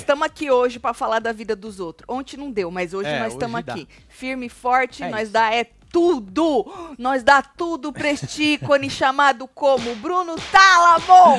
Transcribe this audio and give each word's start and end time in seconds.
nós 0.00 0.02
estamos 0.02 0.26
aqui 0.26 0.50
hoje 0.50 0.78
pra 0.78 0.94
falar 0.94 1.18
da 1.18 1.32
vida 1.32 1.54
dos 1.54 1.78
outros. 1.80 2.04
Ontem 2.08 2.36
não 2.36 2.50
deu, 2.50 2.70
mas 2.70 2.94
hoje 2.94 3.08
É, 3.10 3.18
nós 3.20 3.32
estamos 3.34 3.56
aqui. 3.60 3.86
Firme 4.08 4.46
e 4.46 4.48
forte, 4.48 5.02
É 5.02 5.10
nós 5.10 5.24
isso. 5.24 5.32
dá 5.32 5.54
é 5.54 5.64
tudo. 5.92 6.64
Nós 6.98 7.22
dá 7.22 7.42
tudo 7.42 7.92
pra 7.92 8.08
este 8.10 8.42
ícone 8.54 8.88
chamado 8.88 9.46
como 9.48 9.94
Bruno 9.96 10.36
Tálamo. 10.52 11.36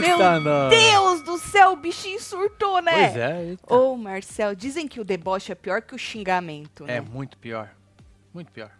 Meu 0.00 0.40
nós. 0.40 0.70
Deus 0.70 1.22
do 1.22 1.38
céu, 1.38 1.72
o 1.72 1.76
bichinho 1.76 2.20
surtou, 2.20 2.80
né? 2.82 2.92
Pois 3.10 3.16
é, 3.16 3.44
eita. 3.50 3.74
Ô, 3.74 3.96
Marcel, 3.96 4.54
dizem 4.54 4.88
que 4.88 4.98
o 5.00 5.04
deboche 5.04 5.52
é 5.52 5.54
pior 5.54 5.82
que 5.82 5.94
o 5.94 5.98
xingamento, 5.98 6.84
É 6.84 7.00
né? 7.00 7.00
muito 7.00 7.36
pior. 7.38 7.70
Muito 8.34 8.50
pior. 8.50 8.70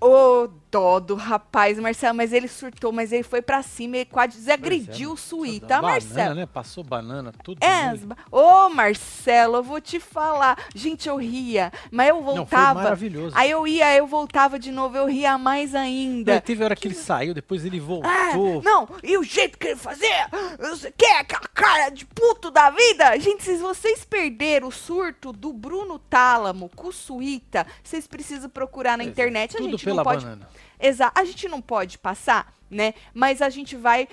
Ô, 0.00 0.48
dó 0.70 0.98
do 1.00 1.14
rapaz, 1.14 1.78
Marcel, 1.78 2.12
mas 2.14 2.32
ele 2.32 2.48
surtou, 2.48 2.92
mas 2.92 3.12
ele 3.12 3.22
foi 3.22 3.40
pra 3.42 3.62
cima 3.62 3.98
e 3.98 4.04
quase 4.04 4.36
desagrediu 4.38 5.12
o 5.12 5.16
Pois 5.16 5.22
é, 5.24 5.26
Suíta, 5.28 5.66
banana, 5.66 5.82
Marcel. 5.92 6.34
né? 6.34 6.46
Passou 6.46 6.84
banana, 6.84 7.32
tudo. 7.42 7.62
É, 7.64 7.94
ô 8.30 8.68
Marcelo, 8.68 9.56
eu 9.56 9.62
vou 9.62 9.80
te 9.80 9.98
falar. 10.00 10.58
Gente, 10.74 11.08
eu 11.08 11.16
ria, 11.16 11.72
mas 11.90 12.08
eu 12.08 12.16
Não, 12.16 12.22
voltava. 12.22 12.82
maravilhoso. 12.82 13.34
aí 13.36 13.50
eu 13.50 13.66
ia, 13.66 13.94
eu 13.96 14.06
voltava 14.06 14.58
de 14.58 14.70
novo, 14.70 14.96
eu 14.96 15.06
ria 15.06 15.36
mais 15.38 15.74
ainda. 15.74 16.34
Não, 16.34 16.40
teve 16.40 16.62
hora 16.64 16.76
que 16.76 16.88
ele 16.88 16.94
saiu, 16.94 17.32
depois 17.34 17.64
ele 17.64 17.78
Ah, 18.02 18.32
voltou. 18.34 18.62
não, 18.62 18.88
e 19.02 19.16
o 19.18 19.22
jeito 19.22 19.58
que 19.58 19.68
ele 19.68 19.76
fazia, 19.76 20.28
você 20.58 20.92
quer 20.96 21.20
aquela 21.20 21.48
cara 21.54 21.90
de 21.90 22.04
puto 22.06 22.50
da 22.50 22.70
vida? 22.70 23.18
Gente, 23.18 23.42
se 23.44 23.56
vocês 23.56 24.04
perderam 24.04 24.68
o 24.68 24.72
surto 24.72 25.32
do 25.32 25.52
Bruno 25.52 25.98
Tálamo 25.98 26.70
com 26.74 26.88
o 26.88 26.92
Suíta, 26.92 27.66
vocês 27.82 28.06
precisam 28.06 28.48
procurar 28.50 28.96
na 28.98 29.04
é, 29.04 29.06
internet. 29.06 29.54
A 29.56 29.58
tudo 29.58 29.70
gente 29.70 29.84
pela 29.84 29.96
não 29.98 30.04
pode 30.04 30.24
banana. 30.24 30.48
Exato. 30.80 31.18
A 31.18 31.24
gente 31.24 31.48
não 31.48 31.60
pode 31.60 31.98
passar, 31.98 32.52
né? 32.70 32.94
Mas 33.14 33.42
a 33.42 33.48
gente 33.48 33.76
vai 33.76 34.08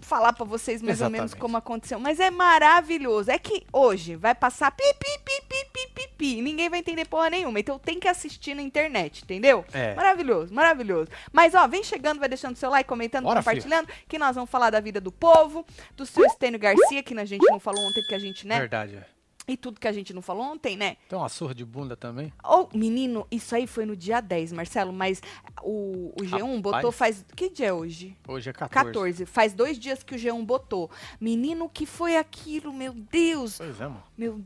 falar 0.00 0.32
pra 0.32 0.44
vocês 0.44 0.80
mais 0.80 1.00
ou 1.00 1.10
menos 1.10 1.30
Exatamente. 1.30 1.40
como 1.40 1.56
aconteceu. 1.56 1.98
Mas 1.98 2.20
é 2.20 2.30
maravilhoso. 2.30 3.30
É 3.30 3.38
que 3.38 3.66
hoje 3.72 4.16
vai 4.16 4.34
passar 4.34 4.70
pi, 4.70 4.82
pi, 4.94 5.18
pi, 5.24 5.42
pi, 5.48 5.64
pi, 5.72 5.88
pi, 5.94 6.08
pi. 6.16 6.42
Ninguém 6.42 6.68
vai 6.68 6.78
entender 6.78 7.04
porra 7.06 7.30
nenhuma. 7.30 7.58
Então 7.58 7.78
tem 7.78 7.98
que 7.98 8.08
assistir 8.08 8.54
na 8.54 8.62
internet, 8.62 9.22
entendeu? 9.22 9.64
É. 9.72 9.94
Maravilhoso, 9.94 10.54
maravilhoso. 10.54 11.10
Mas, 11.32 11.54
ó, 11.54 11.66
vem 11.66 11.82
chegando, 11.82 12.20
vai 12.20 12.28
deixando 12.28 12.56
seu 12.56 12.70
like, 12.70 12.88
comentando, 12.88 13.24
Bora, 13.24 13.40
compartilhando, 13.40 13.88
que 14.08 14.18
nós 14.18 14.34
vamos 14.34 14.50
falar 14.50 14.70
da 14.70 14.80
vida 14.80 15.00
do 15.00 15.12
povo, 15.12 15.66
do 15.96 16.06
seu 16.06 16.24
Estênio 16.24 16.58
Garcia, 16.58 17.02
que 17.02 17.18
a 17.18 17.24
gente 17.24 17.44
não 17.50 17.58
falou 17.58 17.82
ontem, 17.82 18.00
porque 18.00 18.14
a 18.14 18.18
gente, 18.18 18.46
né? 18.46 18.58
Verdade, 18.60 18.96
é. 18.96 19.17
E 19.48 19.56
tudo 19.56 19.80
que 19.80 19.88
a 19.88 19.92
gente 19.92 20.12
não 20.12 20.20
falou 20.20 20.44
ontem, 20.44 20.76
né? 20.76 20.98
Tem 21.08 21.18
uma 21.18 21.28
surra 21.30 21.54
de 21.54 21.64
bunda 21.64 21.96
também. 21.96 22.30
Ô, 22.44 22.68
menino, 22.76 23.26
isso 23.30 23.54
aí 23.54 23.66
foi 23.66 23.86
no 23.86 23.96
dia 23.96 24.20
10, 24.20 24.52
Marcelo, 24.52 24.92
mas 24.92 25.22
o, 25.62 26.12
o 26.14 26.22
G1 26.22 26.56
Rapaz. 26.56 26.60
botou 26.60 26.92
faz. 26.92 27.24
Que 27.34 27.48
dia 27.48 27.68
é 27.68 27.72
hoje? 27.72 28.14
Hoje 28.28 28.50
é 28.50 28.52
14. 28.52 28.86
14. 28.92 29.24
Faz 29.26 29.54
dois 29.54 29.78
dias 29.78 30.02
que 30.02 30.14
o 30.14 30.18
G1 30.18 30.44
botou. 30.44 30.90
Menino, 31.18 31.64
o 31.64 31.68
que 31.70 31.86
foi 31.86 32.18
aquilo? 32.18 32.72
Meu 32.74 32.92
Deus! 32.92 33.56
Pois 33.56 33.80
é, 33.80 33.84
mano. 33.84 34.02
Meu 34.18 34.40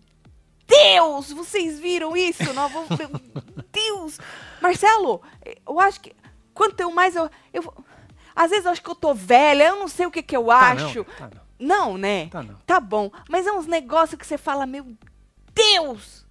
Deus! 0.66 1.32
Vocês 1.32 1.80
viram 1.80 2.16
isso? 2.16 2.52
Nós 2.54 2.70
vamos- 2.72 2.90
meu 2.96 3.10
Deus! 3.72 4.18
Marcelo, 4.60 5.20
eu 5.66 5.80
acho 5.80 6.00
que. 6.00 6.14
Quanto 6.54 6.78
eu 6.80 6.90
mais 6.92 7.16
eu. 7.16 7.28
eu 7.52 7.74
às 8.36 8.50
vezes 8.50 8.64
eu 8.66 8.72
acho 8.72 8.82
que 8.82 8.88
eu 8.88 8.94
tô 8.94 9.12
velha, 9.14 9.64
eu 9.64 9.76
não 9.80 9.88
sei 9.88 10.06
o 10.06 10.10
que, 10.10 10.22
que 10.22 10.36
eu 10.36 10.44
Tá 10.46 10.72
acho. 10.72 10.98
não, 10.98 11.04
tá 11.04 11.30
não. 11.34 11.42
Não, 11.62 11.96
né? 11.96 12.26
Tá 12.26 12.42
não. 12.42 12.54
Tá 12.66 12.80
bom. 12.80 13.10
Mas 13.28 13.46
é 13.46 13.52
uns 13.52 13.66
negócios 13.66 14.18
que 14.18 14.26
você 14.26 14.36
fala, 14.36 14.66
meu 14.66 14.84
Deus! 15.54 16.26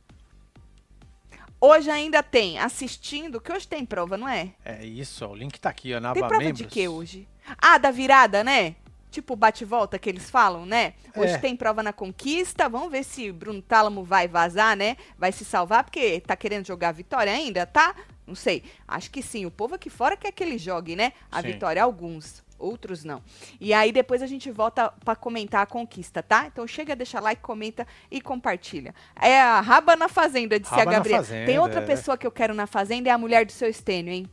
Hoje 1.60 1.90
ainda 1.92 2.22
tem 2.24 2.58
assistindo, 2.58 3.40
que 3.40 3.52
hoje 3.54 3.68
tem 3.68 3.86
prova, 3.86 4.18
não 4.18 4.28
é? 4.28 4.50
É 4.66 4.84
isso, 4.84 5.24
ó, 5.24 5.30
o 5.30 5.36
link 5.36 5.60
tá 5.60 5.70
aqui, 5.70 5.94
ó, 5.94 6.00
na 6.00 6.12
Tem 6.12 6.22
aba 6.24 6.28
prova 6.30 6.44
membros. 6.44 6.58
de 6.58 6.66
quê 6.66 6.88
hoje? 6.88 7.28
Ah, 7.62 7.78
da 7.78 7.92
virada, 7.92 8.44
né? 8.44 8.76
Tipo 9.12 9.36
bate-volta 9.36 10.00
que 10.00 10.10
eles 10.10 10.30
falam, 10.30 10.66
né? 10.66 10.94
Hoje 11.16 11.34
É. 11.34 11.38
tem 11.38 11.56
prova 11.56 11.84
na 11.84 11.94
conquista. 11.94 12.68
Vamos 12.68 12.90
ver 12.92 13.04
se 13.04 13.32
Bruno 13.32 13.62
Tálamo 13.62 14.04
vai 14.04 14.28
vazar, 14.28 14.76
né? 14.76 14.98
Vai 15.18 15.32
se 15.32 15.46
salvar, 15.46 15.84
porque 15.84 16.20
tá 16.22 16.36
querendo 16.36 16.66
jogar 16.66 16.90
a 16.90 16.94
vitória 16.94 17.32
ainda, 17.32 17.66
tá? 17.66 17.94
Não 18.26 18.36
sei. 18.36 18.64
Acho 18.88 19.12
que 19.12 19.22
sim. 19.22 19.46
O 19.46 19.52
povo 19.52 19.76
aqui 19.76 19.90
fora 19.90 20.16
quer 20.18 20.32
que 20.32 20.44
ele 20.44 20.58
jogue, 20.58 20.96
né? 20.96 21.12
A 21.32 21.42
Sim. 21.42 21.48
vitória. 21.50 21.84
Alguns. 21.84 22.42
Outros 22.62 23.04
não. 23.04 23.22
E 23.60 23.74
aí 23.74 23.92
depois 23.92 24.22
a 24.22 24.28
gente 24.28 24.52
volta 24.52 24.94
pra 25.04 25.16
comentar 25.16 25.64
a 25.64 25.66
conquista, 25.66 26.22
tá? 26.22 26.46
Então 26.46 26.66
chega, 26.68 26.96
deixa 26.96 27.20
like, 27.20 27.42
comenta 27.42 27.88
e 28.10 28.22
compartilha. 28.22 28.94
É 29.20 29.42
a 29.42 29.60
Raba 29.60 29.96
na 29.96 30.08
Fazenda, 30.08 30.60
disse 30.60 30.74
Raba 30.74 30.90
a 30.90 30.94
Gabriela. 30.94 31.24
Fazenda, 31.24 31.46
Tem 31.46 31.60
outra 31.60 31.82
é. 31.82 31.86
pessoa 31.86 32.18
que 32.18 32.28
eu 32.28 32.32
quero 32.32 32.54
na 32.54 32.68
Fazenda, 32.68 33.10
é 33.10 33.12
a 33.12 33.18
mulher 33.18 33.46
do 33.46 33.52
seu 33.52 33.68
estênio, 33.68 34.14
hein? 34.14 34.30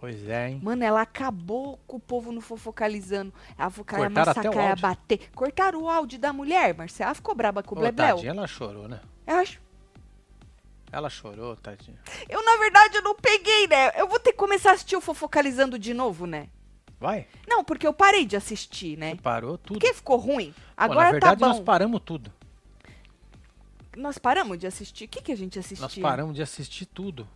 Pois 0.00 0.26
é, 0.26 0.48
hein? 0.48 0.60
Mano, 0.62 0.82
ela 0.82 1.02
acabou 1.02 1.78
com 1.86 1.98
o 1.98 2.00
povo 2.00 2.32
no 2.32 2.40
fofocalizando. 2.40 3.32
Ela 3.56 3.68
o 3.68 4.10
massacrar, 4.10 4.68
ia 4.70 4.76
bater. 4.76 5.30
Cortaram 5.34 5.82
o 5.82 5.90
áudio 5.90 6.18
da 6.18 6.32
mulher, 6.32 6.74
Marcela. 6.74 7.08
Ela 7.08 7.14
ficou 7.14 7.34
braba 7.34 7.62
com 7.62 7.74
o 7.74 7.78
Blebleu. 7.78 8.14
tadinha, 8.14 8.30
ela 8.30 8.46
chorou, 8.46 8.88
né? 8.88 8.98
Eu 9.26 9.36
acho. 9.36 9.60
Ela 10.90 11.10
chorou, 11.10 11.54
tadinha. 11.54 11.98
Eu, 12.28 12.42
na 12.42 12.56
verdade, 12.56 12.96
eu 12.96 13.02
não 13.02 13.14
peguei, 13.14 13.66
né? 13.68 13.92
Eu 13.94 14.08
vou 14.08 14.18
ter 14.18 14.32
que 14.32 14.38
começar 14.38 14.70
a 14.70 14.72
assistir 14.72 14.96
o 14.96 15.02
fofocalizando 15.02 15.78
de 15.78 15.92
novo, 15.92 16.26
né? 16.26 16.48
Vai, 17.00 17.26
Não, 17.48 17.64
porque 17.64 17.86
eu 17.86 17.94
parei 17.94 18.26
de 18.26 18.36
assistir, 18.36 18.98
né? 18.98 19.16
parou 19.22 19.56
tudo. 19.56 19.78
Porque 19.78 19.94
ficou 19.94 20.18
ruim. 20.18 20.52
Pô, 20.52 20.62
Agora 20.76 21.04
na 21.06 21.10
verdade, 21.12 21.40
tá 21.40 21.46
bom. 21.46 21.52
nós 21.54 21.60
paramos 21.60 22.02
tudo. 22.04 22.30
Nós 23.96 24.18
paramos 24.18 24.58
de 24.58 24.66
assistir? 24.66 25.06
O 25.06 25.08
que, 25.08 25.22
que 25.22 25.32
a 25.32 25.36
gente 25.36 25.58
assistiu? 25.58 25.82
Nós 25.82 25.98
paramos 25.98 26.36
de 26.36 26.42
assistir 26.42 26.84
tudo. 26.84 27.26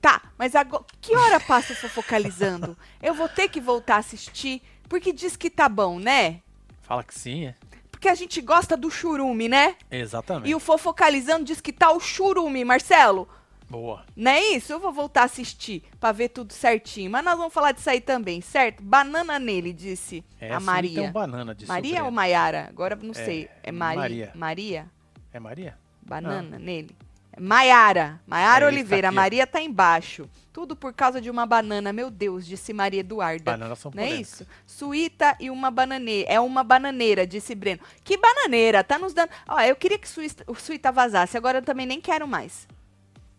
Tá, 0.00 0.20
mas 0.36 0.56
agora. 0.56 0.84
Que 1.00 1.16
hora 1.16 1.38
passa 1.38 1.72
o 1.72 1.76
fofocalizando? 1.76 2.76
eu 3.00 3.14
vou 3.14 3.28
ter 3.28 3.48
que 3.48 3.60
voltar 3.60 3.96
a 3.96 3.98
assistir, 3.98 4.60
porque 4.88 5.12
diz 5.12 5.36
que 5.36 5.48
tá 5.48 5.68
bom, 5.68 6.00
né? 6.00 6.42
Fala 6.82 7.04
que 7.04 7.14
sim, 7.14 7.46
é. 7.46 7.54
Porque 7.88 8.08
a 8.08 8.14
gente 8.16 8.40
gosta 8.40 8.76
do 8.76 8.90
churume, 8.90 9.48
né? 9.48 9.76
Exatamente. 9.88 10.50
E 10.50 10.56
o 10.56 10.60
fofocalizando 10.60 11.44
diz 11.44 11.60
que 11.60 11.72
tá 11.72 11.92
o 11.92 12.00
churume, 12.00 12.64
Marcelo. 12.64 13.28
Boa. 13.72 14.04
Não 14.14 14.30
é 14.30 14.40
isso? 14.50 14.70
Eu 14.70 14.78
vou 14.78 14.92
voltar 14.92 15.22
a 15.22 15.24
assistir 15.24 15.82
pra 15.98 16.12
ver 16.12 16.28
tudo 16.28 16.52
certinho. 16.52 17.10
Mas 17.10 17.24
nós 17.24 17.38
vamos 17.38 17.54
falar 17.54 17.72
disso 17.72 17.88
aí 17.88 18.02
também, 18.02 18.42
certo? 18.42 18.82
Banana 18.82 19.38
nele, 19.38 19.72
disse 19.72 20.22
É, 20.38 20.52
a 20.52 20.60
sim, 20.60 20.66
Maria. 20.66 21.02
Um 21.04 21.10
banana 21.12 21.54
de 21.54 21.66
Maria 21.66 22.04
ou 22.04 22.10
Maiara? 22.10 22.66
Agora 22.68 22.94
não 22.96 23.14
sei. 23.14 23.48
É 23.62 23.72
Maria. 23.72 24.00
Maria. 24.02 24.32
Maria? 24.34 24.90
É 25.32 25.40
Maria? 25.40 25.78
Banana 26.02 26.58
nele. 26.58 26.94
Maiara. 27.40 28.20
Maiara 28.26 28.66
É 28.66 28.68
Oliveira. 28.68 29.08
tá. 29.08 29.12
Maria 29.12 29.46
tá 29.46 29.58
embaixo. 29.58 30.28
Tudo 30.52 30.76
por 30.76 30.92
causa 30.92 31.18
de 31.18 31.30
uma 31.30 31.46
banana. 31.46 31.90
Meu 31.90 32.10
Deus, 32.10 32.46
disse 32.46 32.74
Maria 32.74 33.00
Eduarda. 33.00 33.52
Bananas 33.52 33.78
são 33.78 33.90
Não 33.94 34.02
é 34.02 34.10
isso? 34.10 34.46
Suíta 34.66 35.34
e 35.40 35.48
uma 35.48 35.70
bananeira. 35.70 36.30
É 36.30 36.38
uma 36.38 36.62
bananeira, 36.62 37.26
disse 37.26 37.54
Breno. 37.54 37.80
Que 38.04 38.18
bananeira? 38.18 38.84
Tá 38.84 38.98
nos 38.98 39.14
dando. 39.14 39.30
Ó, 39.48 39.58
eu 39.62 39.74
queria 39.76 39.98
que 39.98 40.06
Suíta, 40.06 40.44
o 40.46 40.54
Suíta 40.54 40.92
vazasse. 40.92 41.38
Agora 41.38 41.58
eu 41.58 41.62
também 41.62 41.86
nem 41.86 42.02
quero 42.02 42.28
mais. 42.28 42.68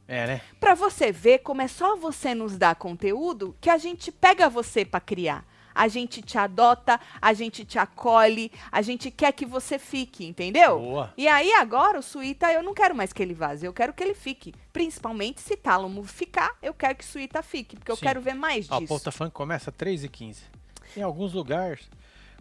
É, 0.08 0.28
né? 0.28 0.42
Pra 0.60 0.76
você 0.76 1.12
ver 1.12 1.40
como 1.40 1.62
é 1.62 1.68
só 1.68 1.96
você 1.96 2.36
nos 2.36 2.58
dar 2.58 2.76
conteúdo 2.76 3.56
que 3.62 3.70
a 3.70 3.78
gente 3.78 4.12
pega 4.12 4.50
você 4.50 4.84
pra 4.84 5.00
criar. 5.00 5.46
A 5.76 5.88
gente 5.88 6.22
te 6.22 6.38
adota, 6.38 7.00
a 7.20 7.34
gente 7.34 7.66
te 7.66 7.80
acolhe, 7.80 8.52
a 8.72 8.82
gente 8.84 9.10
quer 9.10 9.32
que 9.32 9.44
você 9.44 9.80
fique, 9.80 10.24
entendeu? 10.24 10.78
Boa. 10.78 11.14
E 11.18 11.28
aí 11.28 11.52
agora 11.54 11.98
o 11.98 12.04
Suíta, 12.04 12.52
eu 12.54 12.62
não 12.62 12.76
quero 12.76 12.94
mais 12.94 13.12
que 13.12 13.24
ele 13.24 13.34
vaze, 13.34 13.66
eu 13.66 13.74
quero 13.74 13.92
que 13.92 14.04
ele 14.04 14.14
fique. 14.14 14.54
Principalmente 14.72 15.42
se 15.42 15.58
Tálamo 15.58 16.04
ficar, 16.04 16.56
eu 16.62 16.76
quero 16.76 16.96
que 16.96 17.04
o 17.04 17.08
Suíta 17.08 17.42
fique, 17.42 17.76
porque 17.76 17.92
eu 17.92 17.96
Sim. 17.96 18.06
quero 18.06 18.22
ver 18.22 18.36
mais 18.36 18.70
Ó, 18.70 18.78
disso. 18.80 18.94
Ponta 18.94 19.12
Funk 19.12 19.32
começa 19.32 19.72
3 19.72 20.04
e 20.04 20.10
15 20.10 20.44
Em 20.96 21.02
alguns 21.02 21.34
lugares, 21.34 21.90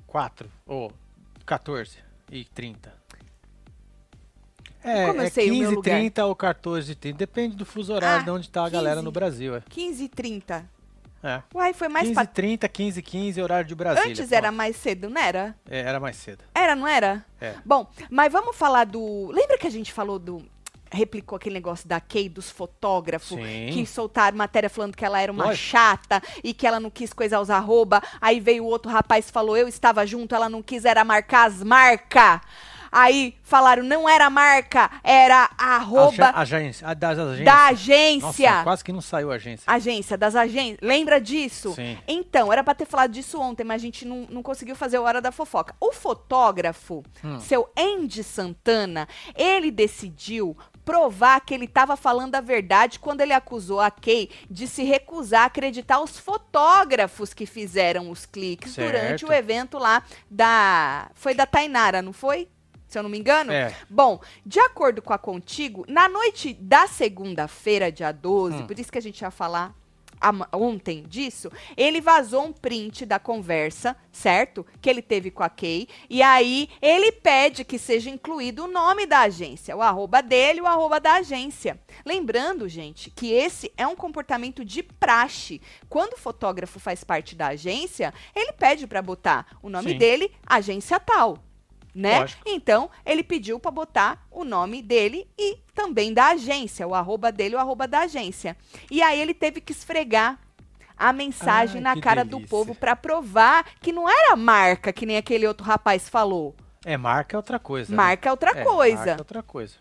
4 0.06 0.50
ou 0.66 0.92
14 1.46 1.96
e 2.31 2.44
30 2.44 3.01
É, 4.84 5.06
Como 5.06 5.20
eu 5.20 5.26
é 5.26 5.31
sei 5.31 5.46
o 5.50 5.55
meu 5.55 5.61
15 5.64 5.75
lugar? 5.76 5.94
30 5.96 6.26
ou 6.26 6.34
14 6.37 6.93
e 6.93 6.94
30 6.94 7.17
Depende 7.19 7.56
do 7.56 7.64
fuso 7.64 7.93
horário 7.93 8.20
Ah, 8.20 8.25
de 8.25 8.31
onde 8.31 8.50
tá 8.50 8.64
a 8.67 8.69
galera 8.69 8.96
15. 8.96 9.05
no 9.05 9.12
Brasil, 9.12 9.55
é. 9.56 9.62
15 9.69 10.05
e 10.05 10.08
30. 10.08 10.64
é. 11.23 11.43
Uai, 11.55 11.73
foi 11.73 11.88
mais 11.88 12.08
15 12.08 12.14
pra... 12.14 12.26
30, 12.26 12.69
15 12.69 13.02
15 13.02 13.40
horário 13.43 13.67
de 13.69 13.75
Brasília. 13.75 14.08
Antes 14.11 14.32
era 14.32 14.49
pronto. 14.49 14.56
mais 14.56 14.76
cedo, 14.76 15.08
não 15.08 15.20
era? 15.20 15.55
É, 15.70 15.81
era 15.81 16.00
mais 16.00 16.17
cedo. 16.17 16.43
Era, 16.55 16.75
não 16.75 16.87
era? 16.88 17.25
É. 17.40 17.55
Bom, 17.64 17.87
mas 18.11 18.32
vamos 18.32 18.56
falar 18.56 18.84
do. 18.87 19.31
Lembra 19.32 19.56
que 19.56 19.67
a 19.67 19.70
gente 19.70 19.93
falou 19.93 20.19
do. 20.19 20.44
Replicou 20.94 21.37
aquele 21.37 21.55
negócio 21.55 21.88
da 21.88 21.99
Kay, 22.00 22.29
dos 22.29 22.50
fotógrafos, 22.50 23.29
Sim. 23.29 23.70
que 23.73 23.87
soltaram 23.87 24.37
matéria 24.37 24.69
falando 24.69 24.94
que 24.94 25.02
ela 25.02 25.19
era 25.19 25.32
uma 25.32 25.46
Lógico. 25.46 25.69
chata 25.69 26.20
e 26.44 26.52
que 26.52 26.67
ela 26.67 26.79
não 26.79 26.90
quis 26.90 27.14
coisar 27.14 27.40
os 27.40 27.49
arroba. 27.49 28.02
Aí 28.20 28.38
veio 28.40 28.64
o 28.64 28.67
outro 28.67 28.90
rapaz 28.93 29.26
e 29.26 29.32
falou: 29.32 29.56
Eu 29.56 29.67
estava 29.69 30.06
junto, 30.06 30.34
ela 30.34 30.50
não 30.50 30.62
quis, 30.62 30.84
era 30.84 31.02
marcar 31.02 31.46
as 31.49 31.62
marcas. 31.62 32.40
Aí 32.92 33.34
falaram: 33.42 33.82
Não 33.82 34.06
era 34.06 34.28
marca, 34.28 34.90
era 35.02 35.50
a 35.56 35.76
arroba 35.76 36.30
agência, 36.34 36.86
a 36.86 36.92
das 36.92 37.18
agências. 37.18 37.44
da 37.46 37.66
agência. 37.68 38.50
Nossa, 38.50 38.62
quase 38.64 38.84
que 38.84 38.92
não 38.92 39.00
saiu 39.00 39.32
a 39.32 39.36
agência. 39.36 39.64
Agência, 39.66 40.18
das 40.18 40.36
agências. 40.36 40.78
Lembra 40.82 41.18
disso? 41.18 41.72
Sim. 41.72 41.96
Então, 42.06 42.52
era 42.52 42.62
pra 42.62 42.74
ter 42.74 42.84
falado 42.84 43.10
disso 43.10 43.40
ontem, 43.40 43.64
mas 43.64 43.80
a 43.80 43.84
gente 43.84 44.04
não, 44.04 44.26
não 44.28 44.42
conseguiu 44.42 44.76
fazer 44.76 44.98
o 44.98 45.02
Hora 45.04 45.22
da 45.22 45.32
Fofoca. 45.32 45.74
O 45.80 45.92
fotógrafo, 45.92 47.02
Hum. 47.24 47.40
seu 47.40 47.70
Andy 47.78 48.22
Santana, 48.22 49.08
ele 49.34 49.70
decidiu 49.70 50.56
provar 50.84 51.40
que 51.40 51.54
ele 51.54 51.64
estava 51.66 51.96
falando 51.96 52.34
a 52.34 52.40
verdade 52.40 52.98
quando 52.98 53.20
ele 53.20 53.32
acusou 53.32 53.80
a 53.80 53.90
Kay 53.90 54.28
de 54.50 54.66
se 54.66 54.82
recusar 54.82 55.42
a 55.42 55.46
acreditar 55.46 56.00
os 56.00 56.18
fotógrafos 56.18 57.32
que 57.32 57.46
fizeram 57.46 58.10
os 58.10 58.26
cliques 58.26 58.72
Certo. 58.72 58.90
durante 58.92 59.24
o 59.24 59.32
evento 59.32 59.78
lá 59.78 60.02
da... 60.30 61.08
Foi 61.14 61.34
da 61.34 61.46
Tainara, 61.46 62.02
não 62.02 62.12
foi? 62.12 62.48
Se 62.92 62.98
eu 62.98 63.02
não 63.02 63.10
me 63.10 63.18
engano. 63.18 63.50
É. 63.52 63.74
Bom, 63.88 64.20
de 64.44 64.60
acordo 64.60 65.00
com 65.02 65.12
a 65.12 65.18
Contigo, 65.18 65.84
na 65.88 66.08
noite 66.08 66.52
da 66.54 66.86
segunda-feira, 66.86 67.90
dia 67.90 68.12
12, 68.12 68.56
Hum. 68.58 68.66
por 68.66 68.78
isso 68.78 68.92
que 68.92 68.98
a 68.98 69.02
gente 69.02 69.20
ia 69.20 69.30
falar 69.30 69.74
ontem 70.52 71.02
disso, 71.02 71.50
ele 71.76 72.00
vazou 72.00 72.44
um 72.44 72.52
print 72.52 73.04
da 73.04 73.18
conversa, 73.18 73.96
certo? 74.12 74.64
Que 74.80 74.88
ele 74.88 75.02
teve 75.02 75.32
com 75.32 75.42
a 75.42 75.48
Kay. 75.48 75.88
E 76.08 76.22
aí 76.22 76.68
ele 76.80 77.10
pede 77.10 77.64
que 77.64 77.76
seja 77.76 78.08
incluído 78.08 78.64
o 78.64 78.68
nome 78.68 79.04
da 79.04 79.22
agência, 79.22 79.76
o 79.76 79.82
arroba 79.82 80.22
dele 80.22 80.60
o 80.60 80.66
arroba 80.66 81.00
da 81.00 81.14
agência. 81.14 81.76
Lembrando, 82.06 82.68
gente, 82.68 83.10
que 83.10 83.32
esse 83.32 83.72
é 83.76 83.84
um 83.84 83.96
comportamento 83.96 84.64
de 84.64 84.84
praxe. 84.84 85.60
Quando 85.88 86.12
o 86.12 86.18
fotógrafo 86.18 86.78
faz 86.78 87.02
parte 87.02 87.34
da 87.34 87.48
agência, 87.48 88.14
ele 88.32 88.52
pede 88.52 88.86
para 88.86 89.02
botar 89.02 89.58
o 89.60 89.68
nome 89.68 89.90
Sim. 89.90 89.98
dele, 89.98 90.30
agência 90.46 91.00
tal. 91.00 91.38
Né? 91.94 92.20
Lógico. 92.20 92.42
Então, 92.46 92.88
ele 93.04 93.22
pediu 93.22 93.60
para 93.60 93.70
botar 93.70 94.26
o 94.30 94.44
nome 94.44 94.80
dele 94.80 95.28
e 95.38 95.58
também 95.74 96.12
da 96.14 96.28
agência, 96.28 96.86
o 96.88 96.94
arroba 96.94 97.30
dele, 97.30 97.54
o 97.54 97.58
arroba 97.58 97.86
da 97.86 98.00
agência. 98.00 98.56
E 98.90 99.02
aí 99.02 99.20
ele 99.20 99.34
teve 99.34 99.60
que 99.60 99.72
esfregar 99.72 100.38
a 100.96 101.12
mensagem 101.12 101.76
Ai, 101.84 101.94
na 101.94 102.00
cara 102.00 102.24
do 102.24 102.36
delícia. 102.36 102.48
povo 102.48 102.74
para 102.74 102.96
provar 102.96 103.66
que 103.80 103.92
não 103.92 104.08
era 104.08 104.34
marca, 104.36 104.92
que 104.92 105.04
nem 105.04 105.16
aquele 105.16 105.46
outro 105.46 105.66
rapaz 105.66 106.08
falou. 106.08 106.54
É, 106.84 106.96
marca 106.96 107.36
é 107.36 107.38
outra 107.38 107.58
coisa. 107.58 107.90
né? 107.90 107.96
Marca 107.96 108.28
é 108.28 108.32
outra 108.32 108.50
É, 108.52 108.64
coisa. 108.64 108.96
Marca 108.96 109.10
é 109.10 109.16
outra 109.18 109.42
coisa. 109.42 109.74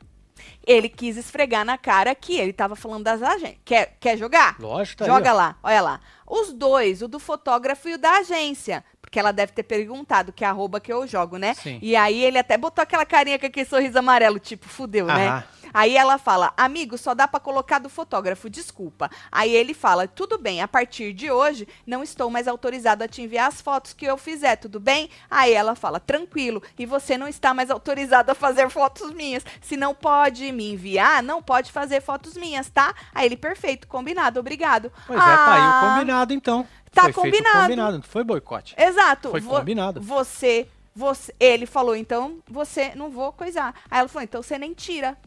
Ele 0.66 0.90
quis 0.90 1.18
esfregar 1.18 1.64
na 1.64 1.78
cara 1.78 2.14
que 2.16 2.36
ele 2.36 2.54
tava 2.54 2.76
falando 2.76 3.04
das 3.04 3.22
agências. 3.22 3.60
Quer, 3.64 3.98
quer 4.00 4.18
jogar? 4.18 4.58
Lógico, 4.60 5.00
tá 5.00 5.06
Joga 5.06 5.32
aí, 5.32 5.36
lá, 5.38 5.58
olha 5.62 5.82
lá. 5.82 6.00
Os 6.28 6.54
dois, 6.54 7.02
o 7.02 7.08
do 7.08 7.20
fotógrafo 7.20 7.90
e 7.90 7.94
o 7.94 7.98
da 7.98 8.18
agência. 8.18 8.84
Porque 9.12 9.20
ela 9.20 9.34
deve 9.34 9.52
ter 9.52 9.64
perguntado 9.64 10.32
que 10.32 10.46
arroba 10.46 10.80
que 10.80 10.92
eu 10.92 11.06
jogo, 11.06 11.36
né? 11.36 11.54
Sim. 11.54 11.78
E 11.82 11.98
aí 11.98 12.24
ele 12.24 12.38
até 12.38 12.58
botou 12.58 12.82
aquela 12.82 13.06
carinha 13.06 13.38
com 13.38 13.46
aquele 13.46 13.66
sorriso 13.66 14.00
amarelo, 14.00 14.40
tipo, 14.40 14.70
fudeu, 14.70 15.06
né? 15.06 15.28
Aham. 15.28 15.44
Aí 15.74 15.96
ela 15.96 16.18
fala, 16.18 16.54
amigo, 16.58 16.98
só 16.98 17.14
dá 17.14 17.28
pra 17.28 17.40
colocar 17.40 17.80
do 17.80 17.90
fotógrafo, 17.90 18.50
desculpa. 18.50 19.10
Aí 19.32 19.54
ele 19.54 19.74
fala, 19.74 20.08
tudo 20.08 20.38
bem, 20.38 20.62
a 20.62 20.68
partir 20.68 21.14
de 21.14 21.32
hoje 21.32 21.68
não 21.86 22.04
estou 22.04 22.30
mais 22.30 22.48
autorizado 22.48 23.04
a 23.04 23.08
te 23.08 23.22
enviar 23.22 23.48
as 23.48 23.62
fotos 23.62 23.94
que 23.94 24.06
eu 24.06 24.18
fizer, 24.18 24.56
tudo 24.58 24.80
bem? 24.80 25.10
Aí 25.30 25.54
ela 25.54 25.76
fala, 25.76 26.00
tranquilo, 26.00 26.62
e 26.78 26.86
você 26.86 27.18
não 27.18 27.28
está 27.28 27.54
mais 27.54 27.70
autorizado 27.70 28.32
a 28.32 28.36
fazer 28.36 28.70
fotos 28.70 29.12
minhas. 29.14 29.46
Se 29.62 29.78
não 29.78 29.94
pode 29.94 30.52
me 30.52 30.74
enviar, 30.74 31.24
não 31.24 31.42
pode 31.42 31.72
fazer 31.72 32.02
fotos 32.02 32.36
minhas, 32.36 32.70
tá? 32.70 32.94
Aí 33.14 33.26
ele, 33.26 33.38
perfeito, 33.38 33.88
combinado, 33.88 34.40
obrigado. 34.40 34.92
Pois 35.08 35.20
é, 35.20 35.24
tá 35.24 35.54
aí 35.54 35.62
Ah, 35.62 35.82
o 35.84 35.94
combinado 35.94 36.34
então. 36.34 36.68
Tá 36.92 37.04
Foi 37.04 37.14
combinado. 37.14 37.62
combinado, 37.62 37.98
não 37.98 38.04
foi 38.04 38.24
boicote. 38.24 38.76
Exato. 38.78 39.30
Foi 39.32 39.40
vo- 39.42 39.58
combinado. 39.58 40.02
Você, 40.02 40.68
você, 40.96 41.34
ele 41.40 41.66
falou, 41.66 41.96
então, 41.96 42.40
você 42.50 42.94
não 42.96 43.10
vou 43.10 43.32
coisar. 43.32 43.74
Aí 43.90 44.00
ela 44.00 44.08
falou, 44.10 44.24
então 44.24 44.42
você 44.44 44.58
nem 44.58 44.74
tira. 44.74 45.18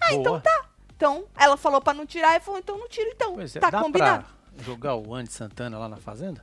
Ah, 0.00 0.12
então 0.12 0.32
Boa. 0.32 0.40
tá. 0.40 0.64
Então, 0.96 1.24
ela 1.36 1.56
falou 1.56 1.80
pra 1.80 1.94
não 1.94 2.04
tirar, 2.06 2.36
e 2.36 2.40
falou, 2.40 2.58
então 2.58 2.76
não 2.78 2.88
tiro 2.88 3.08
então. 3.10 3.34
Pois 3.34 3.54
é, 3.54 3.60
tá 3.60 3.70
dá 3.70 3.80
combinado. 3.82 4.24
pra 4.54 4.64
jogar 4.64 4.94
o 4.96 5.14
Andy 5.14 5.32
Santana 5.32 5.78
lá 5.78 5.88
na 5.88 5.96
fazenda? 5.96 6.42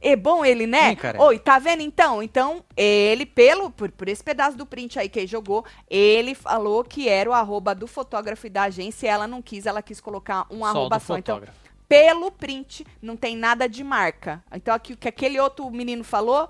É 0.00 0.16
bom 0.16 0.44
ele, 0.44 0.66
né? 0.66 0.90
Sim, 0.90 0.96
cara. 0.96 1.22
Oi, 1.22 1.38
tá 1.38 1.60
vendo 1.60 1.80
então? 1.80 2.20
Então, 2.20 2.64
ele, 2.76 3.24
pelo, 3.24 3.70
por, 3.70 3.88
por 3.92 4.08
esse 4.08 4.22
pedaço 4.22 4.56
do 4.56 4.66
print 4.66 4.98
aí 4.98 5.08
que 5.08 5.20
ele 5.20 5.26
jogou, 5.28 5.64
ele 5.88 6.34
falou 6.34 6.82
que 6.82 7.08
era 7.08 7.30
o 7.30 7.32
arroba 7.32 7.72
do 7.72 7.86
fotógrafo 7.86 8.44
e 8.48 8.50
da 8.50 8.62
agência, 8.64 9.06
e 9.06 9.08
ela 9.10 9.28
não 9.28 9.40
quis, 9.40 9.64
ela 9.64 9.80
quis 9.80 10.00
colocar 10.00 10.44
um 10.50 10.58
Só 10.60 10.64
arroba 10.66 10.98
só. 10.98 11.16
Então, 11.16 11.36
fotógrafo. 11.36 11.60
Pelo 11.92 12.30
print, 12.30 12.86
não 13.02 13.16
tem 13.16 13.36
nada 13.36 13.68
de 13.68 13.84
marca. 13.84 14.42
Então, 14.50 14.74
aqui 14.74 14.94
o 14.94 14.96
que 14.96 15.08
aquele 15.08 15.38
outro 15.38 15.70
menino 15.70 16.02
falou, 16.02 16.48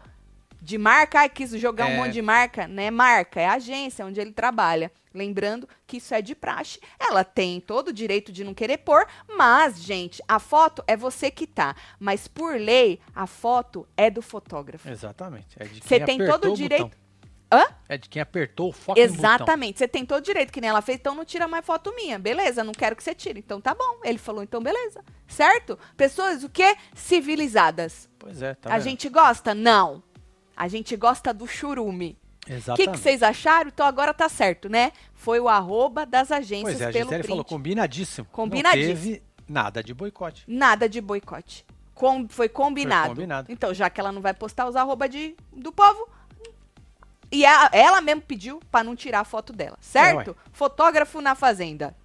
de 0.60 0.78
marca, 0.78 1.18
ai, 1.18 1.28
quis 1.28 1.50
jogar 1.52 1.86
um 1.86 1.90
É. 1.90 1.96
monte 1.96 2.12
de 2.12 2.22
marca, 2.22 2.68
não 2.68 2.80
é 2.80 2.90
marca, 2.92 3.40
é 3.40 3.48
agência 3.48 4.06
onde 4.06 4.20
ele 4.20 4.30
trabalha. 4.30 4.92
Lembrando 5.12 5.68
que 5.86 5.96
isso 5.96 6.14
é 6.14 6.22
de 6.22 6.34
praxe. 6.36 6.78
Ela 6.98 7.24
tem 7.24 7.60
todo 7.60 7.88
o 7.88 7.92
direito 7.92 8.30
de 8.30 8.44
não 8.44 8.54
querer 8.54 8.78
pôr, 8.78 9.04
mas, 9.28 9.82
gente, 9.82 10.22
a 10.28 10.38
foto 10.38 10.82
é 10.86 10.96
você 10.96 11.30
que 11.30 11.46
tá. 11.46 11.74
Mas, 11.98 12.28
por 12.28 12.54
lei, 12.54 13.00
a 13.14 13.26
foto 13.26 13.86
é 13.96 14.08
do 14.08 14.22
fotógrafo. 14.22 14.88
Exatamente. 14.88 15.56
É 15.58 15.64
de 15.64 15.80
Você 15.82 15.98
tem 15.98 16.18
todo 16.18 16.48
o 16.50 16.52
o 16.52 16.56
direito. 16.56 16.84
botão. 16.84 17.01
Hã? 17.52 17.66
É 17.88 17.98
de 17.98 18.08
quem 18.08 18.22
apertou 18.22 18.70
o 18.70 18.72
foco 18.72 18.98
botão. 18.98 19.14
Exatamente. 19.14 19.78
Você 19.78 19.86
tem 19.86 20.06
todo 20.06 20.20
o 20.20 20.24
direito, 20.24 20.50
que 20.52 20.60
nem 20.60 20.70
ela 20.70 20.80
fez, 20.80 20.98
então 20.98 21.14
não 21.14 21.24
tira 21.24 21.46
mais 21.46 21.64
foto 21.66 21.94
minha. 21.94 22.18
Beleza, 22.18 22.64
não 22.64 22.72
quero 22.72 22.96
que 22.96 23.04
você 23.04 23.14
tire. 23.14 23.38
Então 23.40 23.60
tá 23.60 23.74
bom. 23.74 23.98
Ele 24.02 24.16
falou, 24.18 24.42
então 24.42 24.62
beleza. 24.62 25.04
Certo? 25.28 25.78
Pessoas, 25.96 26.42
o 26.42 26.48
quê? 26.48 26.74
Civilizadas. 26.94 28.08
Pois 28.18 28.42
é, 28.42 28.54
tá 28.54 28.70
a 28.70 28.78
vendo? 28.78 28.82
gente 28.84 29.08
gosta? 29.08 29.54
Não. 29.54 30.02
A 30.56 30.66
gente 30.68 30.96
gosta 30.96 31.32
do 31.32 31.46
churume. 31.46 32.18
O 32.42 32.46
que, 32.46 32.52
Exatamente. 32.54 32.98
vocês 32.98 33.22
acharam? 33.22 33.68
Então 33.68 33.86
agora 33.86 34.12
tá 34.12 34.28
certo, 34.28 34.68
né? 34.68 34.92
Foi 35.14 35.38
o 35.38 35.48
arroba 35.48 36.04
das 36.04 36.32
agências 36.32 36.78
Pois 36.78 36.80
é, 36.80 36.88
a 36.88 36.92
pelo 36.92 37.08
print. 37.10 37.28
falou 37.28 37.44
combinadíssimo. 37.44 38.26
Combinadíssimo. 38.32 38.94
Não 38.94 38.96
teve 39.02 39.22
nada 39.48 39.82
de 39.82 39.94
boicote. 39.94 40.44
Nada 40.48 40.88
de 40.88 41.00
boicote. 41.00 41.64
Com- 41.94 42.26
foi 42.28 42.48
combinado. 42.48 43.06
Foi 43.06 43.14
combinado. 43.14 43.52
Então, 43.52 43.72
já 43.72 43.88
que 43.88 44.00
ela 44.00 44.10
não 44.10 44.20
vai 44.20 44.34
postar 44.34 44.66
os 44.68 44.74
arroba 44.74 45.08
de, 45.08 45.36
do 45.52 45.70
povo. 45.72 46.08
E 47.32 47.46
a- 47.46 47.70
ela 47.72 48.00
mesmo 48.02 48.20
pediu 48.20 48.60
pra 48.70 48.84
não 48.84 48.94
tirar 48.94 49.20
a 49.20 49.24
foto 49.24 49.52
dela, 49.52 49.78
certo? 49.80 50.32
É. 50.32 50.50
Fotógrafo 50.52 51.20
na 51.22 51.34
fazenda. 51.34 51.96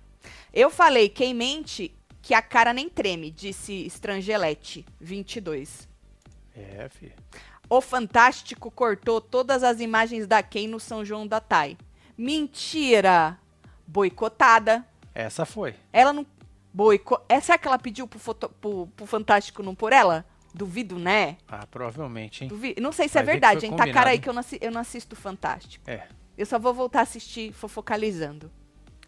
Eu 0.53 0.69
falei, 0.69 1.09
quem 1.09 1.33
mente 1.33 1.93
que 2.21 2.33
a 2.33 2.41
cara 2.41 2.73
nem 2.73 2.89
treme, 2.89 3.29
disse 3.29 3.85
Estrangelete, 3.85 4.85
22. 4.99 5.87
É, 6.55 6.87
filho. 6.89 7.13
O 7.69 7.81
Fantástico 7.81 8.71
cortou 8.71 9.19
todas 9.19 9.61
as 9.63 9.81
imagens 9.81 10.25
da 10.25 10.41
Kay 10.41 10.67
no 10.67 10.79
São 10.79 11.03
João 11.03 11.27
da 11.27 11.39
Tai. 11.41 11.77
Mentira! 12.17 13.37
Boicotada. 13.85 14.85
Essa 15.13 15.45
foi. 15.45 15.75
Ela 15.91 16.13
não. 16.13 16.25
Boico... 16.73 17.19
É, 17.27 17.39
será 17.39 17.57
que 17.57 17.67
ela 17.67 17.79
pediu 17.79 18.07
pro, 18.07 18.19
foto... 18.19 18.49
pro, 18.61 18.87
pro 18.95 19.05
Fantástico 19.05 19.63
não 19.63 19.73
por 19.75 19.91
ela? 19.91 20.25
Duvido, 20.57 20.97
né? 20.97 21.37
Ah, 21.47 21.65
provavelmente, 21.69 22.43
hein? 22.43 22.49
Duvido. 22.49 22.81
Não 22.81 22.91
sei 22.91 23.07
se 23.07 23.17
é 23.17 23.21
Vai 23.23 23.35
que 23.35 23.39
verdade, 23.39 23.65
hein? 23.65 23.75
Tá 23.75 23.91
cara 23.91 24.09
aí 24.09 24.19
que 24.19 24.27
eu 24.27 24.33
não, 24.33 24.43
eu 24.59 24.71
não 24.71 24.81
assisto 24.81 25.15
Fantástico. 25.15 25.89
É. 25.89 26.07
Eu 26.37 26.45
só 26.45 26.57
vou 26.59 26.73
voltar 26.73 26.99
a 26.99 27.03
assistir 27.03 27.51
Fofocalizando. 27.53 28.51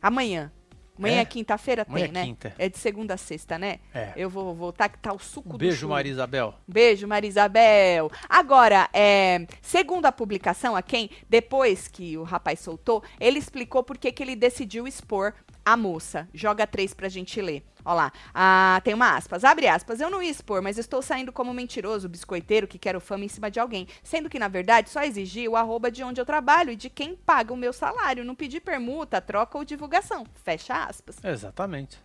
Amanhã. 0.01 0.51
Amanhã 0.97 1.19
é, 1.19 1.21
É? 1.21 1.25
quinta-feira, 1.25 1.85
tem, 1.85 2.03
é 2.03 2.07
né? 2.09 2.25
quinta. 2.25 2.53
É 2.57 2.67
de 2.67 2.77
segunda 2.77 3.13
a 3.13 3.17
sexta, 3.17 3.57
né? 3.57 3.79
É. 3.93 4.11
Eu 4.17 4.29
vou 4.29 4.53
voltar 4.53 4.89
que 4.89 4.97
tá 4.97 5.13
o 5.13 5.19
suco 5.19 5.49
Um 5.49 5.51
do 5.53 5.57
beijo. 5.57 5.87
Maria 5.87 6.11
Isabel. 6.11 6.53
Beijo, 6.67 7.07
Marisabel. 7.07 8.11
Agora, 8.27 8.89
é, 8.91 9.47
segundo 9.61 10.05
a 10.07 10.11
publicação, 10.11 10.75
a 10.75 10.81
quem, 10.81 11.09
depois 11.29 11.87
que 11.87 12.17
o 12.17 12.23
rapaz 12.23 12.59
soltou, 12.59 13.01
ele 13.17 13.39
explicou 13.39 13.81
por 13.81 13.97
que 13.97 14.13
ele 14.21 14.35
decidiu 14.35 14.85
expor 14.87 15.33
a 15.71 15.77
moça. 15.77 16.27
Joga 16.33 16.65
três 16.67 16.93
pra 16.93 17.09
gente 17.09 17.41
ler. 17.41 17.63
Ó 17.85 17.93
lá. 17.93 18.11
Ah, 18.33 18.81
tem 18.83 18.93
uma 18.93 19.15
aspas. 19.15 19.43
Abre 19.43 19.67
aspas. 19.67 19.99
Eu 19.99 20.09
não 20.09 20.21
ia 20.21 20.29
expor, 20.29 20.61
mas 20.61 20.77
estou 20.77 21.01
saindo 21.01 21.31
como 21.31 21.53
mentiroso, 21.53 22.09
biscoiteiro 22.09 22.67
que 22.67 22.77
quero 22.77 22.99
fama 22.99 23.25
em 23.25 23.29
cima 23.29 23.49
de 23.49 23.59
alguém. 23.59 23.87
Sendo 24.03 24.29
que, 24.29 24.39
na 24.39 24.47
verdade, 24.47 24.89
só 24.89 25.01
exigi 25.03 25.47
o 25.47 25.55
arroba 25.55 25.89
de 25.89 26.03
onde 26.03 26.19
eu 26.19 26.25
trabalho 26.25 26.71
e 26.71 26.75
de 26.75 26.89
quem 26.89 27.15
paga 27.15 27.53
o 27.53 27.57
meu 27.57 27.73
salário. 27.73 28.25
Não 28.25 28.35
pedi 28.35 28.59
permuta, 28.59 29.21
troca 29.21 29.57
ou 29.57 29.63
divulgação. 29.63 30.25
Fecha 30.43 30.83
aspas. 30.83 31.17
Exatamente. 31.23 31.99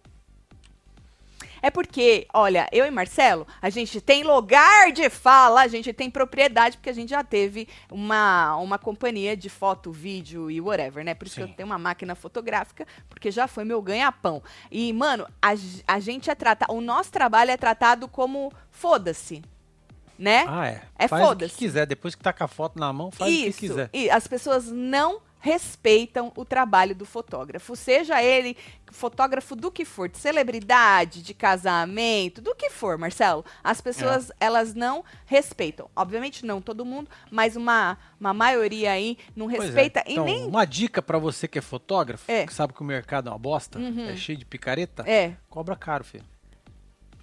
É 1.64 1.71
porque, 1.71 2.26
olha, 2.35 2.68
eu 2.71 2.85
e 2.85 2.90
Marcelo, 2.90 3.47
a 3.62 3.71
gente 3.71 3.99
tem 3.99 4.23
lugar 4.23 4.92
de 4.92 5.09
fala, 5.09 5.62
a 5.62 5.66
gente 5.66 5.94
tem 5.94 6.11
propriedade, 6.11 6.76
porque 6.76 6.90
a 6.90 6.92
gente 6.92 7.09
já 7.09 7.25
teve 7.25 7.66
uma, 7.90 8.54
uma 8.56 8.78
companhia 8.78 9.35
de 9.35 9.49
foto, 9.49 9.90
vídeo 9.90 10.50
e 10.50 10.61
whatever, 10.61 11.02
né? 11.02 11.14
Por 11.14 11.26
isso 11.26 11.37
que 11.37 11.42
Sim. 11.42 11.49
eu 11.49 11.56
tenho 11.56 11.66
uma 11.66 11.78
máquina 11.78 12.14
fotográfica, 12.14 12.87
porque 13.09 13.30
já 13.30 13.49
foi 13.49 13.64
meu 13.64 13.80
ganha-pão. 13.80 14.42
E, 14.71 14.92
mano, 14.92 15.26
a, 15.40 15.54
a 15.88 16.00
gente 16.00 16.28
é 16.28 16.35
tratado, 16.35 16.71
o 16.71 16.83
nosso 16.83 17.11
trabalho 17.11 17.50
é 17.50 17.56
tratado 17.56 18.09
como 18.09 18.52
foda-se, 18.71 19.42
né? 20.18 20.44
Ah, 20.47 20.68
é. 20.68 20.83
É 20.99 21.06
o 21.06 21.09
foda-se. 21.09 21.54
que 21.54 21.61
quiser. 21.61 21.87
Depois 21.87 22.14
que 22.14 22.23
tá 22.23 22.35
com 22.35 22.44
a 22.44 22.49
foto 22.49 22.78
na 22.78 22.92
mão, 22.92 23.11
faz 23.11 23.33
o 23.33 23.35
Isso. 23.35 23.59
que 23.59 23.68
quiser. 23.68 23.88
E 23.90 24.11
as 24.11 24.26
pessoas 24.26 24.66
não 24.71 25.23
respeitam 25.44 26.32
o 26.36 26.42
trabalho 26.42 26.94
do 26.94 27.04
fotógrafo, 27.04 27.76
seja 27.76 28.22
ele 28.22 28.56
fotógrafo 28.90 29.54
do 29.54 29.70
que 29.70 29.84
for, 29.84 30.08
de 30.08 30.16
celebridade, 30.16 31.22
de 31.22 31.34
casamento, 31.34 32.40
do 32.40 32.54
que 32.54 32.70
for, 32.70 32.96
Marcelo. 32.96 33.44
As 33.62 33.78
pessoas, 33.80 34.32
elas 34.40 34.72
não 34.72 35.04
respeitam. 35.26 35.90
Obviamente 35.94 36.46
não 36.46 36.62
todo 36.62 36.82
mundo, 36.84 37.10
mas 37.30 37.56
uma, 37.56 37.98
uma 38.18 38.32
maioria 38.32 38.92
aí 38.92 39.18
não 39.36 39.46
Pois 39.48 39.60
é. 39.60 39.64
respeita 39.66 40.02
e 40.06 40.12
Então, 40.12 40.24
nem 40.24 40.46
uma 40.46 40.64
dica 40.64 41.02
pra 41.02 41.18
você 41.18 41.46
que 41.46 41.58
é 41.58 41.62
fotógrafo, 41.62 42.24
É. 42.30 42.46
que 42.46 42.54
sabe 42.54 42.72
que 42.72 42.80
o 42.80 42.84
mercado 42.84 43.28
é 43.28 43.32
uma 43.32 43.38
bosta, 43.38 43.78
Uhum. 43.78 44.08
é 44.08 44.16
cheio 44.16 44.38
de 44.38 44.46
picareta, 44.46 45.02
é. 45.06 45.34
cobra 45.50 45.76
caro, 45.76 46.04
filho. 46.04 46.24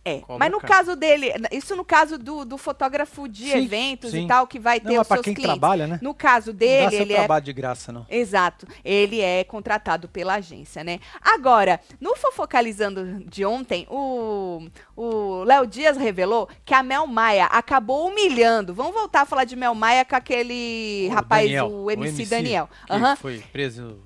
É, 0.04 0.20
Cobra 0.22 0.40
mas 0.40 0.52
no 0.52 0.60
caso 0.60 0.96
dele, 0.96 1.32
isso 1.52 1.76
no 1.76 1.86
caso 1.86 2.18
do, 2.18 2.44
do 2.44 2.58
fotógrafo 2.58 3.28
de 3.30 3.52
Sim, 3.52 3.58
eventos 3.66 4.10
sim. 4.10 4.24
e 4.26 4.28
tal, 4.28 4.48
que 4.48 4.58
vai 4.58 4.80
ter 4.80 4.88
Não, 4.90 4.94
mas 4.96 5.02
os 5.02 5.08
pra 5.08 5.18
seus 5.18 5.26
quem 5.26 5.34
clientes. 5.36 5.60
trabalha, 5.60 5.86
né? 5.86 6.00
No 6.02 6.12
caso 6.16 6.48
não 6.48 6.54
dá 6.58 6.66
dele, 6.66 6.90
seu 6.90 7.02
ele 7.02 7.14
é 7.14 7.18
trabalho 7.18 7.46
de 7.46 7.54
graça, 7.54 7.92
não. 7.92 8.06
Exato. 8.10 8.66
Ele 8.84 9.22
é 9.22 9.44
contratado 9.44 10.08
pela 10.10 10.36
agência, 10.36 10.84
né? 10.84 11.00
Agora, 11.22 11.80
no 12.00 12.16
Fofocalizando 12.16 13.24
de 13.26 13.46
ontem, 13.46 13.86
o 13.92 14.68
o 14.98 15.44
Léo 15.44 15.68
Dias 15.68 15.98
revelou 15.98 16.50
que 16.66 16.74
a 16.74 16.82
Mel 16.82 17.06
Maia 17.06 17.46
acabou 17.46 18.08
humilhando. 18.08 18.74
Vamos 18.74 18.94
voltar 18.94 19.22
a 19.22 19.26
falar 19.26 19.44
de 19.44 19.56
Mel 19.56 19.76
Maia 19.76 20.04
com 20.04 20.16
aquele 20.16 21.10
O 21.12 21.14
rapaz, 21.14 21.44
Daniel, 21.44 21.72
o 21.72 21.92
MC, 21.92 22.26
Daniel. 22.26 22.68
que 22.88 22.94
Aham. 22.94 23.16
foi 23.16 23.38
preso 23.52 24.00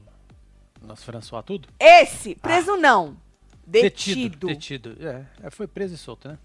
nas 0.81 1.03
François 1.03 1.41
tudo? 1.43 1.69
Esse, 1.79 2.35
preso 2.35 2.75
não. 2.75 3.15
Detido. 3.65 4.47
Detido. 4.47 4.89
detido. 4.93 5.07
É, 5.07 5.25
é, 5.47 5.49
foi 5.49 5.67
preso 5.67 5.95
e 5.95 5.97
solto, 5.97 6.27
né? 6.27 6.37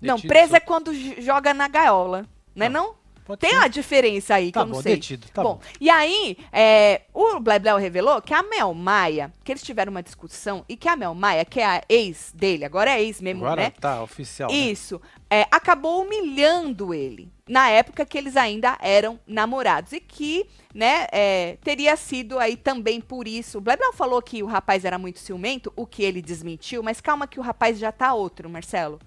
Não, 0.00 0.16
Detido, 0.16 0.28
preso 0.28 0.46
é 0.56 0.58
solto. 0.60 0.66
quando 0.66 0.94
j- 0.94 1.20
joga 1.20 1.52
na 1.52 1.68
gaiola, 1.68 2.26
né 2.54 2.68
não? 2.68 2.94
Pode 3.24 3.40
Tem 3.40 3.50
ser. 3.50 3.56
uma 3.56 3.68
diferença 3.68 4.34
aí 4.34 4.46
que 4.46 4.52
Tá 4.52 4.60
eu 4.60 4.66
não 4.66 4.72
bom, 4.74 4.82
sei. 4.82 4.94
detido, 4.96 5.26
tá 5.32 5.42
bom, 5.42 5.54
bom. 5.54 5.60
e 5.80 5.88
aí, 5.88 6.36
é, 6.52 7.02
o 7.14 7.38
Blebleu 7.38 7.76
revelou 7.76 8.20
que 8.20 8.34
a 8.34 8.42
Mel 8.42 8.74
Maia, 8.74 9.32
que 9.44 9.52
eles 9.52 9.62
tiveram 9.62 9.90
uma 9.92 10.02
discussão, 10.02 10.64
e 10.68 10.76
que 10.76 10.88
a 10.88 10.96
Mel 10.96 11.14
Maia, 11.14 11.44
que 11.44 11.60
é 11.60 11.64
a 11.66 11.82
ex 11.88 12.32
dele, 12.34 12.64
agora 12.64 12.90
é 12.90 13.02
ex 13.02 13.20
mesmo, 13.20 13.44
Agora 13.44 13.62
né? 13.62 13.72
tá 13.78 14.02
oficial. 14.02 14.50
né? 14.50 14.56
Isso, 14.56 15.00
é, 15.28 15.46
acabou 15.50 16.02
humilhando 16.02 16.92
ele, 16.92 17.30
na 17.48 17.68
época 17.68 18.04
que 18.04 18.16
eles 18.18 18.36
ainda 18.36 18.76
eram 18.80 19.18
namorados, 19.26 19.92
e 19.92 20.00
que, 20.00 20.46
né, 20.74 21.06
é, 21.12 21.56
teria 21.62 21.96
sido 21.96 22.38
aí 22.38 22.56
também 22.56 23.00
por 23.00 23.28
isso. 23.28 23.58
O 23.58 23.60
Blebleu 23.60 23.92
falou 23.92 24.20
que 24.22 24.42
o 24.42 24.46
rapaz 24.46 24.84
era 24.84 24.98
muito 24.98 25.18
ciumento, 25.20 25.72
o 25.76 25.86
que 25.86 26.02
ele 26.02 26.20
desmentiu, 26.22 26.82
mas 26.82 27.00
calma 27.00 27.26
que 27.28 27.38
o 27.38 27.42
rapaz 27.42 27.78
já 27.78 27.92
tá 27.92 28.12
outro, 28.14 28.48
Marcelo. 28.50 28.98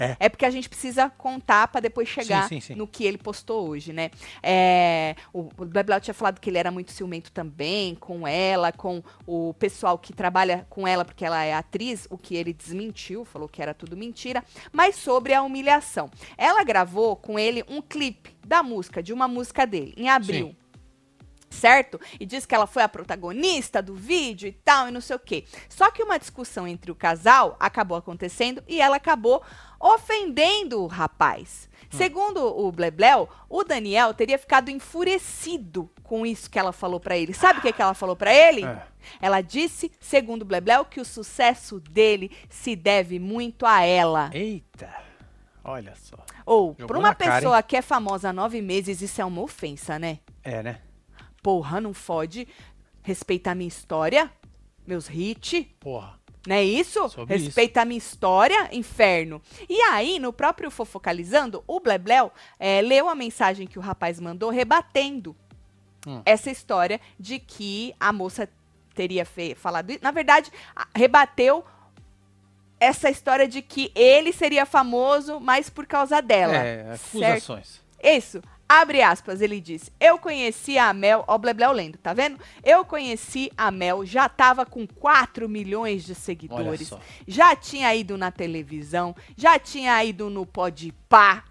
É. 0.00 0.16
É 0.18 0.28
porque 0.30 0.46
a 0.46 0.50
gente 0.50 0.68
precisa 0.68 1.10
contar 1.10 1.68
para 1.68 1.82
depois 1.82 2.08
chegar 2.08 2.48
sim, 2.48 2.60
sim. 2.60 2.74
no 2.74 2.86
que 2.86 3.04
ele 3.04 3.18
postou 3.18 3.68
hoje, 3.68 3.92
né? 3.92 4.10
É, 4.42 5.14
o 5.32 5.50
o 5.58 5.64
Blablau 5.64 6.00
tinha 6.00 6.14
falado 6.14 6.40
que 6.40 6.48
ele 6.48 6.58
era 6.58 6.70
muito 6.70 6.92
ciumento 6.92 7.30
também 7.32 7.94
com 7.94 8.26
ela, 8.26 8.72
com 8.72 9.02
o 9.26 9.54
pessoal 9.54 9.98
que 9.98 10.12
trabalha 10.12 10.66
com 10.70 10.86
ela, 10.86 11.04
porque 11.04 11.24
ela 11.24 11.44
é 11.44 11.52
atriz, 11.52 12.06
o 12.10 12.16
que 12.16 12.34
ele 12.34 12.52
desmentiu, 12.52 13.24
falou 13.24 13.48
que 13.48 13.60
era 13.60 13.74
tudo 13.74 13.96
mentira, 13.96 14.42
mas 14.72 14.96
sobre 14.96 15.34
a 15.34 15.42
humilhação. 15.42 16.10
Ela 16.38 16.64
gravou 16.64 17.16
com 17.16 17.38
ele 17.38 17.64
um 17.68 17.82
clipe 17.82 18.34
da 18.46 18.62
música, 18.62 19.02
de 19.02 19.12
uma 19.12 19.28
música 19.28 19.66
dele, 19.66 19.92
em 19.96 20.08
abril 20.08 20.48
Sim. 20.48 20.56
Certo? 21.50 22.00
E 22.18 22.24
diz 22.24 22.46
que 22.46 22.54
ela 22.54 22.66
foi 22.66 22.82
a 22.82 22.88
protagonista 22.88 23.82
do 23.82 23.94
vídeo 23.94 24.48
e 24.48 24.52
tal, 24.52 24.88
e 24.88 24.90
não 24.90 25.00
sei 25.00 25.16
o 25.16 25.18
quê. 25.18 25.44
Só 25.68 25.90
que 25.90 26.02
uma 26.02 26.18
discussão 26.18 26.66
entre 26.66 26.90
o 26.90 26.94
casal 26.94 27.56
acabou 27.58 27.98
acontecendo 27.98 28.62
e 28.66 28.80
ela 28.80 28.96
acabou 28.96 29.42
ofendendo 29.78 30.82
o 30.82 30.86
rapaz. 30.86 31.68
Segundo 31.90 32.46
o 32.46 32.70
Blebleu, 32.70 33.28
o 33.48 33.64
Daniel 33.64 34.14
teria 34.14 34.38
ficado 34.38 34.70
enfurecido 34.70 35.90
com 36.04 36.24
isso 36.24 36.48
que 36.48 36.58
ela 36.58 36.72
falou 36.72 37.00
pra 37.00 37.16
ele. 37.16 37.34
Sabe 37.34 37.58
o 37.58 37.62
que, 37.62 37.72
que 37.72 37.82
ela 37.82 37.94
falou 37.94 38.14
pra 38.14 38.32
ele? 38.32 38.64
É. 38.64 38.82
Ela 39.20 39.40
disse, 39.40 39.90
segundo 39.98 40.42
o 40.42 40.44
Blebleu, 40.44 40.84
que 40.84 41.00
o 41.00 41.04
sucesso 41.04 41.80
dele 41.80 42.30
se 42.48 42.76
deve 42.76 43.18
muito 43.18 43.66
a 43.66 43.82
ela. 43.82 44.30
Eita. 44.32 44.88
Olha 45.64 45.94
só. 45.96 46.16
Ou, 46.46 46.74
pra 46.74 46.98
uma 46.98 47.08
na 47.08 47.14
cara, 47.14 47.34
pessoa 47.34 47.62
que 47.62 47.76
é 47.76 47.82
famosa 47.82 48.28
há 48.28 48.32
nove 48.32 48.62
meses, 48.62 49.02
isso 49.02 49.20
é 49.20 49.24
uma 49.24 49.42
ofensa, 49.42 49.98
né? 49.98 50.20
É, 50.44 50.62
né? 50.62 50.80
Porra, 51.42 51.80
não 51.80 51.92
fode. 51.94 52.46
Respeita 53.02 53.50
a 53.50 53.54
minha 53.54 53.68
história, 53.68 54.30
meus 54.86 55.08
hits, 55.08 55.66
Porra. 55.80 56.18
não 56.46 56.54
é 56.56 56.62
isso? 56.62 57.08
Sobre 57.08 57.36
Respeita 57.36 57.80
a 57.82 57.84
minha 57.84 57.96
história, 57.98 58.68
inferno. 58.74 59.40
E 59.68 59.80
aí, 59.82 60.18
no 60.18 60.32
próprio 60.32 60.70
Fofocalizando, 60.70 61.64
o 61.66 61.80
Blebleu 61.80 62.30
eh, 62.58 62.82
leu 62.82 63.08
a 63.08 63.14
mensagem 63.14 63.66
que 63.66 63.78
o 63.78 63.82
rapaz 63.82 64.20
mandou 64.20 64.50
rebatendo 64.50 65.34
Hum. 66.06 66.22
essa 66.24 66.50
história 66.50 66.98
de 67.18 67.38
que 67.38 67.94
a 68.00 68.10
moça 68.10 68.48
teria 68.94 69.26
falado 69.54 69.90
isso. 69.90 70.00
Na 70.02 70.10
verdade, 70.10 70.50
rebateu 70.94 71.62
essa 72.78 73.10
história 73.10 73.46
de 73.46 73.60
que 73.60 73.92
ele 73.94 74.32
seria 74.32 74.64
famoso, 74.64 75.38
mas 75.40 75.68
por 75.68 75.86
causa 75.86 76.22
dela. 76.22 76.56
É, 76.56 76.96
certo? 76.96 77.26
acusações. 77.26 77.80
Isso. 78.02 78.42
Abre 78.72 79.02
aspas, 79.02 79.40
ele 79.40 79.60
disse: 79.60 79.90
Eu 79.98 80.16
conheci 80.16 80.78
a 80.78 80.92
Mel, 80.92 81.24
ó, 81.26 81.34
o 81.34 81.38
Blebleu 81.38 81.72
lendo, 81.72 81.98
tá 81.98 82.14
vendo? 82.14 82.38
Eu 82.62 82.84
conheci 82.84 83.50
a 83.56 83.68
Mel, 83.68 84.06
já 84.06 84.28
tava 84.28 84.64
com 84.64 84.86
4 84.86 85.48
milhões 85.48 86.04
de 86.04 86.14
seguidores, 86.14 86.92
já 87.26 87.56
tinha 87.56 87.92
ido 87.96 88.16
na 88.16 88.30
televisão, 88.30 89.12
já 89.36 89.58
tinha 89.58 90.04
ido 90.04 90.30
no 90.30 90.46
Podpah. 90.46 91.42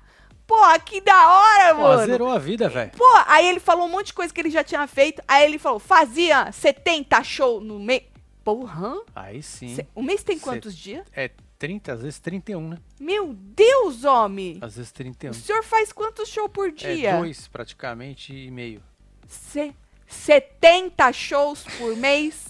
Pô, 0.48 0.56
que 0.86 1.02
da 1.02 1.30
hora, 1.30 1.76
Pô, 1.76 1.82
mano! 1.82 2.06
zerou 2.06 2.30
a 2.30 2.40
vida, 2.40 2.70
velho. 2.70 2.92
Pô, 2.98 3.04
aí 3.28 3.50
ele 3.50 3.60
falou 3.60 3.86
um 3.86 3.90
monte 3.92 4.08
de 4.08 4.14
coisa 4.14 4.34
que 4.34 4.40
ele 4.40 4.50
já 4.50 4.64
tinha 4.64 4.88
feito, 4.88 5.22
aí 5.28 5.44
ele 5.44 5.60
falou: 5.60 5.78
fazia 5.78 6.50
70 6.54 7.22
show 7.24 7.60
no 7.60 7.80
mês. 7.82 8.04
Porra! 8.46 8.96
Aí 9.14 9.44
sim. 9.44 9.78
O 9.94 10.02
mês 10.02 10.24
tem 10.24 10.38
Cê- 10.38 10.44
quantos 10.44 10.74
dias? 10.74 11.06
É 11.14 11.30
30, 11.60 11.92
às 11.94 12.02
vezes 12.02 12.20
31, 12.20 12.70
né? 12.70 12.78
Meu 13.00 13.34
Deus, 13.34 14.06
homem! 14.06 14.58
Às 14.62 14.78
vezes 14.78 14.92
31. 14.94 15.32
O 15.32 15.34
senhor 15.34 15.62
faz 15.64 15.92
quantos 15.92 16.30
shows 16.30 16.50
por 16.52 16.72
dia? 16.72 17.10
É 17.12 17.18
dois, 17.18 17.48
praticamente, 17.50 18.34
e 18.34 18.50
meio. 18.50 18.82
Se- 19.28 19.76
70 20.08 21.12
shows 21.12 21.64
por 21.78 21.96
mês. 21.98 22.46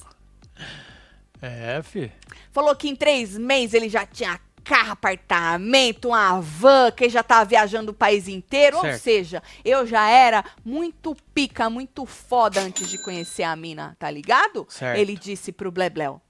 É, 1.42 1.82
fi. 1.84 2.12
Falou 2.52 2.76
que 2.76 2.88
em 2.90 2.96
três 2.96 3.38
meses 3.38 3.74
ele 3.74 3.90
já 3.90 4.06
tinha 4.06 4.40
carro, 4.64 4.92
apartamento, 4.92 6.10
uma 6.10 6.40
van, 6.40 6.92
que 6.92 7.06
ele 7.06 7.12
já 7.12 7.24
tava 7.24 7.46
viajando 7.46 7.92
o 7.92 7.96
país 7.96 8.28
inteiro. 8.28 8.78
Ou 8.78 8.84
Certo. 8.84 9.02
seja, 9.02 9.44
eu 9.66 9.88
já 9.88 10.08
era 10.10 10.44
muito 10.64 11.16
pica, 11.34 11.70
muito 11.70 12.06
foda 12.06 12.62
antes 12.62 12.88
de 12.90 13.02
conhecer 13.02 13.44
a 13.44 13.56
mina, 13.56 13.96
tá 13.98 14.12
ligado? 14.12 14.68
Certo. 14.70 15.00
Ele 15.00 15.16
disse 15.18 15.52
pro 15.52 15.72
Blebleu. 15.72 16.22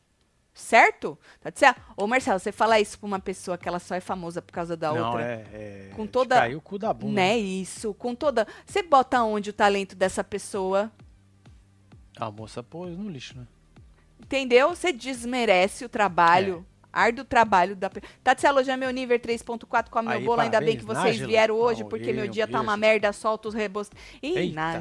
Certo? 0.60 1.18
Tá 1.42 1.52
certo? 1.56 1.82
Ô, 1.96 2.06
Marcelo, 2.06 2.40
você 2.40 2.52
fala 2.52 2.80
isso 2.80 3.00
pra 3.00 3.08
uma 3.08 3.20
pessoa 3.20 3.58
que 3.58 3.68
ela 3.68 3.80
só 3.80 3.96
é 3.96 4.00
famosa 4.00 4.42
por 4.42 4.52
causa 4.52 4.76
da 4.78 4.92
Não, 4.94 5.06
outra. 5.08 5.24
é, 5.24 5.46
é. 5.54 5.92
Com 5.96 6.04
de 6.06 6.12
toda- 6.12 6.36
Caiu 6.36 6.58
o 6.58 6.62
cu 6.62 6.78
da 6.78 6.94
bunda. 6.94 7.14
Né, 7.14 7.38
isso. 7.38 7.94
Com 7.94 8.14
toda. 8.14 8.46
Você 8.66 8.84
bota 8.84 9.22
onde 9.24 9.50
o 9.50 9.54
talento 9.54 9.96
dessa 9.96 10.24
pessoa? 10.24 10.92
A 12.18 12.30
moça 12.30 12.62
pôs 12.62 12.98
no 12.98 13.10
lixo, 13.10 13.38
né? 13.38 13.46
Entendeu? 14.22 14.70
Você 14.70 14.92
desmerece 14.92 15.86
o 15.86 15.90
trabalho. 15.90 16.66
Árduo 16.92 17.24
trabalho 17.24 17.76
da 17.76 17.90
pessoa. 17.90 18.12
Tatselo, 18.24 18.64
já 18.64 18.74
é 18.74 18.78
meu 18.78 18.90
nível 18.92 19.18
3.4, 19.20 19.90
come 19.90 20.10
meu 20.10 20.22
bolo. 20.22 20.42
Ainda 20.42 20.60
bem 20.60 20.76
que 20.76 20.84
vocês 20.84 21.04
Nájila. 21.06 21.28
vieram 21.28 21.56
hoje, 21.56 21.84
Ah, 21.84 21.86
porque 21.86 22.12
meu 22.12 22.26
eu, 22.26 22.32
dia 22.32 22.48
tá 22.48 22.60
uma 22.60 22.76
merda, 22.76 23.14
solta 23.14 23.48
os 23.48 23.54
rebostos. 23.54 23.98
Ih, 24.22 24.38
Eita. 24.38 24.80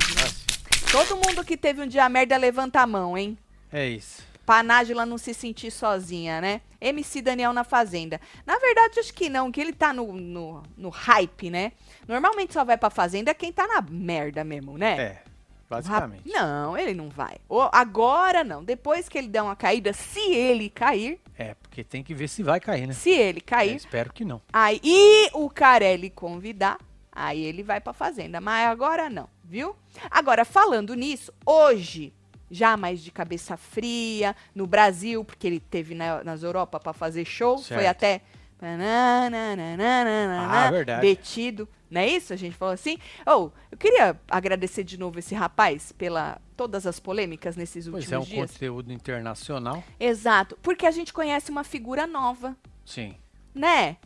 Todo 0.90 1.16
mundo 1.16 1.44
que 1.44 1.56
teve 1.56 1.82
um 1.82 1.87
dia 1.87 2.08
merda, 2.08 2.37
levanta 2.37 2.80
a 2.80 2.87
mão, 2.87 3.16
hein? 3.16 3.37
É 3.70 3.87
isso. 3.87 4.26
Pra 4.49 4.62
Nájila 4.62 5.05
não 5.05 5.19
se 5.19 5.35
sentir 5.35 5.71
sozinha, 5.71 6.40
né? 6.40 6.62
MC 6.81 7.21
Daniel 7.21 7.52
na 7.52 7.64
Fazenda. 7.64 8.19
Na 8.47 8.57
verdade, 8.59 8.99
acho 8.99 9.12
que 9.12 9.28
não, 9.28 9.52
que 9.52 9.61
ele 9.61 9.75
tá 9.75 9.93
no, 9.93 10.11
no, 10.14 10.62
no 10.75 10.88
hype, 10.88 11.50
né? 11.50 11.73
Normalmente 12.09 12.55
só 12.55 12.64
vai 12.64 12.78
pra 12.78 12.88
Fazenda 12.88 13.35
quem 13.35 13.52
tá 13.52 13.67
na 13.67 13.83
merda 13.83 14.43
mesmo, 14.45 14.78
né? 14.78 14.99
É, 14.99 15.23
basicamente. 15.69 16.23
Não, 16.26 16.78
ele 16.78 16.95
não 16.95 17.11
vai. 17.11 17.37
Ou 17.47 17.69
agora 17.71 18.43
não. 18.43 18.64
Depois 18.64 19.07
que 19.07 19.19
ele 19.19 19.28
der 19.28 19.43
uma 19.43 19.55
caída, 19.55 19.93
se 19.93 20.33
ele 20.33 20.71
cair, 20.71 21.21
É, 21.37 21.52
porque 21.52 21.85
tem 21.85 22.02
que 22.02 22.14
ver 22.14 22.26
se 22.28 22.43
vai 22.43 22.59
cair, 22.59 22.87
né? 22.87 22.95
se 22.95 23.11
ele 23.11 23.43
cair, 23.43 23.76
espero 23.76 24.11
que 24.14 24.25
não. 24.25 24.40
aí 24.50 24.81
e 24.83 25.28
o 25.35 25.50
Carelli 25.50 26.09
convidar, 26.09 26.78
aí 27.12 27.45
ele 27.45 27.62
vai 27.62 27.83
pra 27.83 27.93
fazenda. 27.93 28.40
Mas 28.40 28.67
agora 28.67 29.11
não, 29.11 29.28
viu? 29.45 29.76
Agora, 30.11 30.47
falando 30.47 30.95
nisso, 30.95 31.31
hoje, 31.45 32.14
já 32.50 32.76
mais 32.76 33.00
de 33.02 33.11
cabeça 33.11 33.57
fria, 33.57 34.35
no 34.55 34.67
Brasil, 34.67 35.25
porque 35.25 35.47
ele 35.47 35.61
teve 35.61 35.95
na, 35.95 36.23
nas 36.25 36.43
Europa 36.43 36.81
pra 36.81 36.93
fazer 36.93 37.25
show, 37.25 37.59
foi 37.59 37.78
Certo. 37.78 37.87
até. 37.87 38.21
Ah, 38.61 40.69
verdade. 40.71 41.00
Detido, 41.02 41.69
não 41.90 42.00
é 42.00 42.09
isso? 42.09 42.33
A 42.33 42.37
gente 42.37 42.57
falou 42.57 42.75
assim. 42.75 42.99
Oh, 43.26 43.50
eu 43.71 43.78
queria 43.78 44.19
agradecer 44.28 44.83
de 44.85 44.99
novo 44.99 45.19
esse 45.19 45.35
rapaz 45.35 45.93
pela 45.93 46.40
todas 46.57 46.87
as 46.87 46.99
polêmicas 46.99 47.55
nesses 47.57 47.87
últimos 47.87 48.07
Pois 48.07 48.12
é, 48.12 48.19
um 48.19 48.23
dias. 48.23 48.50
conteúdo 48.52 48.93
internacional. 48.93 49.83
Exato, 50.00 50.59
porque 50.61 50.87
a 50.87 50.90
gente 50.90 51.12
conhece 51.12 51.50
uma 51.52 51.62
figura 51.62 52.05
nova 52.07 52.57
Sim. 52.85 53.14
né? 53.55 53.97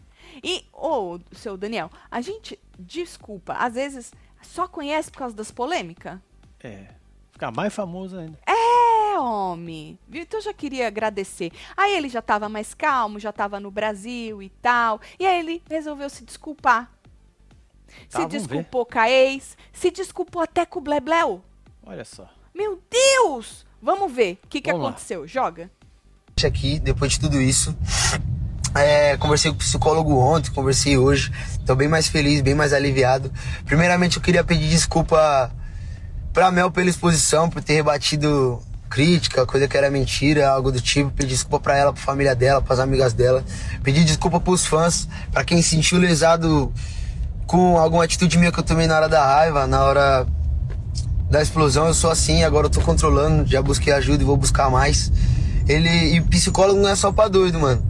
E, 0.45 0.65
ô, 0.73 1.19
seu 1.33 1.57
Daniel, 1.57 1.91
a 2.11 2.21
gente, 2.21 2.59
desculpa, 2.79 3.55
às 3.55 3.75
vezes 3.75 4.13
só 4.43 4.69
conhece 4.69 5.11
por 5.11 5.19
causa 5.19 5.35
das 5.35 5.51
polêmicas? 5.51 6.19
É. 6.63 6.89
Ficar 7.43 7.51
mais 7.51 7.75
famoso 7.75 8.17
ainda. 8.17 8.39
É, 8.47 9.19
homem. 9.19 9.99
Viu? 10.09 10.23
Então 10.23 10.39
eu 10.39 10.45
já 10.45 10.55
queria 10.55 10.87
agradecer. 10.87 11.51
Aí 11.77 11.93
ele 11.97 12.09
já 12.09 12.23
tava 12.23 12.49
mais 12.49 12.73
calmo, 12.73 13.19
já 13.19 13.33
tava 13.33 13.59
no 13.59 13.69
Brasil 13.69 14.41
e 14.41 14.49
tal. 14.49 15.01
E 15.19 15.27
aí 15.27 15.41
ele 15.41 15.61
resolveu 15.69 16.09
se 16.09 16.25
desculpar. 16.25 16.89
Tá, 18.09 18.21
se 18.21 18.27
desculpou 18.27 18.87
com 18.87 18.97
a 18.97 19.11
ex, 19.11 19.57
se 19.73 19.91
desculpou 19.91 20.41
até 20.41 20.65
com 20.65 20.79
o 20.79 20.83
Blebleu. 20.83 21.43
Olha 21.85 22.05
só. 22.05 22.29
Meu 22.55 22.81
Deus! 22.89 23.67
Vamos 23.83 24.13
ver 24.13 24.39
o 24.45 24.47
que, 24.47 24.61
que 24.61 24.71
Vamos 24.71 24.85
lá. 24.85 24.91
aconteceu. 24.91 25.27
Joga. 25.27 25.69
aqui, 26.47 26.79
depois 26.79 27.11
de 27.11 27.19
tudo 27.19 27.41
isso, 27.41 27.77
É, 28.73 29.17
conversei 29.17 29.51
com 29.51 29.57
o 29.57 29.59
psicólogo 29.59 30.17
ontem, 30.17 30.53
conversei 30.53 30.97
hoje. 30.97 31.33
Tô 31.67 31.75
bem 31.75 31.89
mais 31.89 32.07
feliz, 32.07 32.41
bem 32.41 32.55
mais 32.55 32.73
aliviado. 32.73 33.33
Primeiramente, 33.67 34.17
eu 34.17 34.23
queria 34.23 34.45
pedir 34.45 34.69
desculpa 34.69 35.53
pra 36.33 36.51
Mel 36.51 36.71
pela 36.71 36.89
exposição, 36.89 37.49
por 37.51 37.62
ter 37.62 37.75
rebatido 37.75 38.61
crítica, 38.89 39.47
coisa 39.47 39.67
que 39.67 39.77
era 39.77 39.91
mentira, 39.91 40.49
algo 40.51 40.71
do 40.71 40.81
tipo. 40.81 41.11
Pedir 41.11 41.31
desculpa 41.31 41.59
pra 41.61 41.77
ela, 41.77 41.93
pra 41.93 42.03
família 42.03 42.35
dela, 42.35 42.61
pras 42.61 42.79
amigas 42.79 43.12
dela. 43.12 43.45
Pedir 43.83 44.05
desculpa 44.05 44.39
pros 44.41 44.67
fãs, 44.67 45.09
pra 45.31 45.45
quem 45.45 45.62
se 45.62 45.71
sentiu 45.71 45.99
lesado 45.99 46.73
com 47.47 47.79
alguma 47.79 48.05
atitude 48.05 48.39
minha 48.39 48.53
que 48.53 48.59
eu 48.59 48.65
tomei 48.65 48.87
na 48.87 48.97
hora 48.97 49.09
da 49.09 49.25
raiva, 49.25 49.67
na 49.67 49.83
hora 49.83 50.27
da 51.31 51.41
explosão. 51.43 51.87
Eu 51.87 51.95
sou 51.95 52.11
assim, 52.11 52.45
agora 52.45 52.67
eu 52.67 52.71
tô 52.71 52.81
controlando, 52.81 53.47
já 53.47 53.62
busquei 53.62 53.93
ajuda 53.93 54.23
e 54.23 54.27
vou 54.27 54.37
buscar 54.37 54.71
mais. 54.71 55.11
Ele. 55.69 55.89
E 56.17 56.21
psicólogo 56.21 56.81
não 56.81 56.89
é 56.89 56.97
só 56.97 57.12
pra 57.12 57.29
doido, 57.29 57.59
mano. 57.59 57.83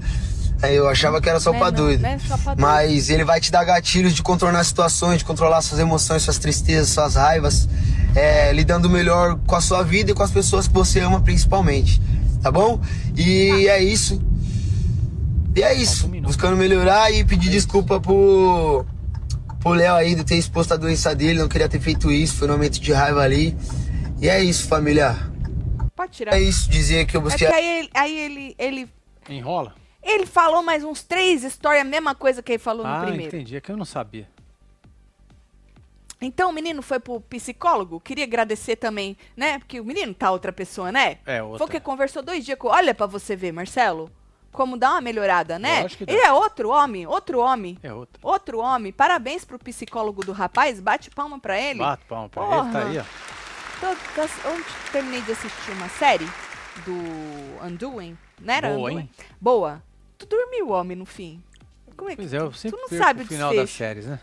É, 0.62 0.72
Eu 0.72 0.88
achava 0.88 1.20
que 1.20 1.28
era 1.28 1.40
só 1.40 1.52
é 1.52 1.58
pra 1.58 1.70
não, 1.72 1.76
doido. 1.78 2.06
é 2.06 2.18
só 2.20 2.36
pra 2.36 2.54
doido. 2.54 2.60
Mas 2.60 3.10
ele 3.10 3.24
vai 3.24 3.40
te 3.40 3.50
dar 3.50 3.64
gatilhos 3.64 4.14
de 4.14 4.22
contornar 4.22 4.62
situações, 4.62 5.18
de 5.18 5.24
controlar 5.24 5.60
suas 5.60 5.80
emoções, 5.80 6.22
suas 6.22 6.38
tristezas, 6.38 6.90
suas 6.90 7.16
raivas, 7.16 7.68
é, 8.14 8.52
lidando 8.52 8.88
melhor 8.90 9.38
com 9.46 9.54
a 9.56 9.60
sua 9.60 9.82
vida 9.82 10.10
e 10.10 10.14
com 10.14 10.22
as 10.22 10.30
pessoas 10.30 10.66
que 10.68 10.74
você 10.74 11.00
ama 11.00 11.20
principalmente. 11.20 12.00
Tá 12.42 12.50
bom? 12.50 12.80
E 13.16 13.68
é 13.68 13.82
isso. 13.82 14.20
E 15.54 15.62
é 15.62 15.74
isso. 15.74 16.06
Um. 16.06 16.22
Buscando 16.22 16.56
melhorar 16.56 17.10
e 17.12 17.24
pedir 17.24 17.50
desculpa 17.50 18.00
pro, 18.00 18.84
pro 19.60 19.72
Léo 19.72 19.94
aí 19.94 20.14
de 20.14 20.24
ter 20.24 20.36
exposto 20.36 20.72
a 20.72 20.76
doença 20.76 21.14
dele. 21.14 21.38
Não 21.38 21.48
queria 21.48 21.68
ter 21.68 21.80
feito 21.80 22.10
isso. 22.10 22.34
Foi 22.36 22.48
um 22.48 22.52
momento 22.52 22.80
de 22.80 22.92
raiva 22.92 23.20
ali. 23.22 23.56
E 24.20 24.28
é 24.28 24.42
isso, 24.42 24.66
família. 24.66 25.16
Pode 25.94 26.12
tirar. 26.12 26.34
É 26.34 26.40
isso. 26.40 26.68
Dizer 26.70 27.06
que 27.06 27.16
eu 27.16 27.20
É 27.20 27.24
busquei. 27.24 27.46
que 27.46 27.52
aí, 27.54 27.78
ele- 27.80 27.90
aí 27.94 28.18
ele, 28.18 28.54
ele, 28.58 28.88
Enrola? 29.28 29.74
ele 30.02 30.26
falou 30.26 30.62
mais 30.62 30.82
uns 30.82 31.02
três 31.02 31.44
histórias, 31.44 31.82
a 31.82 31.88
mesma 31.88 32.14
coisa 32.14 32.42
que 32.42 32.52
ele 32.52 32.58
falou 32.58 32.84
no 32.84 32.90
Ah, 32.92 33.02
primeiro. 33.04 33.36
entendi. 33.36 33.56
É 33.56 33.60
que 33.60 33.70
eu 33.70 33.76
não 33.76 33.84
sabia. 33.84 34.26
Então 36.22 36.50
o 36.50 36.52
menino 36.52 36.80
foi 36.82 37.00
pro 37.00 37.20
psicólogo. 37.20 38.00
Queria 38.00 38.24
agradecer 38.24 38.76
também, 38.76 39.16
né? 39.36 39.58
Porque 39.58 39.80
o 39.80 39.84
menino 39.84 40.14
tá 40.14 40.30
outra 40.30 40.52
pessoa, 40.52 40.92
né? 40.92 41.18
É, 41.26 41.42
outra. 41.42 41.58
Foi 41.58 41.68
que 41.68 41.80
conversou 41.80 42.22
dois 42.22 42.44
dias 42.44 42.58
com. 42.58 42.68
Olha 42.68 42.94
pra 42.94 43.06
você 43.06 43.34
ver, 43.36 43.52
Marcelo. 43.52 44.10
Como 44.52 44.76
dá 44.76 44.90
uma 44.92 45.00
melhorada, 45.00 45.58
né? 45.58 45.82
Lógico 45.82 46.00
que 46.00 46.06
dá. 46.06 46.12
Ele 46.12 46.22
é 46.22 46.32
outro 46.32 46.68
homem, 46.68 47.06
outro 47.06 47.40
homem. 47.40 47.78
É 47.82 47.92
outra. 47.92 48.20
Outro 48.22 48.58
homem. 48.58 48.92
Parabéns 48.92 49.44
pro 49.44 49.58
psicólogo 49.58 50.22
do 50.24 50.32
rapaz. 50.32 50.78
Bate 50.78 51.10
palma 51.10 51.38
pra 51.40 51.58
ele. 51.58 51.78
Bate 51.78 52.04
palma 52.04 52.28
pra 52.28 52.42
Porra. 52.42 52.62
ele, 52.64 52.72
tá 52.72 52.86
aí, 52.86 52.98
ó. 52.98 53.04
Tô- 53.80 54.92
terminei 54.92 55.22
de 55.22 55.32
assistir 55.32 55.72
uma 55.72 55.88
série 55.88 56.28
do 56.84 57.66
Undoing. 57.66 58.16
Não 58.40 58.54
era 58.54 58.68
Boa, 58.68 58.90
Undoing? 58.90 58.98
hein? 59.00 59.10
Boa. 59.40 59.82
Tu 60.18 60.26
dormiu, 60.26 60.70
homem, 60.70 60.96
no 60.96 61.06
fim. 61.06 61.42
Como 61.96 62.10
é 62.10 62.12
que 62.16 62.22
Pois 62.22 62.32
é, 62.34 62.38
eu 62.38 62.52
sempre 62.52 62.78
tu 62.78 62.90
não 62.90 62.98
sabe 62.98 63.22
o 63.22 63.26
final 63.26 63.54
das 63.54 63.70
séries, 63.70 64.06
né? 64.06 64.20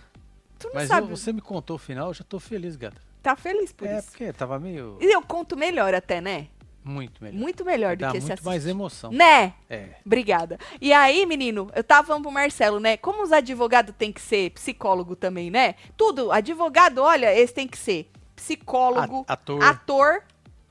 Tu 0.59 0.67
não 0.67 0.73
Mas 0.75 0.83
eu- 0.89 0.95
sabe. 0.95 1.07
você 1.07 1.31
me 1.33 1.41
contou 1.41 1.77
o 1.77 1.79
final, 1.79 2.09
eu 2.09 2.13
já 2.13 2.23
tô 2.23 2.39
feliz, 2.39 2.75
gata. 2.75 3.01
Tá 3.23 3.35
feliz 3.35 3.71
por 3.71 3.87
é, 3.87 3.97
isso. 3.97 4.09
porque 4.11 4.31
tava 4.33 4.59
meio... 4.59 4.97
E 5.01 5.05
eu 5.13 5.21
conto 5.21 5.57
melhor 5.57 5.93
até, 5.93 6.21
né? 6.21 6.47
Muito 6.83 7.21
melhor. 7.23 7.37
Muito 7.37 7.65
melhor 7.65 7.95
do 7.97 8.01
Dá 8.01 8.11
que 8.11 8.17
esse 8.17 8.27
muito 8.27 8.45
mais 8.45 8.65
emoção. 8.65 9.11
Né? 9.11 9.53
É. 9.69 9.89
Obrigada. 10.05 10.57
E 10.79 10.93
aí, 10.93 11.25
menino, 11.25 11.69
eu 11.75 11.83
tava 11.83 12.07
falando 12.07 12.23
pro 12.23 12.31
Marcelo, 12.31 12.79
né? 12.79 12.95
Como 12.97 13.21
os 13.21 13.31
advogados 13.31 13.93
têm 13.97 14.11
que 14.13 14.21
ser 14.21 14.51
psicólogo 14.51 15.15
também, 15.15 15.51
né? 15.51 15.75
Tudo, 15.97 16.31
advogado, 16.31 16.99
olha, 16.99 17.33
eles 17.35 17.51
têm 17.51 17.67
que 17.67 17.77
ser 17.77 18.09
psicólogo, 18.35 19.25
A- 19.27 19.33
ator. 19.33 19.63
ator 19.63 20.23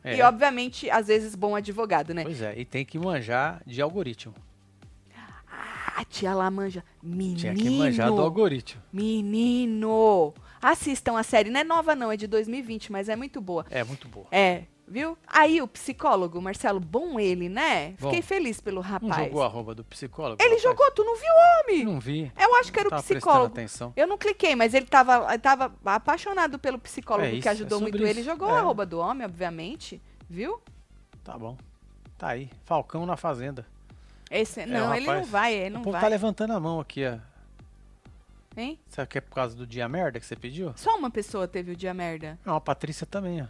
É. 0.03 0.17
e, 0.17 0.23
obviamente, 0.23 0.89
às 0.91 1.07
vezes, 1.09 1.35
bom 1.35 1.55
advogado, 1.55 2.15
né? 2.15 2.23
Pois 2.25 2.41
é, 2.41 2.59
e 2.59 2.65
tem 2.65 2.85
que 2.85 2.99
manjar 2.99 3.63
de 3.67 3.81
algoritmo. 3.83 4.35
A 5.99 6.05
tia 6.05 6.33
lá 6.33 6.49
manja. 6.49 6.85
Menino. 7.03 7.37
Tinha 7.39 7.55
que 7.55 7.69
manjar 7.71 8.09
do 8.13 8.21
algoritmo. 8.23 8.81
Menino. 8.93 10.33
Assistam 10.63 11.19
a 11.19 11.25
série. 11.25 11.51
Não 11.51 11.59
é 11.59 11.65
nova, 11.65 11.97
não. 11.97 12.13
É 12.13 12.17
de 12.17 12.29
2020, 12.29 12.93
mas 12.93 13.09
é 13.09 13.17
muito 13.17 13.41
boa. 13.41 13.67
É 13.69 13.83
muito 13.83 14.07
boa. 14.07 14.27
É, 14.31 14.63
viu? 14.87 15.19
Aí 15.27 15.61
o 15.61 15.67
psicólogo, 15.67 16.41
Marcelo, 16.41 16.79
bom 16.79 17.19
ele, 17.19 17.49
né? 17.49 17.95
Bom. 18.01 18.11
Fiquei 18.11 18.23
feliz 18.23 18.61
pelo 18.61 18.77
Não 18.81 18.83
rapaz. 18.89 19.25
jogou 19.27 19.43
a 19.43 19.47
arroba 19.47 19.75
do 19.75 19.83
psicólogo? 19.83 20.41
Ele 20.41 20.51
rapaz? 20.57 20.63
jogou, 20.63 20.89
tu 20.93 21.03
não 21.03 21.17
viu, 21.17 21.33
homem? 21.65 21.85
Não 21.85 21.99
vi. 21.99 22.31
Eu 22.39 22.55
acho 22.61 22.73
que 22.73 22.79
era 22.79 22.89
o 22.89 23.03
psicólogo. 23.03 23.47
atenção. 23.47 23.93
Eu 23.97 24.07
não 24.07 24.17
cliquei, 24.17 24.55
mas 24.55 24.75
ele 24.75 24.87
tava, 24.87 25.37
tava 25.39 25.75
apaixonado 25.85 26.61
pelo 26.61 26.79
psicólogo 26.79 27.27
É 27.27 27.31
que 27.33 27.39
isso, 27.39 27.49
ajudou 27.49 27.79
é 27.79 27.83
muito 27.83 27.97
sobre 27.99 28.11
ele. 28.11 28.21
isso. 28.21 28.31
Jogou 28.31 28.49
É. 28.51 28.53
a 28.53 28.59
arroba 28.59 28.87
do 28.87 29.01
homem, 29.01 29.25
obviamente. 29.27 30.01
Viu? 30.31 30.61
Tá 31.25 31.37
bom. 31.37 31.57
Tá 32.17 32.29
aí. 32.29 32.51
Falcão 32.65 33.05
na 33.05 33.17
fazenda. 33.17 33.67
Esse, 34.31 34.61
É, 34.61 34.67
não, 34.67 34.91
o 34.91 34.95
ele 34.95 35.07
não 35.07 35.25
vai, 35.25 35.55
ele 35.55 35.71
o 35.71 35.73
não 35.75 35.83
povo 35.83 35.93
vai. 35.93 36.01
tá 36.03 36.09
levantando 36.09 36.53
a 36.53 36.61
mão 36.61 36.81
aqui, 36.81 37.05
ó. 37.07 37.19
Hein? 38.57 38.79
Será 38.89 39.07
que 39.07 39.19
é 39.19 39.21
por 39.21 39.35
causa 39.35 39.55
do 39.55 39.67
dia 39.67 39.89
merda 39.89 40.19
que 40.19 40.27
você 40.27 40.35
pediu? 40.35 40.73
Só 40.77 40.97
uma 40.97 41.11
pessoa 41.11 41.47
teve 41.47 41.73
o 41.73 41.77
dia 41.77 41.95
merda. 41.95 42.39
Não, 42.45 42.57
a 42.57 42.61
Patrícia 42.61 43.07
também, 43.07 43.43
ó. 43.43 43.47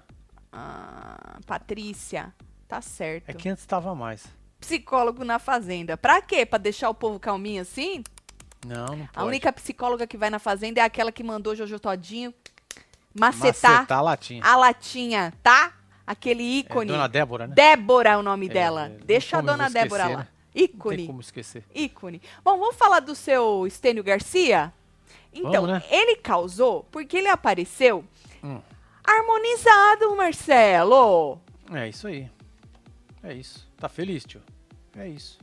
Ah, 0.52 1.38
Patrícia. 1.46 2.32
Tá 2.66 2.82
certo. 2.82 3.28
É 3.28 3.32
que 3.32 3.48
antes 3.48 3.64
tava 3.64 3.94
mais. 3.94 4.26
Psicólogo 4.60 5.24
na 5.24 5.38
fazenda. 5.38 5.96
Pra 5.96 6.20
quê? 6.20 6.44
Pra 6.44 6.58
deixar 6.58 6.90
o 6.90 6.94
povo 6.94 7.18
calminho 7.18 7.62
assim? 7.62 8.02
Não, 8.66 8.86
não 8.86 9.06
pode. 9.06 9.10
A 9.14 9.24
única 9.24 9.52
psicóloga 9.52 10.06
que 10.06 10.16
vai 10.18 10.28
na 10.30 10.38
fazenda 10.38 10.80
é 10.80 10.84
aquela 10.84 11.10
que 11.12 11.22
mandou 11.22 11.54
Jojo 11.54 11.78
Todinho 11.80 12.34
macetar, 13.18 13.72
Macetar 13.72 13.98
a 13.98 14.02
latinha. 14.02 14.44
a 14.44 14.56
latinha, 14.56 15.32
tá? 15.42 15.72
Aquele 16.06 16.42
É, 16.42 16.58
ícone. 16.58 16.90
Dona 16.90 17.06
Débora, 17.08 17.46
né? 17.46 17.54
Débora 17.54 18.10
é 18.10 18.16
o 18.16 18.22
nome 18.22 18.46
É, 18.46 18.52
dela. 18.52 18.86
é, 18.88 18.98
Deixa 19.04 19.38
a 19.38 19.40
dona 19.40 19.70
Débora 19.70 20.02
esquecer, 20.04 20.16
lá. 20.16 20.18
né? 20.24 20.28
Não 20.60 20.66
tem 20.66 20.74
Ícone. 20.76 21.06
como 21.06 21.20
esquecer. 21.20 21.64
Ícone. 21.74 22.20
Bom, 22.44 22.58
vamos 22.58 22.76
falar 22.76 23.00
do 23.00 23.14
seu 23.14 23.66
Estênio 23.66 24.02
Garcia? 24.02 24.72
Então, 25.32 25.52
Vamos, 25.52 25.68
né? 25.70 25.82
ele 25.90 26.16
causou 26.16 26.84
porque 26.90 27.16
ele 27.18 27.28
apareceu 27.28 28.04
Hum. 28.42 28.60
harmonizado, 29.06 30.16
Marcelo. 30.16 31.40
É 31.72 31.88
isso 31.88 32.06
aí. 32.08 32.30
É 33.22 33.32
isso. 33.34 33.68
Tá 33.76 33.88
feliz, 33.88 34.24
tio? 34.24 34.42
É 34.96 35.06
isso. 35.08 35.38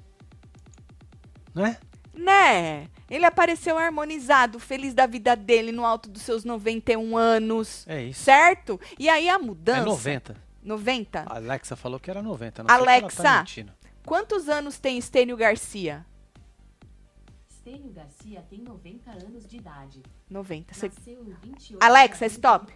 Né? 1.53 1.77
Né? 2.13 2.87
Ele 3.09 3.25
apareceu 3.25 3.77
harmonizado, 3.77 4.59
feliz 4.59 4.93
da 4.93 5.05
vida 5.05 5.35
dele 5.35 5.71
no 5.71 5.85
alto 5.85 6.09
dos 6.09 6.21
seus 6.23 6.43
91 6.43 7.17
anos. 7.17 7.85
É 7.87 8.03
isso. 8.03 8.23
Certo? 8.23 8.79
E 8.97 9.07
aí 9.09 9.29
a 9.29 9.37
mudança. 9.37 9.81
É 9.81 9.85
90. 9.85 10.35
90? 10.63 11.25
A 11.27 11.35
Alexa 11.35 11.75
falou 11.75 11.99
que 11.99 12.09
era 12.09 12.21
90. 12.23 12.63
Não 12.63 12.73
ela 12.73 12.83
Alexa. 12.83 13.21
tá. 13.23 13.45
Quantos 14.05 14.47
anos 14.49 14.77
tem 14.77 14.97
Estênio 14.97 15.35
Garcia? 15.35 16.05
Stênio 17.51 17.91
Garcia 17.91 18.45
tem 18.49 18.59
90 18.59 19.09
anos 19.11 19.47
de 19.47 19.57
idade. 19.57 20.03
90. 20.29 20.73
Você 20.73 20.87
Nasceu 20.87 21.23
em 21.23 21.33
28 21.49 21.83
Alexa, 21.83 22.25
stop. 22.27 22.71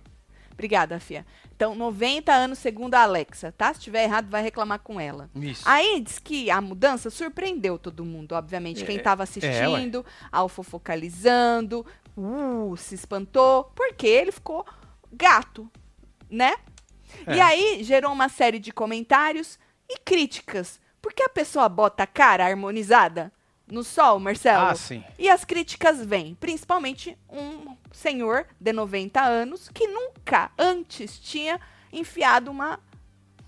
Obrigada, 0.52 1.00
Fia. 1.00 1.26
Então, 1.56 1.74
90 1.74 2.34
anos 2.34 2.60
segundo 2.60 2.94
a 2.96 3.04
Alexa, 3.04 3.52
tá? 3.52 3.74
Se 3.74 3.80
tiver 3.80 4.04
errado, 4.04 4.30
vai 4.30 4.42
reclamar 4.42 4.80
com 4.80 5.00
ela. 5.00 5.30
Isso. 5.36 5.62
Aí 5.66 6.02
diz 6.02 6.20
que 6.20 6.52
a 6.52 6.60
mudança 6.60 7.10
surpreendeu 7.10 7.78
todo 7.78 8.04
mundo, 8.04 8.34
obviamente. 8.34 8.84
Quem 8.84 8.96
É, 8.96 8.98
estava 8.98 9.24
assistindo, 9.24 10.06
ao 10.30 10.50
fofocalizando, 10.50 11.86
uh, 12.18 12.76
se 12.76 12.96
espantou, 12.96 13.66
porque 13.76 14.06
ele 14.06 14.34
ficou 14.34 14.66
gato, 15.14 15.70
né? 16.30 16.56
E 17.26 17.40
É. 17.40 17.42
aí 17.42 17.84
gerou 17.84 18.12
uma 18.12 18.28
série 18.28 18.60
de 18.60 18.72
comentários 18.74 19.58
e 19.90 19.98
críticas. 20.00 20.78
Por 21.10 21.16
que 21.16 21.24
a 21.24 21.30
pessoa 21.30 21.68
bota 21.68 22.04
a 22.04 22.08
cara 22.08 22.46
harmonizada 22.46 23.34
no 23.68 23.84
sol, 23.84 24.20
Marcelo? 24.20 24.68
Ah, 24.68 24.76
sim. 24.76 25.04
E 25.18 25.28
as 25.28 25.44
críticas 25.44 26.06
vêm, 26.06 26.36
principalmente 26.36 27.18
um 27.28 27.76
senhor 27.92 28.46
de 28.62 28.72
90 28.72 29.20
anos 29.20 29.70
que 29.70 29.88
nunca 29.88 30.52
antes 30.56 31.20
tinha 31.20 31.60
enfiado 31.92 32.52
uma 32.52 32.80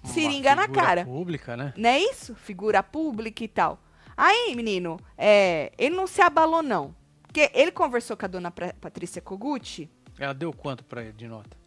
Uma 0.03 0.11
seringa 0.11 0.55
na 0.55 0.63
figura 0.63 0.81
cara. 0.81 1.05
pública, 1.05 1.55
né? 1.55 1.71
Não 1.77 1.87
é 1.87 1.99
isso? 1.99 2.33
Figura 2.33 2.81
pública 2.81 3.43
e 3.43 3.47
tal. 3.47 3.79
Aí, 4.17 4.55
menino, 4.55 4.99
é, 5.15 5.71
ele 5.77 5.95
não 5.95 6.07
se 6.07 6.19
abalou, 6.19 6.63
não. 6.63 6.95
Porque 7.21 7.51
ele 7.53 7.71
conversou 7.71 8.17
com 8.17 8.25
a 8.25 8.27
dona 8.27 8.49
Patrícia 8.49 9.21
Koguchi 9.21 9.87
Ela 10.17 10.33
deu 10.33 10.51
quanto 10.51 10.83
pra 10.83 11.03
ele 11.03 11.13
de 11.13 11.27
nota? 11.27 11.60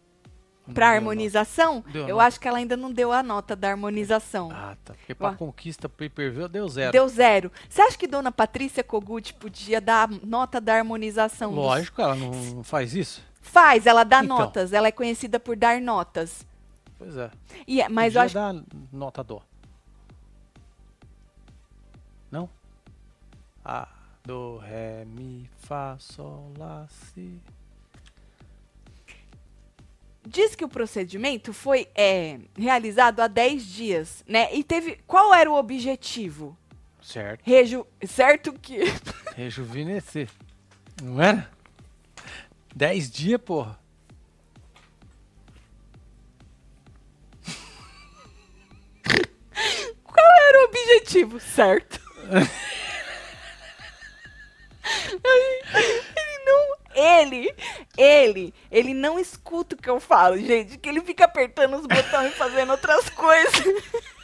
Deu 0.73 0.83
harmonização. 0.85 1.83
Deu 1.91 2.03
eu 2.07 2.15
nota. 2.15 2.27
acho 2.27 2.39
que 2.39 2.47
ela 2.47 2.57
ainda 2.57 2.75
não 2.77 2.91
deu 2.91 3.11
a 3.11 3.21
nota 3.21 3.55
da 3.55 3.69
harmonização. 3.69 4.49
Ah, 4.51 4.75
tá. 4.83 4.93
Porque 4.93 5.13
pra 5.13 5.29
Ué. 5.29 5.35
conquista 5.35 5.87
pay 5.87 6.09
per 6.09 6.31
view 6.31 6.47
deu 6.47 6.67
zero. 6.67 6.91
Deu 6.91 7.07
zero. 7.07 7.51
Você 7.69 7.81
acha 7.81 7.97
que 7.97 8.07
dona 8.07 8.31
Patrícia 8.31 8.83
Koguchi 8.83 9.33
podia 9.33 9.79
dar 9.79 10.09
a 10.09 10.19
nota 10.25 10.59
da 10.59 10.75
harmonização? 10.75 11.49
dos- 11.51 11.59
Lógico, 11.59 12.01
ela 12.01 12.15
não 12.15 12.63
faz 12.63 12.95
isso. 12.95 13.21
Faz, 13.41 13.85
ela 13.85 14.03
dá 14.03 14.23
Então. 14.23 14.37
notas. 14.39 14.73
Ela 14.73 14.87
é 14.87 14.91
conhecida 14.91 15.39
por 15.39 15.55
dar 15.55 15.79
notas. 15.79 16.45
Pois 16.97 17.15
é. 17.17 17.29
E, 17.67 17.81
é- 17.81 17.89
mas 17.89 18.15
eu 18.15 18.21
Podia 18.23 18.25
acho 18.25 18.33
dar 18.55 18.65
nota 18.91 19.23
dó. 19.23 19.41
Não? 22.31 22.49
Ah, 23.63 23.87
do, 24.23 24.57
ré, 24.57 25.05
mi, 25.05 25.49
fá, 25.57 25.95
sol, 25.99 26.51
lá, 26.57 26.87
si. 26.89 27.39
Diz 30.25 30.55
que 30.55 30.65
o 30.65 30.69
procedimento 30.69 31.53
foi 31.53 31.87
é, 31.93 32.39
realizado 32.57 33.19
há 33.19 33.27
10 33.27 33.65
dias, 33.65 34.23
né? 34.27 34.53
E 34.55 34.63
teve. 34.63 34.97
Qual 35.05 35.33
era 35.33 35.49
o 35.49 35.55
objetivo? 35.55 36.57
Certo. 37.01 37.41
Reju... 37.45 37.85
Certo 38.07 38.51
que... 38.53 38.79
Rejuvenescer. 39.37 40.27
Não 41.03 41.21
era? 41.21 41.47
Dez 42.75 43.11
dias, 43.11 43.39
porra. 43.39 43.77
Qual 50.03 50.25
era 50.49 50.61
o 50.61 50.63
objetivo? 50.65 51.39
Certo. 51.39 52.01
ele. 56.95 57.53
Ele, 57.97 58.53
ele, 58.71 58.93
não 58.93 59.19
escuta 59.19 59.75
o 59.75 59.77
que 59.77 59.89
eu 59.89 59.99
falo, 59.99 60.37
gente. 60.37 60.77
Que 60.77 60.89
ele 60.89 61.01
fica 61.01 61.25
apertando 61.25 61.75
os 61.75 61.85
botões 61.85 62.31
e 62.33 62.35
fazendo 62.37 62.71
outras 62.71 63.09
coisas. 63.09 63.53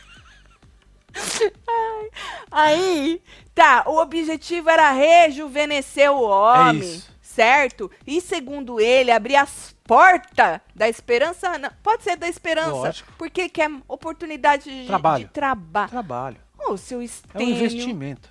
Ai, 1.68 2.10
Aí, 2.52 3.22
tá, 3.54 3.84
o 3.86 3.98
objetivo 3.98 4.70
era 4.70 4.92
rejuvenescer 4.92 6.10
o 6.12 6.22
homem, 6.22 6.80
isso. 6.82 7.12
certo? 7.22 7.92
E 8.08 8.22
segundo 8.22 8.80
ele, 8.80 9.12
abrir 9.12 9.36
as 9.36 9.76
portas 9.84 10.62
da 10.74 10.88
esperança, 10.88 11.58
não, 11.58 11.70
pode 11.84 12.04
ser 12.04 12.16
da 12.16 12.30
esperança, 12.30 12.70
Lógico. 12.72 13.12
porque 13.18 13.50
quer 13.50 13.70
oportunidade 13.90 14.70
de 14.84 14.88
Trabalho. 14.88 15.26
de 15.26 15.32
trabalho. 15.32 15.90
Trabalho. 15.90 16.38
Ô, 16.58 16.78
seu 16.78 17.00
É 17.00 17.02
um 17.02 17.04
estênio, 17.04 17.50
investimento. 17.56 18.30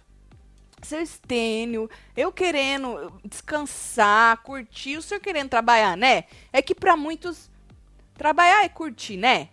Seu 0.87 1.01
estênio, 1.01 1.88
eu 2.16 2.33
querendo 2.33 3.12
descansar, 3.25 4.43
curtir, 4.43 4.97
o 4.97 5.03
senhor 5.03 5.21
querendo 5.21 5.49
trabalhar, 5.49 5.97
né? 5.97 6.25
É 6.53 6.61
que 6.62 6.75
pra 6.75 6.97
muitos, 6.97 7.51
trabalhar 8.14 8.64
é 8.64 8.69
curtir, 8.69 9.16
né? 9.16 9.49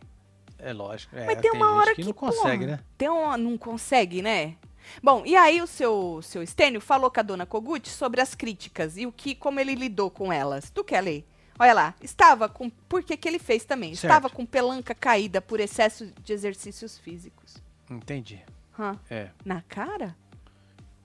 É 0.59 0.73
lógico. 0.73 1.15
É, 1.15 1.25
Mas 1.25 1.39
tem 1.39 1.51
uma 1.51 1.67
gente 1.67 1.75
hora 1.75 1.95
que 1.95 2.01
que, 2.01 2.07
não 2.07 2.13
consegue, 2.13 2.65
porra, 2.65 2.77
né? 2.77 2.79
Tem 2.97 3.09
uma, 3.09 3.37
não 3.37 3.57
consegue, 3.57 4.21
né? 4.21 4.55
Bom, 5.03 5.23
e 5.25 5.35
aí 5.35 5.61
o 5.61 5.67
seu, 5.67 6.21
seu 6.21 6.41
Estênio 6.41 6.79
falou 6.79 7.11
com 7.11 7.19
a 7.19 7.23
dona 7.23 7.45
Kogut 7.45 7.89
sobre 7.89 8.21
as 8.21 8.33
críticas 8.33 8.97
e 8.97 9.05
o 9.05 9.11
que, 9.11 9.35
como 9.35 9.59
ele 9.59 9.75
lidou 9.75 10.09
com 10.09 10.31
elas. 10.31 10.69
Tu 10.69 10.83
quer 10.83 11.01
ler? 11.01 11.27
Olha 11.59 11.73
lá, 11.73 11.95
estava 12.01 12.47
com. 12.47 12.69
Por 12.69 13.03
que, 13.03 13.17
que 13.17 13.27
ele 13.27 13.39
fez 13.39 13.65
também? 13.65 13.95
Certo. 13.95 14.05
Estava 14.05 14.29
com 14.29 14.45
pelanca 14.45 14.93
caída 14.93 15.41
por 15.41 15.59
excesso 15.59 16.11
de 16.23 16.31
exercícios 16.31 16.97
físicos. 16.97 17.57
Entendi. 17.89 18.41
Hã? 18.77 18.97
É. 19.09 19.29
Na 19.43 19.61
cara? 19.63 20.15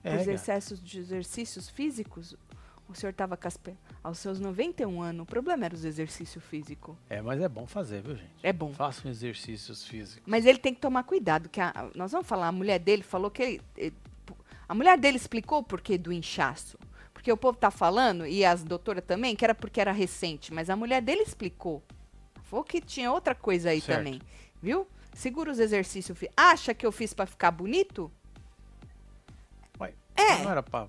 É, 0.03 0.15
Os 0.17 0.27
excessos 0.27 0.81
de 0.83 0.99
exercícios 0.99 1.69
físicos? 1.69 2.35
O 2.89 2.93
senhor 2.93 3.11
estava 3.11 3.37
com 3.37 3.47
as 3.47 3.55
pe... 3.55 3.73
aos 4.03 4.17
seus 4.19 4.39
91 4.39 5.01
anos. 5.01 5.23
O 5.23 5.25
problema 5.25 5.65
era 5.65 5.73
os 5.73 5.85
exercícios 5.85 6.43
físicos. 6.43 6.95
é, 7.09 7.21
mas 7.21 7.41
é 7.41 7.47
bom 7.47 7.65
fazer, 7.65 8.01
viu, 8.03 8.15
gente? 8.15 8.29
É 8.43 8.51
bom. 8.51 8.73
Façam 8.73 9.09
exercícios 9.09 9.85
físicos. 9.85 10.21
Mas 10.25 10.45
ele 10.45 10.57
tem 10.59 10.73
que 10.73 10.81
tomar 10.81 11.03
cuidado, 11.03 11.47
que 11.49 11.61
a- 11.61 11.89
nós 11.95 12.11
vamos 12.11 12.27
falar, 12.27 12.47
a 12.49 12.51
mulher 12.51 12.79
dele 12.79 13.01
falou 13.01 13.31
que 13.31 13.41
ele, 13.41 13.61
ele- 13.77 13.95
a 14.67 14.75
mulher 14.75 14.97
dele 14.97 15.15
explicou 15.17 15.59
o 15.59 15.63
porquê 15.63 15.97
do 15.97 16.11
inchaço. 16.11 16.77
Porque 17.13 17.31
o 17.31 17.37
povo 17.37 17.57
tá 17.57 17.71
falando, 17.71 18.27
e 18.27 18.43
as 18.43 18.63
doutoras 18.65 19.03
também, 19.05 19.33
que 19.35 19.45
era 19.45 19.55
porque 19.55 19.79
era 19.79 19.93
recente, 19.93 20.53
mas 20.53 20.69
a 20.69 20.75
mulher 20.75 21.01
dele 21.01 21.21
explicou. 21.21 21.81
Falou 22.43 22.65
que 22.65 22.81
tinha 22.81 23.09
outra 23.11 23.33
coisa 23.33 23.69
aí 23.69 23.79
Certo. 23.79 23.97
também, 23.99 24.21
viu? 24.61 24.85
Segura 25.13 25.49
os 25.51 25.57
exercícios. 25.59 26.17
Acha 26.35 26.73
que 26.73 26.85
eu 26.85 26.91
fiz 26.91 27.13
pra 27.13 27.25
ficar 27.25 27.49
bonito? 27.51 28.11
É. 30.15 30.43
Não 30.43 30.51
era 30.51 30.63
pra, 30.63 30.87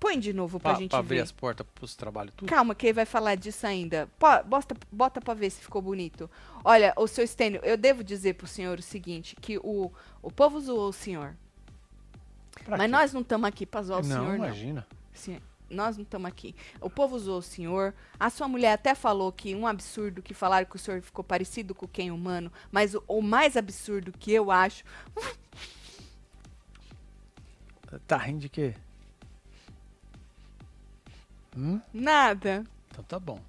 Põe 0.00 0.18
de 0.20 0.32
novo 0.32 0.60
pra, 0.60 0.70
pra, 0.72 0.80
gente 0.80 0.90
pra 0.90 1.00
abrir 1.00 1.16
ver. 1.16 1.22
as 1.22 1.32
portas 1.32 1.66
pros 1.74 1.96
trabalhos 1.96 2.32
tudo? 2.36 2.48
Calma, 2.48 2.72
que 2.74 2.86
ele 2.86 2.92
vai 2.92 3.04
falar 3.04 3.34
disso 3.34 3.66
ainda. 3.66 4.08
Po- 4.18 4.44
Bota, 4.44 4.76
bota 4.92 5.20
pra 5.20 5.34
ver 5.34 5.50
se 5.50 5.60
ficou 5.60 5.82
bonito. 5.82 6.30
Olha, 6.64 6.92
o 6.96 7.08
seu 7.08 7.26
Stênio, 7.26 7.60
eu 7.64 7.76
devo 7.76 8.04
dizer 8.04 8.34
pro 8.34 8.46
senhor 8.46 8.78
o 8.78 8.82
seguinte, 8.82 9.34
que 9.40 9.58
o, 9.58 9.90
o 10.22 10.30
povo 10.30 10.60
zoou 10.60 10.88
o 10.90 10.92
senhor. 10.92 11.34
Pra 12.64 12.76
Mas 12.76 12.86
quê? 12.86 12.92
nós 12.92 13.12
não 13.12 13.22
estamos 13.22 13.48
aqui 13.48 13.66
pra 13.66 13.82
zoar 13.82 14.00
o 14.00 14.06
não, 14.06 14.08
senhor, 14.16 14.38
não. 14.38 14.44
imagina. 14.46 14.86
Sim, 15.12 15.40
nós 15.68 15.96
não 15.96 16.04
estamos 16.04 16.28
aqui. 16.28 16.54
O 16.80 16.88
povo 16.88 17.18
zoou 17.18 17.38
o 17.38 17.42
senhor. 17.42 17.92
A 18.20 18.30
sua 18.30 18.46
mulher 18.46 18.74
até 18.74 18.94
falou 18.94 19.32
que 19.32 19.52
um 19.54 19.66
absurdo 19.66 20.22
que 20.22 20.32
falaram 20.32 20.64
que 20.66 20.76
o 20.76 20.78
senhor 20.78 21.00
ficou 21.02 21.24
parecido 21.24 21.74
com 21.74 21.88
quem 21.88 22.12
humano. 22.12 22.52
Mas 22.70 22.94
o, 22.94 23.02
o 23.08 23.20
mais 23.20 23.56
absurdo 23.56 24.12
que 24.12 24.32
eu 24.32 24.50
acho. 24.52 24.84
Tá 28.06 28.16
rindo 28.16 28.40
de 28.40 28.48
quê? 28.48 28.74
Hum? 31.56 31.80
Nada. 31.92 32.64
Então 32.90 33.04
tá 33.04 33.18
bom. 33.18 33.40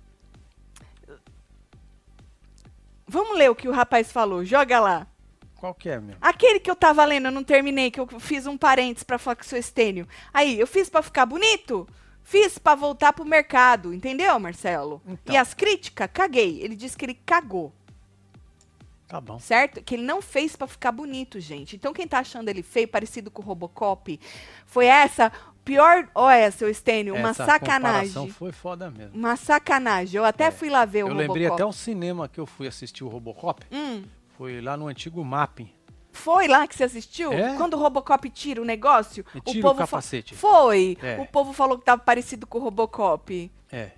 Vamos 3.08 3.38
ler 3.38 3.50
o 3.50 3.56
que 3.56 3.68
o 3.68 3.74
rapaz 3.74 4.12
falou. 4.12 4.46
Joga 4.46 4.80
lá. 4.80 5.08
Qual 5.56 5.74
que 5.74 5.90
é, 5.90 6.00
meu? 6.00 6.16
Aquele 6.22 6.60
que 6.60 6.72
eu 6.72 6.76
tava 6.76 7.04
lendo, 7.04 7.26
eu 7.26 7.32
não 7.32 7.44
terminei, 7.44 7.92
que 7.92 8.00
eu 8.00 8.08
fiz 8.20 8.48
um 8.48 8.58
parênteses 8.58 9.04
pra 9.04 9.18
falar 9.18 9.36
com 9.36 9.42
o 9.42 9.46
seu 9.46 9.60
estênio. 9.60 10.08
Aí, 10.34 10.58
eu 10.58 10.66
fiz 10.66 10.90
pra 10.90 11.02
ficar 11.02 11.26
bonito? 11.26 11.88
Fiz 12.24 12.58
pra 12.58 12.76
voltar 12.76 13.12
pro 13.12 13.26
mercado, 13.26 13.94
entendeu, 13.94 14.40
Marcelo? 14.40 15.02
Então. 15.06 15.34
E 15.34 15.38
as 15.38 15.54
críticas, 15.54 16.10
caguei. 16.14 16.62
Ele 16.62 16.76
disse 16.76 16.96
que 16.96 17.04
ele 17.04 17.16
cagou. 17.26 17.74
Tá 19.10 19.20
bom. 19.20 19.40
certo? 19.40 19.82
Que 19.84 19.96
ele 19.96 20.04
não 20.04 20.22
fez 20.22 20.56
pra 20.56 20.68
ficar 20.68 20.92
bonito, 20.94 21.40
gente. 21.40 21.76
Então 21.76 21.92
quem 21.92 22.08
tá 22.08 22.20
achando 22.20 22.48
ele 22.48 22.62
feio, 22.64 22.88
parecido 22.88 23.30
com 23.32 23.42
o 23.42 23.46
Robocop, 23.46 24.18
foi 24.68 24.86
essa 24.86 25.32
pior, 25.66 26.08
olha, 26.14 26.50
seu 26.52 26.72
Stênio, 26.74 27.16
uma 27.16 27.32
Essa 27.32 27.44
sacanagem. 27.46 28.30
foi 28.30 28.52
foda 28.52 28.90
mesmo. 28.92 29.18
Uma 29.18 29.36
sacanagem. 29.36 30.18
Eu 30.18 30.24
até 30.26 30.46
É. 30.46 30.52
fui 30.52 30.70
lá 30.70 30.86
ver 30.86 31.04
o 31.04 31.08
Eu 31.08 31.14
Robocop. 31.14 31.28
lembrei 31.28 31.48
até 31.48 31.66
o 31.66 31.74
cinema 31.74 32.30
que 32.30 32.40
eu 32.40 32.46
fui 32.46 32.68
assistir 32.68 33.04
o 33.04 33.08
Robocop. 33.08 33.66
Hum, 33.72 34.04
Foi 34.38 34.62
lá 34.62 34.78
no 34.78 34.88
antigo 34.88 35.26
Mapping. 35.26 35.70
foi 36.12 36.48
lá 36.48 36.68
que 36.68 36.76
você 36.76 36.84
assistiu? 36.84 37.34
É. 37.34 37.56
Quando 37.58 37.74
o 37.74 37.78
Robocop 37.78 38.30
tira 38.30 38.62
o 38.62 38.66
negócio, 38.66 39.26
E 39.34 39.38
o 39.38 39.42
tira 39.42 39.60
o 39.60 39.62
povo 39.64 39.80
fa- 39.80 39.86
capacete. 39.88 40.36
Foi. 40.36 40.98
É. 41.02 41.20
O 41.20 41.26
povo 41.26 41.52
falou 41.54 41.78
que 41.80 41.86
tava 41.86 42.02
parecido 42.02 42.46
com 42.48 42.58
o 42.58 42.62
Robocop. 42.62 43.52
É. 43.72 43.92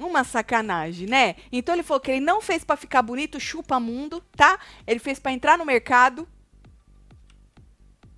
Uma 0.00 0.24
sacanagem, 0.24 1.06
né? 1.06 1.36
Então 1.52 1.74
ele 1.74 1.82
falou 1.82 2.00
que 2.00 2.10
ele 2.10 2.20
não 2.20 2.40
fez 2.40 2.64
pra 2.64 2.76
ficar 2.76 3.02
bonito, 3.02 3.38
chupa 3.38 3.78
mundo, 3.78 4.22
tá? 4.34 4.58
Ele 4.86 4.98
fez 4.98 5.18
pra 5.18 5.30
entrar 5.30 5.58
no 5.58 5.64
mercado. 5.64 6.26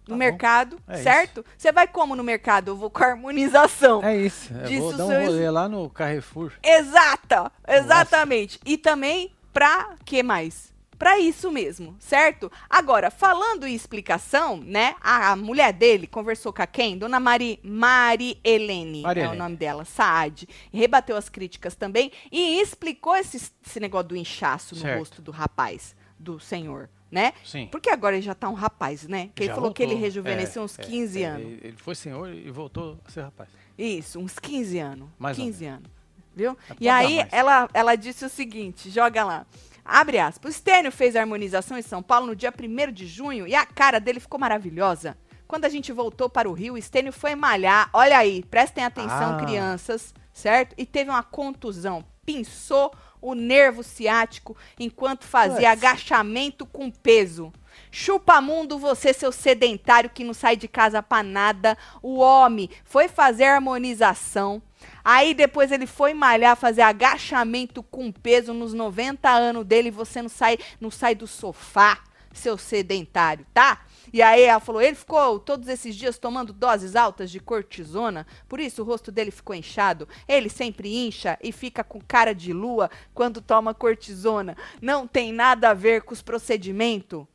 No 0.06 0.14
Tá 0.14 0.16
mercado, 0.16 0.78
É 0.88 0.94
isso. 0.94 1.02
certo? 1.04 1.44
Você 1.56 1.70
vai 1.70 1.86
como 1.86 2.16
no 2.16 2.24
mercado? 2.24 2.68
Eu 2.72 2.76
vou 2.76 2.90
com 2.90 3.02
a 3.04 3.08
harmonização. 3.08 4.02
É 4.02 4.16
isso. 4.16 4.52
Eu 4.52 4.62
Disse 4.62 4.78
vou 4.80 4.90
o 4.90 4.96
dar 4.96 5.04
um 5.06 5.08
seu 5.08 5.20
rolê 5.26 5.50
lá 5.50 5.68
no 5.68 5.88
Carrefour. 5.90 6.52
Exata! 6.62 7.52
Exatamente. 7.68 8.58
E 8.64 8.76
também 8.76 9.32
pra 9.52 9.94
que 10.04 10.22
mais? 10.22 10.71
Pra 11.02 11.18
isso 11.18 11.50
mesmo, 11.50 11.96
certo? 11.98 12.50
Agora, 12.70 13.10
falando 13.10 13.66
em 13.66 13.74
explicação, 13.74 14.58
né? 14.58 14.94
A, 15.00 15.32
a 15.32 15.36
mulher 15.36 15.72
dele 15.72 16.06
conversou 16.06 16.52
com 16.52 16.62
a 16.62 16.66
quem? 16.66 16.96
Dona 16.96 17.18
Mari, 17.18 17.58
Mari 17.60 18.38
Helene, 18.44 19.02
Mari 19.02 19.18
é 19.18 19.22
Helene. 19.24 19.36
o 19.36 19.42
nome 19.42 19.56
dela, 19.56 19.84
Saad. 19.84 20.48
Rebateu 20.72 21.16
as 21.16 21.28
críticas 21.28 21.74
também 21.74 22.12
e 22.30 22.60
explicou 22.60 23.16
esse, 23.16 23.36
esse 23.66 23.80
negócio 23.80 24.10
do 24.10 24.16
inchaço 24.16 24.76
no 24.76 24.80
Certo. 24.80 24.98
rosto 25.00 25.20
do 25.20 25.32
rapaz, 25.32 25.96
do 26.16 26.38
senhor, 26.38 26.88
né? 27.10 27.32
Sim. 27.44 27.66
Porque 27.66 27.90
agora 27.90 28.14
ele 28.14 28.22
já 28.24 28.32
tá 28.36 28.48
um 28.48 28.54
rapaz, 28.54 29.08
né? 29.08 29.30
Que 29.34 29.42
ele 29.42 29.54
falou 29.54 29.72
que 29.74 29.82
ele 29.82 29.94
voltou. 29.94 30.04
rejuvenesceu 30.06 30.62
É, 30.62 30.64
uns 30.64 30.78
é, 30.78 30.82
15 30.84 31.20
é, 31.22 31.26
anos. 31.26 31.46
Ele 31.48 31.60
ele 31.64 31.76
foi 31.78 31.96
senhor 31.96 32.32
e 32.32 32.48
voltou 32.48 32.96
a 33.04 33.10
ser 33.10 33.22
rapaz. 33.22 33.48
Isso, 33.76 34.20
uns 34.20 34.38
15 34.38 34.78
anos. 34.78 35.08
Mais 35.18 35.36
ou 35.36 35.44
15 35.44 35.64
anos. 35.66 35.90
Viu? 36.32 36.56
É, 36.70 36.76
E 36.78 36.88
aí 36.88 37.16
mais. 37.16 37.32
ela, 37.32 37.68
ela 37.74 37.96
disse 37.96 38.24
o 38.24 38.28
seguinte, 38.28 38.88
joga 38.88 39.24
lá. 39.24 39.46
Abre 39.84 40.18
aspas. 40.18 40.54
O 40.54 40.58
Stênio 40.58 40.92
fez 40.92 41.16
a 41.16 41.20
harmonização 41.20 41.76
em 41.76 41.82
São 41.82 42.02
Paulo 42.02 42.26
no 42.28 42.36
dia 42.36 42.52
1 42.52 42.92
de 42.92 43.06
junho 43.06 43.46
e 43.46 43.54
a 43.54 43.66
cara 43.66 43.98
dele 43.98 44.20
ficou 44.20 44.38
maravilhosa. 44.38 45.16
Quando 45.46 45.64
a 45.64 45.68
gente 45.68 45.92
voltou 45.92 46.30
para 46.30 46.48
o 46.48 46.52
Rio, 46.52 46.74
o 46.74 46.80
Stênio 46.82 47.12
foi 47.12 47.34
malhar. 47.34 47.90
Olha 47.92 48.16
aí, 48.16 48.42
prestem 48.44 48.84
atenção, 48.84 49.36
Ah. 49.36 49.44
crianças, 49.44 50.14
certo? 50.32 50.74
E 50.78 50.86
teve 50.86 51.10
uma 51.10 51.22
contusão. 51.22 52.04
Pinçou 52.24 52.94
o 53.20 53.34
nervo 53.34 53.82
ciático 53.82 54.56
enquanto 54.78 55.24
fazia 55.24 55.70
agachamento 55.70 56.64
com 56.64 56.90
peso. 56.90 57.52
Chupa 57.90 58.40
mundo, 58.40 58.78
você, 58.78 59.12
seu 59.12 59.30
sedentário 59.32 60.10
que 60.10 60.24
não 60.24 60.32
sai 60.32 60.56
de 60.56 60.68
casa 60.68 61.02
pra 61.02 61.22
nada. 61.22 61.76
O 62.00 62.18
homem 62.18 62.70
foi 62.84 63.08
fazer 63.08 63.44
harmonização. 63.44 64.62
Aí 65.04 65.34
depois 65.34 65.72
ele 65.72 65.86
foi 65.86 66.14
malhar, 66.14 66.56
fazer 66.56 66.82
agachamento 66.82 67.82
com 67.82 68.10
peso 68.12 68.52
nos 68.52 68.72
90 68.72 69.28
anos 69.28 69.64
dele. 69.64 69.88
e 69.88 69.92
Você 69.92 70.22
não 70.22 70.28
sai, 70.28 70.58
não 70.80 70.90
sai 70.90 71.14
do 71.14 71.26
sofá, 71.26 71.98
seu 72.32 72.56
sedentário, 72.56 73.46
tá? 73.52 73.84
E 74.12 74.20
aí 74.20 74.42
ela 74.42 74.60
falou, 74.60 74.80
ele 74.80 74.94
ficou 74.96 75.38
todos 75.38 75.68
esses 75.68 75.94
dias 75.94 76.18
tomando 76.18 76.52
doses 76.52 76.96
altas 76.96 77.30
de 77.30 77.40
cortisona, 77.40 78.26
por 78.48 78.60
isso 78.60 78.82
o 78.82 78.84
rosto 78.84 79.12
dele 79.12 79.30
ficou 79.30 79.54
inchado. 79.54 80.08
Ele 80.26 80.48
sempre 80.48 81.06
incha 81.06 81.38
e 81.42 81.52
fica 81.52 81.84
com 81.84 82.00
cara 82.00 82.34
de 82.34 82.52
lua 82.52 82.90
quando 83.14 83.40
toma 83.40 83.74
cortisona. 83.74 84.56
Não 84.80 85.06
tem 85.06 85.32
nada 85.32 85.70
a 85.70 85.74
ver 85.74 86.02
com 86.02 86.12
os 86.12 86.22
procedimentos. 86.22 87.26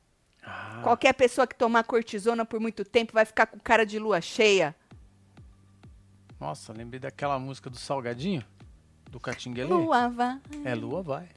Ah, 0.44 0.80
Qualquer 0.84 1.14
pessoa 1.14 1.48
que 1.48 1.56
tomar 1.56 1.84
cortisona 1.84 2.46
por 2.46 2.60
muito 2.60 2.86
tempo 2.86 3.14
vai 3.14 3.26
ficar 3.26 3.48
com 3.48 3.60
cara 3.60 3.86
de 3.86 4.00
lua 4.00 4.22
cheia. 4.22 4.76
Nossa, 6.40 6.72
lembrei 6.74 7.00
daquela 7.00 7.40
música 7.40 7.70
do 7.70 7.78
Salgadinho, 7.78 8.44
do 9.10 9.20
Catinguelê. 9.20 9.68
Lua 9.74 10.10
vai, 10.10 10.40
É 10.64 10.76
Lua 10.76 11.02
vai. 11.02 11.28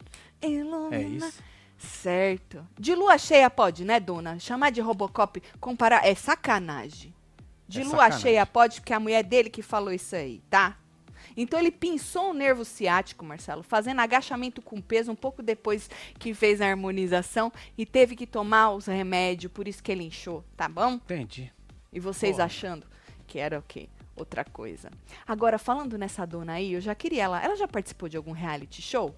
ilumina. 0.43 0.97
É 0.97 1.03
isso. 1.03 1.43
Certo. 1.79 2.67
De 2.79 2.95
lua 2.95 3.17
cheia 3.17 3.49
pode, 3.49 3.87
né, 3.87 3.99
dona? 3.99 4.39
Chamar 4.39 4.71
de 4.71 4.83
Robocop, 4.83 5.43
comparar. 5.59 6.07
É 6.07 6.15
sacanagem. 6.15 7.15
De 7.67 7.81
É 7.81 7.85
lua 7.85 7.91
sacanagem. 7.93 8.21
cheia 8.21 8.45
pode, 8.47 8.81
porque 8.83 8.93
a 8.93 9.01
mulher 9.01 9.23
dele 9.25 9.49
que 9.49 9.63
falou 9.63 9.91
isso 9.93 10.15
aí, 10.15 10.43
tá? 10.51 10.77
Então 11.35 11.59
ele 11.59 11.71
pinçou 11.71 12.31
o 12.31 12.35
nervo 12.35 12.65
ciático, 12.67 13.25
Marcelo, 13.25 13.63
fazendo 13.63 14.01
agachamento 14.01 14.61
com 14.61 14.79
peso 14.81 15.11
um 15.13 15.15
pouco 15.17 15.43
depois 15.43 15.89
que 16.19 16.35
fez 16.35 16.61
a 16.61 16.67
harmonização 16.67 17.51
e 17.79 17.87
teve 17.87 18.15
que 18.15 18.27
tomar 18.27 18.73
os 18.73 18.85
remédios, 18.87 19.51
por 19.53 19.67
isso 19.67 19.83
que 19.83 19.91
ele 19.93 20.05
inchou, 20.05 20.45
tá 20.57 20.69
bom? 20.69 20.95
Entendi. 20.95 21.51
E 21.93 21.99
vocês 22.01 22.33
Porra. 22.37 22.45
achando 22.47 22.87
que 23.27 23.39
era 23.39 23.59
o 23.59 23.63
quê? 23.63 23.89
Outra 24.21 24.45
coisa. 24.45 24.91
Agora, 25.27 25.59
falando 25.59 25.97
nessa 25.97 26.27
dona 26.27 26.53
aí, 26.55 26.75
eu 26.75 26.81
já 26.81 26.95
queria 26.95 27.25
ela. 27.25 27.43
Ela 27.43 27.57
já 27.57 27.67
participou 27.67 28.07
de 28.07 28.19
algum 28.19 28.33
reality 28.33 28.83
show? 28.83 29.15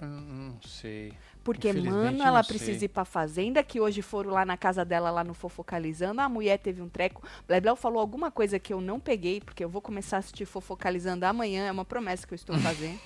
Não 0.00 0.60
sei. 0.62 1.12
Porque, 1.42 1.72
mano, 1.72 2.22
ela 2.22 2.44
precisa 2.44 2.78
sei. 2.78 2.86
ir 2.86 2.88
pra 2.88 3.04
fazenda, 3.04 3.64
que 3.64 3.80
hoje 3.80 4.00
foram 4.00 4.30
lá 4.30 4.44
na 4.44 4.56
casa 4.56 4.84
dela, 4.84 5.10
lá 5.10 5.24
no 5.24 5.34
Fofocalizando, 5.34 6.20
a 6.20 6.28
mulher 6.28 6.58
teve 6.58 6.80
um 6.80 6.88
treco. 6.88 7.26
Blebleu 7.48 7.74
falou 7.74 8.00
alguma 8.00 8.30
coisa 8.30 8.58
que 8.58 8.72
eu 8.72 8.80
não 8.80 9.00
peguei, 9.00 9.40
porque 9.40 9.64
eu 9.64 9.68
vou 9.68 9.82
começar 9.82 10.16
a 10.16 10.18
assistir 10.20 10.44
Fofocalizando 10.44 11.26
amanhã, 11.26 11.66
é 11.66 11.72
uma 11.72 11.84
promessa 11.84 12.26
que 12.26 12.34
eu 12.34 12.36
estou 12.36 12.56
fazendo. 12.60 13.00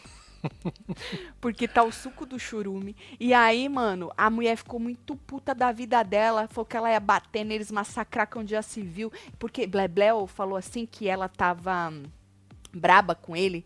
Porque 1.40 1.68
tá 1.68 1.83
o 1.83 1.92
suco 1.92 2.26
do 2.26 2.38
churume. 2.38 2.96
E 3.18 3.33
aí, 3.33 3.68
mano, 3.68 4.11
a 4.16 4.28
mulher 4.31 4.57
ficou 4.57 4.81
muito 4.81 5.16
puta 5.16 5.55
da 5.55 5.72
vida 5.72 6.02
dela, 6.02 6.48
falou 6.48 6.66
que 6.66 6.76
ela 6.76 6.90
ia 6.90 7.00
bater 7.00 7.44
neles, 7.44 7.70
massacrar 7.70 8.26
com 8.28 8.40
onde 8.40 8.52
já 8.52 8.62
se 8.62 8.83
viu. 8.83 9.12
Porque 9.38 9.66
Blebleu 9.66 10.26
falou 10.26 10.57
assim 10.57 10.87
que 10.87 11.09
ela 11.09 11.28
tava 11.28 11.90
hum, 11.90 12.05
braba 12.72 13.14
com 13.14 13.37
ele. 13.37 13.64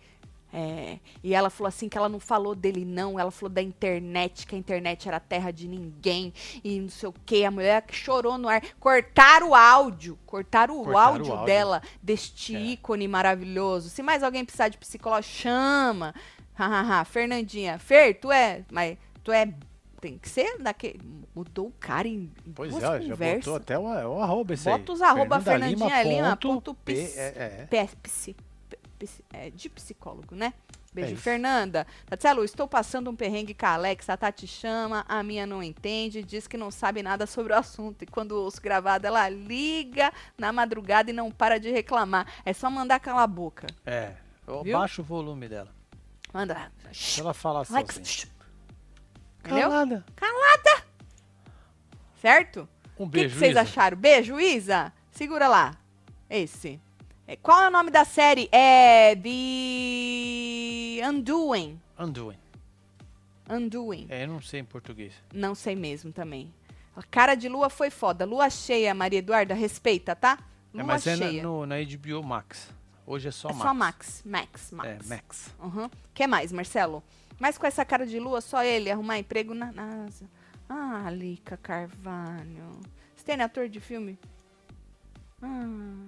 É, 0.59 1.01
e 1.23 1.35
ela 1.35 1.51
falou 1.51 1.69
assim 1.69 1.87
que 1.87 1.99
ela 1.99 2.09
não 2.09 2.19
falou 2.21 2.55
dele, 2.55 2.83
não. 2.83 3.21
Ela 3.21 3.31
falou 3.31 3.51
da 3.53 3.61
internet, 3.61 4.47
que 4.47 4.55
a 4.55 4.59
internet 4.59 5.07
era 5.07 5.21
terra 5.21 5.51
de 5.51 5.69
ninguém. 5.69 6.33
E 6.65 6.81
não 6.81 6.89
sei 6.89 7.09
o 7.11 7.15
que. 7.27 7.45
A 7.45 7.51
mulher 7.51 7.83
que 7.83 7.95
chorou 7.95 8.39
no 8.39 8.49
ar. 8.49 8.63
Cortaram 8.81 9.51
o 9.51 9.55
áudio. 9.55 10.19
Cortaram 10.25 10.81
o, 10.81 10.85
Cortaram 10.85 10.95
o 10.95 10.99
áudio, 10.99 11.33
áudio. 11.33 11.47
dela, 11.47 11.83
deste 12.03 12.57
É. 12.57 12.61
ícone 12.61 13.07
maravilhoso. 13.07 13.91
Se 13.91 14.03
mais 14.03 14.23
alguém 14.23 14.47
precisar 14.47 14.69
de 14.69 14.79
psicólogo, 14.79 15.25
chama. 15.25 16.15
Hahaha. 16.57 17.05
Fernandinha. 17.05 17.79
Fer, 17.79 18.15
tu 18.15 18.33
é. 18.33 18.65
Mas 18.73 18.97
tu 19.23 19.31
é. 19.33 19.53
Tem 20.01 20.19
que 20.19 20.29
ser 20.29 20.59
daquele. 20.59 21.01
Mudou 21.35 21.69
o 21.69 21.73
cara 21.81 22.07
em, 22.07 22.31
Pois 22.55 22.71
duas 22.71 22.83
é, 22.83 23.01
já 23.03 23.11
conversas. 23.15 23.45
botou 23.45 23.57
até 23.57 23.79
o, 23.79 23.83
o 23.83 24.21
arroba 24.21 24.55
esse. 24.55 24.65
Bota 24.65 24.93
os 24.93 25.03
arroba 25.03 25.41
Fernandinha 25.41 26.03
Lima, 26.03 26.37
ponto 26.37 26.75
P- 26.75 27.13
é, 27.17 27.67
é. 29.33 29.51
De 29.51 29.69
psicólogo, 29.69 30.35
né? 30.35 30.53
Beijo, 30.93 31.13
É. 31.13 31.17
Fernanda. 31.17 31.87
Tatielo, 32.07 32.43
estou 32.43 32.67
passando 32.67 33.11
um 33.11 33.17
perrengue 33.17 33.53
com 33.53 33.67
a 33.67 33.71
Alex. 33.75 34.09
A 34.09 34.17
Tati 34.17 34.47
chama, 34.47 35.05
a 35.07 35.23
minha 35.23 35.47
não 35.47 35.63
entende, 35.63 36.23
diz 36.23 36.47
que 36.47 36.57
não 36.57 36.71
sabe 36.71 37.03
nada 37.03 37.27
sobre 37.27 37.53
o 37.53 37.57
assunto. 37.57 38.03
E 38.03 38.07
quando 38.07 38.33
ouço 38.33 38.63
gravado, 38.63 39.07
ela 39.07 39.29
liga 39.29 40.11
na 40.39 40.53
madrugada 40.53 41.11
e 41.11 41.13
não 41.13 41.31
para 41.31 41.59
de 41.61 41.71
reclamar. 41.71 42.27
É 42.47 42.53
só 42.55 42.71
mandar 42.71 42.99
calar 43.01 43.25
a 43.25 43.27
boca. 43.27 43.67
É. 43.85 44.13
Eu 44.47 44.63
Viu? 44.63 44.79
baixo 44.79 45.03
o 45.03 45.05
volume 45.05 45.49
dela. 45.49 45.75
Manda. 46.37 46.71
Se 46.93 47.19
ela 47.23 47.33
falar 47.33 47.65
Alex, 47.71 47.95
sozinha. 47.95 48.31
Entendeu? 49.41 49.71
Calada. 50.15 50.85
Certo? 52.21 52.69
Um 52.99 53.05
O 53.05 53.07
que, 53.07 53.13
que 53.13 53.21
beijo, 53.21 53.39
vocês 53.39 53.53
Isa. 53.53 53.61
acharam? 53.63 53.97
Beijo, 53.97 54.39
Isa. 54.39 54.93
Segura 55.11 55.49
lá. 55.49 55.75
Esse. 56.29 56.79
É, 57.27 57.37
Qual 57.37 57.63
é 57.63 57.69
o 57.69 57.71
nome 57.71 57.91
da 57.91 58.05
série? 58.05 58.51
É 58.53 59.17
The 59.17 61.09
Undoing. 61.09 61.81
Undoing. 61.99 62.39
Undoing. 63.49 64.07
É, 64.11 64.25
eu 64.25 64.29
não 64.29 64.43
sei 64.43 64.61
em 64.61 64.65
português. 64.65 65.15
Não 65.33 65.55
sei 65.55 65.75
mesmo 65.75 66.13
também. 66.13 66.53
A 66.95 67.03
cara 67.03 67.35
de 67.35 67.49
lua 67.49 67.71
foi 67.71 67.89
foda. 67.89 68.27
Lua 68.27 68.51
cheia, 68.51 68.93
Maria 68.93 69.21
Eduarda, 69.21 69.55
respeita, 69.55 70.15
tá? 70.15 70.37
É, 70.75 70.77
Lua 70.77 70.85
mas 70.85 71.07
é 71.07 71.17
na, 71.17 71.27
cheia. 71.29 71.43
no, 71.43 71.65
na 71.65 71.77
HBO 71.77 72.23
Max. 72.23 72.71
Hoje 73.07 73.29
é 73.29 73.31
só 73.31 73.49
é 73.49 73.53
Max. 73.53 73.63
só 73.63 73.75
Max. 73.75 74.23
Max, 74.25 74.73
Max. 74.73 74.89
É, 74.89 74.99
Max. 75.15 75.55
Uhum. 75.61 75.91
que 76.13 76.27
mais, 76.27 76.51
Marcelo? 76.53 77.03
Mas 77.39 77.57
com 77.59 77.67
essa 77.67 77.85
cara 77.85 78.07
de 78.07 78.19
lua, 78.19 78.41
só 78.41 78.63
ele 78.65 78.91
arrumar 78.91 79.19
emprego 79.19 79.55
na 79.55 79.71
NASA. 79.71 80.25
Ah, 80.69 81.09
Lica 81.11 81.57
Carvalho. 81.57 82.81
Você 83.15 83.25
tem 83.25 83.41
ator 83.41 83.69
de 83.69 83.79
filme? 83.79 84.19
Ah. 85.43 86.05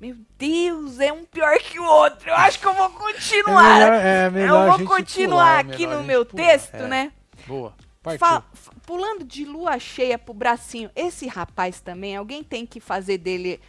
Meu 0.00 0.16
Deus, 0.36 0.98
é 0.98 1.12
um 1.12 1.24
pior 1.24 1.56
que 1.58 1.78
o 1.78 1.84
outro. 1.84 2.28
Eu 2.28 2.34
acho 2.34 2.58
que 2.58 2.66
eu 2.66 2.74
vou 2.74 2.90
continuar. 2.90 3.80
É 3.80 3.84
melhor, 3.84 3.92
é 4.04 4.30
melhor 4.30 4.62
eu 4.64 4.68
vou 4.70 4.78
gente 4.78 4.88
continuar 4.88 5.64
pular, 5.64 5.70
é 5.70 5.74
aqui 5.74 5.86
no 5.86 6.02
meu 6.02 6.26
pular. 6.26 6.44
texto, 6.44 6.74
É. 6.74 6.88
né? 6.88 7.12
Boa. 7.46 7.72
Fa- 8.18 8.42
pulando 8.84 9.24
de 9.24 9.44
lua 9.44 9.78
cheia 9.78 10.18
pro 10.18 10.34
bracinho. 10.34 10.90
Esse 10.96 11.28
rapaz 11.28 11.80
também, 11.80 12.16
alguém 12.16 12.42
tem 12.42 12.66
que 12.66 12.80
fazer 12.80 13.18
dele. 13.18 13.60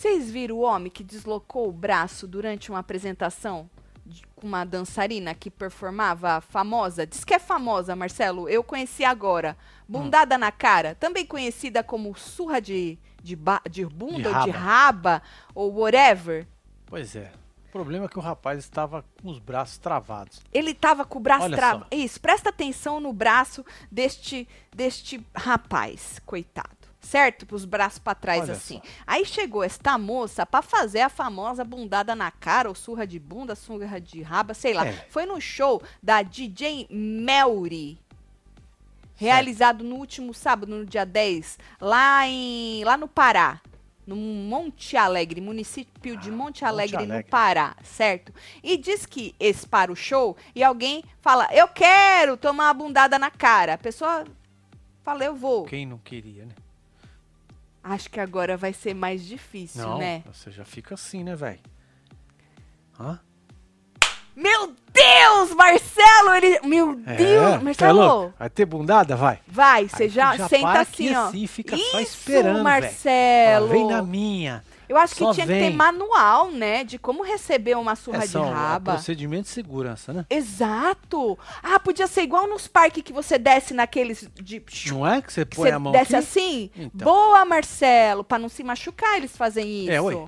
Vocês 0.00 0.30
viram 0.30 0.56
o 0.56 0.60
homem 0.62 0.90
que 0.90 1.04
deslocou 1.04 1.68
o 1.68 1.72
braço 1.72 2.26
durante 2.26 2.70
uma 2.70 2.78
apresentação 2.78 3.68
com 4.34 4.46
uma 4.46 4.64
dançarina 4.64 5.34
que 5.34 5.50
performava 5.50 6.36
a 6.38 6.40
famosa? 6.40 7.06
Diz 7.06 7.22
que 7.22 7.34
é 7.34 7.38
famosa, 7.38 7.94
Marcelo. 7.94 8.48
Eu 8.48 8.64
conheci 8.64 9.04
agora. 9.04 9.58
Bundada 9.86 10.38
na 10.38 10.50
cara, 10.50 10.94
também 10.94 11.26
conhecida 11.26 11.82
como 11.84 12.16
surra 12.16 12.62
de, 12.62 12.98
de, 13.22 13.36
ba- 13.36 13.60
de 13.70 13.84
bunda 13.84 14.30
De 14.30 14.36
ou 14.38 14.44
de 14.44 14.50
raba. 14.50 15.10
raba 15.18 15.22
ou 15.54 15.70
whatever. 15.80 16.48
Pois 16.86 17.14
é. 17.14 17.30
O 17.68 17.70
problema 17.70 18.06
é 18.06 18.08
que 18.08 18.18
o 18.18 18.22
rapaz 18.22 18.58
estava 18.58 19.04
com 19.20 19.28
os 19.28 19.38
braços 19.38 19.76
travados. 19.76 20.40
Ele 20.50 20.72
tava 20.72 21.04
com 21.04 21.18
o 21.18 21.20
braço 21.20 21.50
travado. 21.50 21.86
Isso, 21.90 22.18
presta 22.18 22.48
atenção 22.48 23.00
no 23.00 23.12
braço 23.12 23.62
deste, 23.92 24.48
deste 24.74 25.22
rapaz, 25.36 26.18
coitado. 26.24 26.79
Certo? 27.00 27.46
Os 27.54 27.64
braços 27.64 27.98
pra 27.98 28.14
trás 28.14 28.42
Olha 28.42 28.52
assim. 28.52 28.76
só. 28.76 28.82
Aí 29.06 29.24
chegou 29.24 29.64
esta 29.64 29.96
moça 29.96 30.44
pra 30.44 30.60
fazer 30.62 31.00
a 31.00 31.08
famosa 31.08 31.64
bundada 31.64 32.14
na 32.14 32.30
cara, 32.30 32.68
ou 32.68 32.74
surra 32.74 33.06
de 33.06 33.18
bunda, 33.18 33.54
surra 33.54 34.00
de 34.00 34.22
raba, 34.22 34.52
sei 34.52 34.74
lá. 34.74 34.86
É. 34.86 34.92
Foi 35.08 35.24
no 35.24 35.40
show 35.40 35.82
da 36.02 36.22
DJ 36.22 36.86
Melry. 36.90 37.98
Realizado 39.16 39.84
no 39.84 39.96
último 39.96 40.32
sábado, 40.32 40.74
no 40.74 40.86
dia 40.86 41.04
10, 41.04 41.58
lá 41.78 42.26
em 42.26 42.82
lá 42.84 42.96
no 42.96 43.06
Pará, 43.06 43.60
no 44.06 44.16
Monte 44.16 44.96
Alegre, 44.96 45.42
município 45.42 46.16
de 46.16 46.30
Ah, 46.30 46.32
Monte 46.32 46.36
Monte 46.36 46.64
Alegre, 46.64 47.06
no 47.06 47.12
Alegre. 47.12 47.30
Pará, 47.30 47.76
certo? 47.82 48.32
E 48.62 48.78
diz 48.78 49.04
que 49.04 49.34
esse 49.38 49.66
para 49.66 49.92
o 49.92 49.96
show 49.96 50.36
e 50.54 50.64
alguém 50.64 51.04
fala, 51.20 51.46
eu 51.52 51.68
quero 51.68 52.36
tomar 52.36 52.68
uma 52.68 52.74
bundada 52.74 53.18
na 53.18 53.30
cara. 53.30 53.74
A 53.74 53.78
pessoa 53.78 54.24
fala, 55.02 55.22
eu 55.22 55.34
vou. 55.34 55.64
Quem 55.64 55.84
não 55.84 55.98
queria, 55.98 56.46
né? 56.46 56.54
Acho 57.82 58.10
que 58.10 58.20
agora 58.20 58.56
vai 58.56 58.72
ser 58.72 58.94
mais 58.94 59.24
difícil, 59.24 59.82
Não, 59.82 59.98
né? 59.98 60.22
você 60.30 60.50
já 60.50 60.64
fica 60.64 60.94
assim, 60.94 61.24
né, 61.24 61.34
velho? 61.34 61.58
Hã? 62.98 63.18
Meu 64.36 64.74
Deus, 64.92 65.54
Marcelo, 65.54 66.34
ele... 66.36 66.60
Meu 66.66 67.00
É, 67.06 67.14
Deus, 67.16 67.52
tá 67.52 67.60
Marcelo. 67.60 68.34
Vai 68.38 68.50
ter 68.50 68.64
bundada? 68.64 69.16
Vai. 69.16 69.38
Vai, 69.46 69.88
você 69.88 70.08
já, 70.08 70.36
já 70.36 70.48
senta 70.48 70.80
assim, 70.80 71.14
ó. 71.14 71.26
assim, 71.26 71.46
fica 71.46 71.74
Isso, 71.74 71.90
só 71.90 72.00
esperando. 72.00 72.62
Marcelo. 72.62 73.68
Fala, 73.68 73.78
Vem 73.78 73.86
na 73.86 74.02
minha. 74.02 74.62
Eu 74.90 74.96
acho 74.96 75.14
que 75.14 75.20
Só 75.22 75.32
tinha 75.32 75.46
que 75.46 75.52
vem. 75.52 75.70
ter 75.70 75.76
manual, 75.76 76.50
né? 76.50 76.82
De 76.82 76.98
como 76.98 77.22
receber 77.22 77.76
uma 77.76 77.94
surra 77.94 78.24
É 78.24 78.26
de 78.26 78.36
um 78.36 78.50
raba. 78.50 78.94
procedimento 78.94 79.44
de 79.44 79.50
segurança, 79.50 80.12
né? 80.12 80.26
Exato. 80.28 81.38
Ah, 81.62 81.78
podia 81.78 82.08
ser 82.08 82.22
igual 82.22 82.48
nos 82.48 82.66
parques 82.66 83.04
que 83.04 83.12
você 83.12 83.38
desce 83.38 83.72
naqueles 83.72 84.28
de... 84.34 84.60
Não 84.88 85.06
é 85.06 85.22
que 85.22 85.32
você 85.32 85.44
que 85.46 85.54
põe 85.54 85.68
você 85.68 85.74
a 85.76 85.78
mão 85.78 85.92
desce 85.92 86.16
aqui? 86.16 86.24
assim? 86.24 86.70
Então. 86.74 87.04
Boa, 87.04 87.44
Marcelo. 87.44 88.24
Pra 88.24 88.36
não 88.36 88.48
se 88.48 88.64
machucar, 88.64 89.16
eles 89.16 89.36
fazem 89.36 89.82
isso. 89.84 89.92
É, 89.92 90.00
ué. 90.00 90.26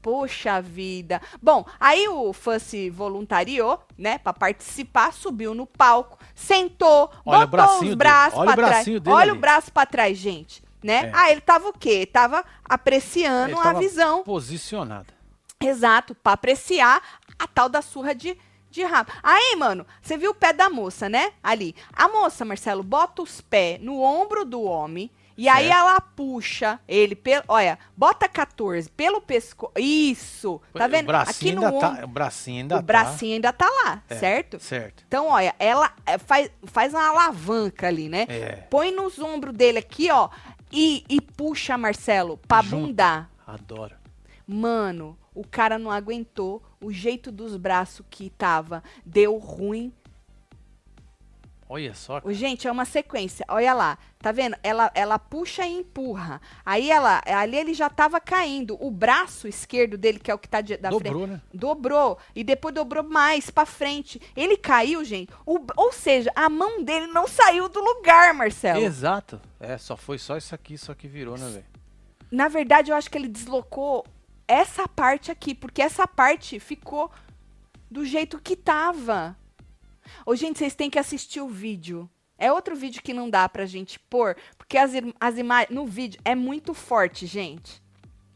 Poxa 0.00 0.60
vida. 0.62 1.20
Bom, 1.40 1.64
aí 1.78 2.08
o 2.08 2.32
fã 2.32 2.58
se 2.58 2.88
voluntariou, 2.88 3.78
né, 3.98 4.16
Pra 4.18 4.32
participar, 4.32 5.12
subiu 5.12 5.54
no 5.54 5.66
palco, 5.66 6.18
sentou, 6.34 7.10
Olha 7.26 7.46
botou 7.46 7.82
os 7.84 7.94
braços 7.94 8.38
olha 8.38 8.50
o 8.50 8.54
pra 8.54 8.66
trás. 8.68 8.86
Olha 9.06 9.32
o 9.34 9.36
braço 9.36 9.70
pra 9.70 9.84
trás, 9.86 10.16
gente, 10.16 10.61
né? 10.82 11.06
É. 11.06 11.10
Ah, 11.14 11.30
ele 11.30 11.40
tava 11.40 11.68
o 11.68 11.72
quê? 11.72 12.06
Tava 12.06 12.44
apreciando 12.64 13.58
Ele 13.58 13.68
a 13.68 13.72
visão. 13.74 14.22
Posicionada. 14.22 15.14
Exato, 15.60 16.14
pra 16.14 16.32
apreciar 16.32 17.00
a 17.38 17.46
tal 17.46 17.68
da 17.68 17.80
surra 17.80 18.14
de, 18.14 18.36
de 18.70 18.82
rabo. 18.82 19.12
Aí, 19.22 19.54
mano, 19.56 19.86
você 20.02 20.16
viu 20.16 20.32
o 20.32 20.34
pé 20.34 20.52
da 20.52 20.68
moça, 20.68 21.08
né? 21.08 21.32
Ali. 21.42 21.74
A 21.92 22.08
moça, 22.08 22.44
Marcelo, 22.44 22.82
bota 22.82 23.22
os 23.22 23.40
pés 23.40 23.80
no 23.80 24.00
ombro 24.00 24.44
do 24.44 24.62
homem. 24.62 25.10
E 25.34 25.48
aí 25.48 25.68
ela 25.70 25.98
puxa 25.98 26.78
ele 26.86 27.16
pelo. 27.16 27.42
Olha, 27.48 27.78
bota 27.96 28.28
14 28.28 28.90
pelo 28.90 29.18
pescoço. 29.20 29.72
Isso! 29.78 30.60
Tá 30.74 30.84
O 30.84 30.88
vendo? 30.90 31.06
bracinho 31.06 31.52
Aqui 31.52 31.52
no 31.52 31.64
ainda 31.66 31.76
ombro. 31.88 31.98
tá, 32.00 32.04
o 32.04 32.08
bracinho 32.08 32.60
ainda 32.62 32.74
o 32.74 32.78
tá. 32.78 32.82
bracinho 32.82 33.34
ainda 33.34 33.52
tá 33.52 33.66
lá, 33.66 34.02
É, 34.10 34.14
certo? 34.16 34.60
Certo. 34.60 35.02
Então, 35.08 35.28
olha, 35.28 35.54
ela 35.58 35.90
é, 36.04 36.18
faz, 36.18 36.50
faz 36.64 36.92
uma 36.92 37.08
alavanca 37.08 37.88
ali, 37.88 38.10
né? 38.10 38.26
É. 38.28 38.66
Põe 38.70 38.90
nos 38.92 39.18
ombros 39.18 39.54
dele 39.56 39.78
aqui, 39.78 40.10
ó. 40.10 40.28
E, 40.72 41.04
e 41.08 41.20
puxa, 41.20 41.76
Marcelo, 41.76 42.38
pra 42.38 42.62
Junto. 42.62 42.86
bundar. 42.86 43.30
Adoro. 43.46 43.94
Mano, 44.46 45.16
o 45.34 45.46
cara 45.46 45.78
não 45.78 45.90
aguentou, 45.90 46.62
o 46.80 46.90
jeito 46.90 47.30
dos 47.30 47.56
braços 47.56 48.04
que 48.10 48.30
tava 48.30 48.82
deu 49.04 49.36
ruim. 49.38 49.92
Olha 51.74 51.94
só. 51.94 52.20
Cara. 52.20 52.34
Gente, 52.34 52.68
é 52.68 52.70
uma 52.70 52.84
sequência. 52.84 53.46
Olha 53.48 53.72
lá, 53.72 53.96
tá 54.18 54.30
vendo? 54.30 54.54
Ela, 54.62 54.90
ela 54.94 55.18
puxa 55.18 55.64
e 55.66 55.72
empurra. 55.72 56.38
Aí 56.66 56.90
ela, 56.90 57.22
ali 57.24 57.56
ele 57.56 57.72
já 57.72 57.88
tava 57.88 58.20
caindo. 58.20 58.76
O 58.78 58.90
braço 58.90 59.48
esquerdo 59.48 59.96
dele, 59.96 60.18
que 60.18 60.30
é 60.30 60.34
o 60.34 60.38
que 60.38 60.50
tá 60.50 60.60
de, 60.60 60.76
da 60.76 60.90
frente, 60.90 61.02
Dobrou, 61.04 61.26
né? 61.26 61.40
dobrou 61.54 62.18
e 62.36 62.44
depois 62.44 62.74
dobrou 62.74 63.02
mais 63.02 63.48
pra 63.48 63.64
frente. 63.64 64.20
Ele 64.36 64.58
caiu, 64.58 65.02
gente. 65.02 65.32
O- 65.46 65.64
ou 65.74 65.90
seja, 65.90 66.30
a 66.36 66.50
mão 66.50 66.84
dele 66.84 67.06
não 67.06 67.26
saiu 67.26 67.70
do 67.70 67.80
lugar, 67.82 68.34
Marcelo. 68.34 68.82
Exato. 68.82 69.40
É, 69.58 69.78
só 69.78 69.96
foi 69.96 70.18
só 70.18 70.36
isso 70.36 70.54
aqui, 70.54 70.76
só 70.76 70.92
que 70.92 71.08
virou, 71.08 71.38
né, 71.38 71.48
velho? 71.48 71.64
Na 72.30 72.48
verdade, 72.48 72.90
eu 72.90 72.96
acho 72.96 73.10
que 73.10 73.16
ele 73.16 73.28
deslocou 73.28 74.04
essa 74.46 74.86
parte 74.86 75.30
aqui, 75.30 75.54
porque 75.54 75.80
essa 75.80 76.06
parte 76.06 76.60
ficou 76.60 77.10
do 77.90 78.04
jeito 78.04 78.38
que 78.38 78.56
tava. 78.56 79.34
Ô, 80.26 80.34
gente, 80.34 80.58
vocês 80.58 80.74
têm 80.74 80.90
que 80.90 80.98
assistir 80.98 81.40
o 81.40 81.48
vídeo. 81.48 82.08
É 82.38 82.52
outro 82.52 82.74
vídeo 82.74 83.02
que 83.02 83.12
não 83.14 83.30
dá 83.30 83.48
pra 83.48 83.66
gente 83.66 83.98
pôr, 83.98 84.36
porque 84.58 84.76
as, 84.76 84.92
as 85.20 85.38
imagens 85.38 85.70
no 85.74 85.86
vídeo 85.86 86.20
é 86.24 86.34
muito 86.34 86.74
forte, 86.74 87.26
gente. 87.26 87.80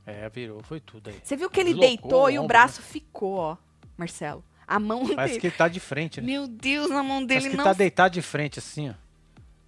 É, 0.06 0.28
virou, 0.28 0.62
foi 0.62 0.78
tudo 0.78 1.10
aí. 1.10 1.16
Você 1.22 1.36
viu 1.36 1.50
que 1.50 1.58
ele 1.58 1.70
Deslocou 1.74 1.88
deitou 1.88 2.24
o 2.24 2.30
e 2.30 2.38
o 2.38 2.42
ombro, 2.42 2.48
braço 2.48 2.80
ficou, 2.80 3.34
ó, 3.34 3.56
Marcelo. 3.96 4.44
A 4.64 4.78
mão 4.78 5.00
Parece 5.06 5.34
dele. 5.34 5.40
que 5.40 5.46
ele 5.48 5.56
tá 5.56 5.66
de 5.68 5.80
frente, 5.80 6.20
né? 6.20 6.26
Meu 6.26 6.46
Deus, 6.46 6.90
na 6.90 7.02
mão 7.02 7.26
Parece 7.26 7.26
dele 7.26 7.50
que 7.50 7.56
não. 7.56 7.64
tá 7.64 7.72
deitado 7.72 8.12
de 8.14 8.22
frente, 8.22 8.58
assim, 8.60 8.90
ó. 8.90 8.94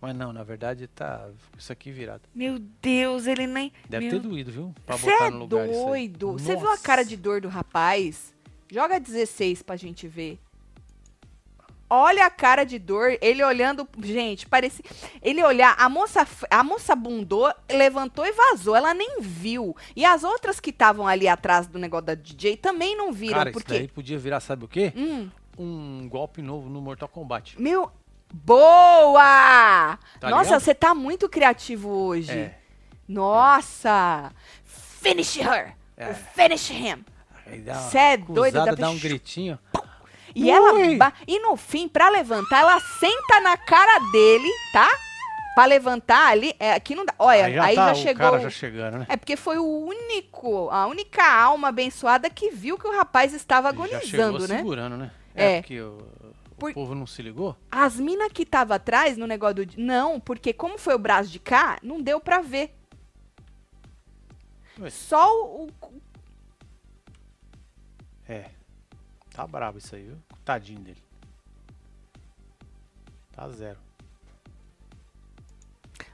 Mas 0.00 0.14
não, 0.14 0.32
na 0.32 0.44
verdade 0.44 0.86
tá 0.86 1.28
isso 1.58 1.72
aqui 1.72 1.90
virado. 1.90 2.22
Meu 2.32 2.58
Deus, 2.58 3.26
ele 3.26 3.48
nem. 3.48 3.72
Deve 3.88 4.08
Meu 4.08 4.20
ter 4.20 4.28
doído, 4.28 4.52
viu? 4.52 4.74
Pra 4.86 4.96
Você 4.96 5.10
botar 5.10 5.26
é 5.26 5.30
no 5.30 5.38
lugar 5.40 5.66
doido. 5.66 6.32
Você 6.34 6.54
viu 6.54 6.70
a 6.70 6.78
cara 6.78 7.04
de 7.04 7.16
dor 7.16 7.40
do 7.40 7.48
rapaz? 7.48 8.32
Joga 8.70 9.00
16 9.00 9.62
pra 9.62 9.74
gente 9.74 10.06
ver. 10.06 10.38
Olha 11.90 12.26
a 12.26 12.30
cara 12.30 12.64
de 12.64 12.78
dor, 12.78 13.16
ele 13.20 13.42
olhando, 13.42 13.88
gente, 14.02 14.46
parecia, 14.46 14.84
ele 15.22 15.42
olhar, 15.42 15.74
a 15.78 15.88
moça, 15.88 16.26
a 16.50 16.62
moça 16.62 16.94
bundou, 16.94 17.50
levantou 17.70 18.26
e 18.26 18.32
vazou, 18.32 18.76
ela 18.76 18.92
nem 18.92 19.20
viu. 19.20 19.74
E 19.96 20.04
as 20.04 20.22
outras 20.22 20.60
que 20.60 20.68
estavam 20.70 21.08
ali 21.08 21.26
atrás 21.26 21.66
do 21.66 21.78
negócio 21.78 22.06
da 22.06 22.14
DJ 22.14 22.56
também 22.58 22.94
não 22.96 23.10
viram, 23.12 23.38
Cara, 23.38 23.50
porque 23.52 23.72
isso 23.72 23.78
daí 23.80 23.88
podia 23.88 24.18
virar, 24.18 24.40
sabe 24.40 24.64
o 24.66 24.68
quê? 24.68 24.92
hum, 24.94 25.30
Um 25.58 26.06
golpe 26.10 26.42
novo 26.42 26.68
no 26.68 26.80
Mortal 26.80 27.08
Kombat. 27.08 27.60
meu 27.60 27.90
boa! 28.32 29.98
Tá 30.20 30.28
Nossa, 30.30 30.44
ligado? 30.44 30.60
você 30.60 30.74
tá 30.74 30.94
muito 30.94 31.28
criativo 31.28 31.88
hoje. 31.88 32.30
É. 32.32 32.58
Nossa! 33.08 34.30
Finish 34.64 35.36
her. 35.36 35.74
É. 35.96 36.12
Finish 36.12 36.70
him. 36.70 37.04
Aí 37.46 37.60
dá 37.60 37.72
uma 37.72 37.80
Cê 37.90 37.98
é 37.98 38.16
doido, 38.18 38.54
dá 38.54 38.74
dá 38.74 38.90
um 38.90 38.98
gritinho. 38.98 39.58
E 40.40 40.50
ela 40.50 40.72
Ui! 40.74 40.96
ba- 40.96 41.12
e 41.26 41.40
no 41.40 41.56
fim, 41.56 41.88
pra 41.88 42.08
levantar, 42.08 42.60
ela 42.60 42.78
senta 42.80 43.40
na 43.40 43.56
cara 43.56 43.98
dele, 44.12 44.48
tá? 44.72 44.88
Pra 45.54 45.64
levantar 45.64 46.28
ali, 46.28 46.54
é, 46.60 46.72
aqui 46.74 46.94
não 46.94 47.04
dá. 47.04 47.12
Olha, 47.18 47.46
aí 47.64 47.74
já, 47.74 47.86
tá 47.86 47.92
o 47.92 47.94
chegou. 47.96 48.38
já 48.38 48.50
chegando, 48.50 48.98
né? 48.98 49.06
É 49.08 49.16
porque 49.16 49.36
foi 49.36 49.58
o 49.58 49.64
único, 49.66 50.70
a 50.70 50.86
única 50.86 51.24
alma 51.28 51.68
abençoada 51.68 52.30
que 52.30 52.50
viu 52.50 52.78
que 52.78 52.86
o 52.86 52.96
rapaz 52.96 53.32
estava 53.34 53.70
Ele 53.70 53.76
já 53.78 53.84
agonizando, 53.84 54.06
chegou 54.38 54.48
né? 54.48 54.56
segurando, 54.58 54.96
né? 54.96 55.10
É. 55.34 55.56
É, 55.56 55.60
porque 55.60 55.80
o, 55.80 55.98
o 56.52 56.54
Por- 56.56 56.72
povo 56.74 56.94
não 56.94 57.06
se 57.08 57.20
ligou. 57.22 57.56
As 57.70 57.98
minas 57.98 58.30
que 58.32 58.46
tava 58.46 58.76
atrás 58.76 59.16
no 59.16 59.26
negócio 59.26 59.66
do. 59.66 59.72
Não, 59.76 60.20
porque 60.20 60.52
como 60.52 60.78
foi 60.78 60.94
o 60.94 60.98
braço 60.98 61.28
de 61.30 61.40
cá, 61.40 61.78
não 61.82 62.00
deu 62.00 62.20
pra 62.20 62.40
ver. 62.40 62.72
Só 64.90 65.28
o- 65.44 65.68
É. 68.28 68.44
Tá 69.38 69.46
brabo 69.46 69.78
isso 69.78 69.94
aí, 69.94 70.02
viu? 70.02 70.18
Tadinho 70.44 70.80
dele. 70.80 71.00
Tá 73.30 73.48
zero. 73.50 73.78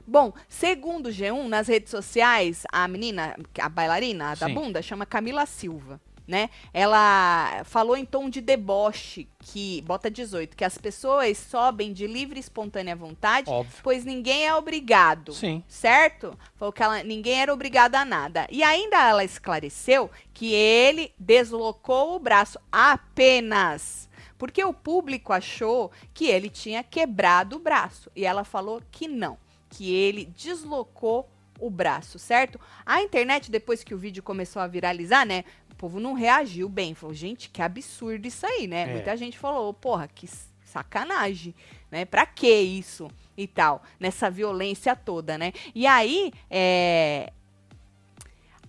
Bom, 0.05 0.31
segundo 0.47 1.07
o 1.07 1.09
G1, 1.09 1.47
nas 1.47 1.67
redes 1.67 1.89
sociais, 1.89 2.65
a 2.71 2.87
menina, 2.87 3.35
a 3.59 3.67
bailarina, 3.67 4.29
a 4.29 4.35
da 4.35 4.45
Sim. 4.45 4.53
bunda, 4.53 4.79
chama 4.79 5.07
Camila 5.07 5.47
Silva, 5.47 5.99
né? 6.27 6.49
Ela 6.73 7.63
falou 7.65 7.95
em 7.95 8.05
tom 8.05 8.29
de 8.29 8.41
deboche 8.41 9.27
que, 9.39 9.81
bota 9.81 10.09
18, 10.09 10.55
que 10.55 10.63
as 10.63 10.77
pessoas 10.77 11.37
sobem 11.37 11.93
de 11.93 12.07
livre 12.07 12.37
e 12.37 12.39
espontânea 12.39 12.95
vontade, 12.95 13.49
Óbvio. 13.49 13.79
pois 13.83 14.03
ninguém 14.03 14.45
é 14.45 14.55
obrigado. 14.55 15.33
Sim. 15.33 15.63
Certo? 15.67 16.37
Falou 16.55 16.71
que 16.71 16.81
ela, 16.81 17.03
ninguém 17.03 17.41
era 17.41 17.53
obrigado 17.53 17.95
a 17.95 18.05
nada. 18.05 18.47
E 18.49 18.63
ainda 18.63 18.97
ela 18.97 19.23
esclareceu 19.23 20.09
que 20.33 20.53
ele 20.53 21.13
deslocou 21.19 22.15
o 22.15 22.19
braço 22.19 22.59
apenas 22.71 24.05
porque 24.37 24.63
o 24.63 24.73
público 24.73 25.31
achou 25.31 25.91
que 26.13 26.25
ele 26.27 26.49
tinha 26.49 26.83
quebrado 26.83 27.55
o 27.55 27.59
braço. 27.59 28.11
E 28.15 28.25
ela 28.25 28.43
falou 28.43 28.81
que 28.91 29.07
não, 29.07 29.37
que 29.69 29.93
ele 29.93 30.25
deslocou 30.25 31.29
o 31.59 31.69
braço, 31.69 32.19
certo? 32.19 32.59
A 32.85 33.01
internet, 33.01 33.49
depois 33.49 33.83
que 33.83 33.93
o 33.93 33.97
vídeo 33.97 34.21
começou 34.21 34.61
a 34.61 34.67
viralizar, 34.67 35.25
né? 35.25 35.45
O 35.75 35.77
povo 35.77 35.99
não 35.99 36.13
reagiu 36.13 36.69
bem. 36.69 36.95
Falou, 36.95 37.13
gente, 37.13 37.49
que 37.49 37.61
absurdo 37.61 38.25
isso 38.25 38.45
aí, 38.45 38.65
né? 38.65 38.83
É. 38.83 38.93
Muita 38.93 39.17
gente 39.17 39.37
falou, 39.37 39.73
porra, 39.73 40.07
que 40.07 40.25
sacanagem, 40.63 41.53
né? 41.91 42.05
Pra 42.05 42.25
que 42.25 42.49
isso? 42.49 43.11
E 43.37 43.45
tal, 43.45 43.83
nessa 43.99 44.31
violência 44.31 44.95
toda, 44.95 45.37
né? 45.37 45.51
E 45.75 45.85
aí, 45.85 46.31
é, 46.49 47.33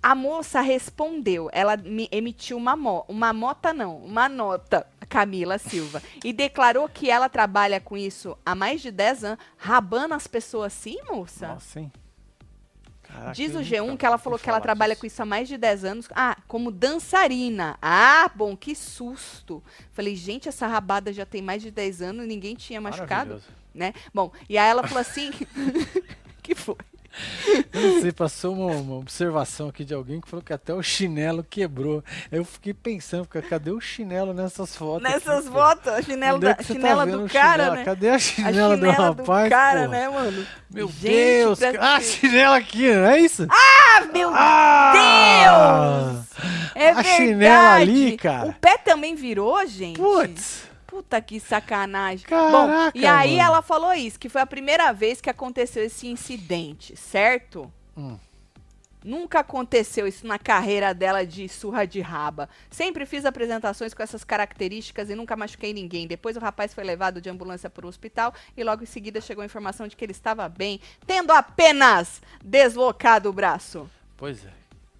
a 0.02 0.16
moça 0.16 0.60
respondeu, 0.60 1.48
ela 1.52 1.76
me 1.76 2.08
emitiu 2.10 2.56
uma, 2.56 2.74
mo 2.74 3.04
uma 3.08 3.32
mota 3.32 3.72
não, 3.72 3.98
uma 3.98 4.28
nota, 4.28 4.84
Camila 5.08 5.58
Silva, 5.58 6.02
e 6.24 6.32
declarou 6.32 6.88
que 6.88 7.08
ela 7.08 7.28
trabalha 7.28 7.80
com 7.80 7.96
isso 7.96 8.36
há 8.44 8.52
mais 8.52 8.80
de 8.80 8.90
10 8.90 9.24
anos, 9.24 9.44
rabando 9.56 10.14
as 10.14 10.26
pessoas 10.26 10.72
assim, 10.72 10.98
moça? 11.08 11.48
Nossa, 11.48 11.78
hein? 11.80 11.92
Caraca, 13.16 13.32
Diz 13.32 13.54
o 13.54 13.60
G1 13.60 13.80
nunca 13.80 13.96
que 13.96 14.06
ela 14.06 14.18
falou 14.18 14.38
que 14.38 14.48
ela 14.48 14.60
trabalha 14.60 14.92
disso. 14.92 15.00
com 15.00 15.06
isso 15.06 15.22
há 15.22 15.24
mais 15.24 15.48
de 15.48 15.56
10 15.56 15.84
anos. 15.84 16.08
Ah, 16.14 16.36
como 16.46 16.70
dançarina. 16.70 17.78
Ah, 17.80 18.30
bom, 18.34 18.54
que 18.54 18.74
susto. 18.74 19.62
Falei, 19.92 20.14
gente, 20.14 20.50
essa 20.50 20.66
rabada 20.66 21.10
já 21.14 21.24
tem 21.24 21.40
mais 21.40 21.62
de 21.62 21.70
10 21.70 22.02
anos 22.02 22.26
ninguém 22.26 22.54
tinha 22.54 22.78
machucado, 22.78 23.42
né? 23.74 23.94
Bom, 24.12 24.30
e 24.48 24.58
aí 24.58 24.68
ela 24.68 24.86
falou 24.86 25.00
assim... 25.00 25.30
que 26.42 26.54
foi? 26.54 26.76
Não 27.72 28.00
sei, 28.00 28.12
passou 28.12 28.54
uma, 28.54 28.72
uma 28.72 28.96
observação 28.96 29.68
aqui 29.68 29.84
de 29.84 29.92
alguém 29.94 30.20
que 30.20 30.28
falou 30.28 30.42
que 30.42 30.52
até 30.52 30.72
o 30.74 30.82
chinelo 30.82 31.44
quebrou. 31.48 32.02
Eu 32.32 32.44
fiquei 32.44 32.72
pensando, 32.74 33.26
cadê 33.26 33.70
o 33.70 33.80
chinelo 33.80 34.32
nessas 34.34 34.74
fotos? 34.74 35.02
Nessas 35.02 35.46
fotos, 35.48 35.88
a 35.88 36.02
chinela, 36.02 36.36
Onde 36.36 36.46
é 36.46 36.48
da, 36.50 36.54
que 36.54 36.64
você 36.64 36.74
tá 36.74 36.80
chinela 36.80 37.06
vendo 37.06 37.18
do 37.26 37.28
cara, 37.32 37.52
chinelo? 37.64 37.74
né? 37.76 37.84
Cadê 37.84 38.08
a 38.10 38.14
A 38.14 38.18
chinela, 38.18 38.74
chinela 38.76 39.08
do 39.10 39.14
do 39.14 39.20
rapaz? 39.22 39.48
cara, 39.48 39.80
porra? 39.80 39.88
né, 39.88 40.08
mano? 40.08 40.46
Meu 40.70 40.88
Gente, 40.88 41.00
Deus! 41.02 41.58
cara- 41.58 41.78
Ah, 41.94 41.98
que- 41.98 42.04
chinela 42.04 42.56
aqui, 42.56 42.92
não 42.92 43.06
é 43.06 43.20
isso? 43.20 43.46
Ah, 43.50 44.04
meu 44.12 44.30
Ah! 44.32 44.92
Deus! 46.12 46.26
É 46.74 46.90
a 46.90 46.94
verdade. 46.94 47.16
chinela 47.16 47.74
ali, 47.74 48.16
cara. 48.16 48.48
O 48.48 48.52
pé 48.54 48.76
também 48.78 49.14
virou, 49.14 49.66
gente? 49.66 49.98
Putz! 49.98 50.64
Puta 50.96 51.20
que 51.20 51.38
sacanagem. 51.38 52.26
Caraca, 52.26 52.50
Bom, 52.50 52.90
e 52.94 53.04
aí 53.04 53.36
mano. 53.36 53.42
ela 53.42 53.60
falou 53.60 53.92
isso, 53.92 54.18
que 54.18 54.30
foi 54.30 54.40
a 54.40 54.46
primeira 54.46 54.94
vez 54.94 55.20
que 55.20 55.28
aconteceu 55.28 55.84
esse 55.84 56.06
incidente, 56.06 56.96
certo? 56.96 57.70
Hum. 57.94 58.16
Nunca 59.04 59.40
aconteceu 59.40 60.06
isso 60.06 60.26
na 60.26 60.38
carreira 60.38 60.94
dela 60.94 61.26
de 61.26 61.50
surra 61.50 61.86
de 61.86 62.00
raba. 62.00 62.48
Sempre 62.70 63.04
fiz 63.04 63.26
apresentações 63.26 63.92
com 63.92 64.02
essas 64.02 64.24
características 64.24 65.10
e 65.10 65.14
nunca 65.14 65.36
machuquei 65.36 65.74
ninguém. 65.74 66.06
Depois 66.06 66.34
o 66.34 66.40
rapaz 66.40 66.72
foi 66.72 66.82
levado 66.82 67.20
de 67.20 67.28
ambulância 67.28 67.68
para 67.68 67.84
o 67.84 67.90
hospital 67.90 68.32
e 68.56 68.64
logo 68.64 68.82
em 68.82 68.86
seguida 68.86 69.20
chegou 69.20 69.42
a 69.42 69.46
informação 69.46 69.86
de 69.86 69.94
que 69.94 70.02
ele 70.02 70.12
estava 70.12 70.48
bem, 70.48 70.80
tendo 71.06 71.30
apenas 71.30 72.22
deslocado 72.42 73.28
o 73.28 73.34
braço. 73.34 73.86
Pois 74.16 74.46
é. 74.46 74.52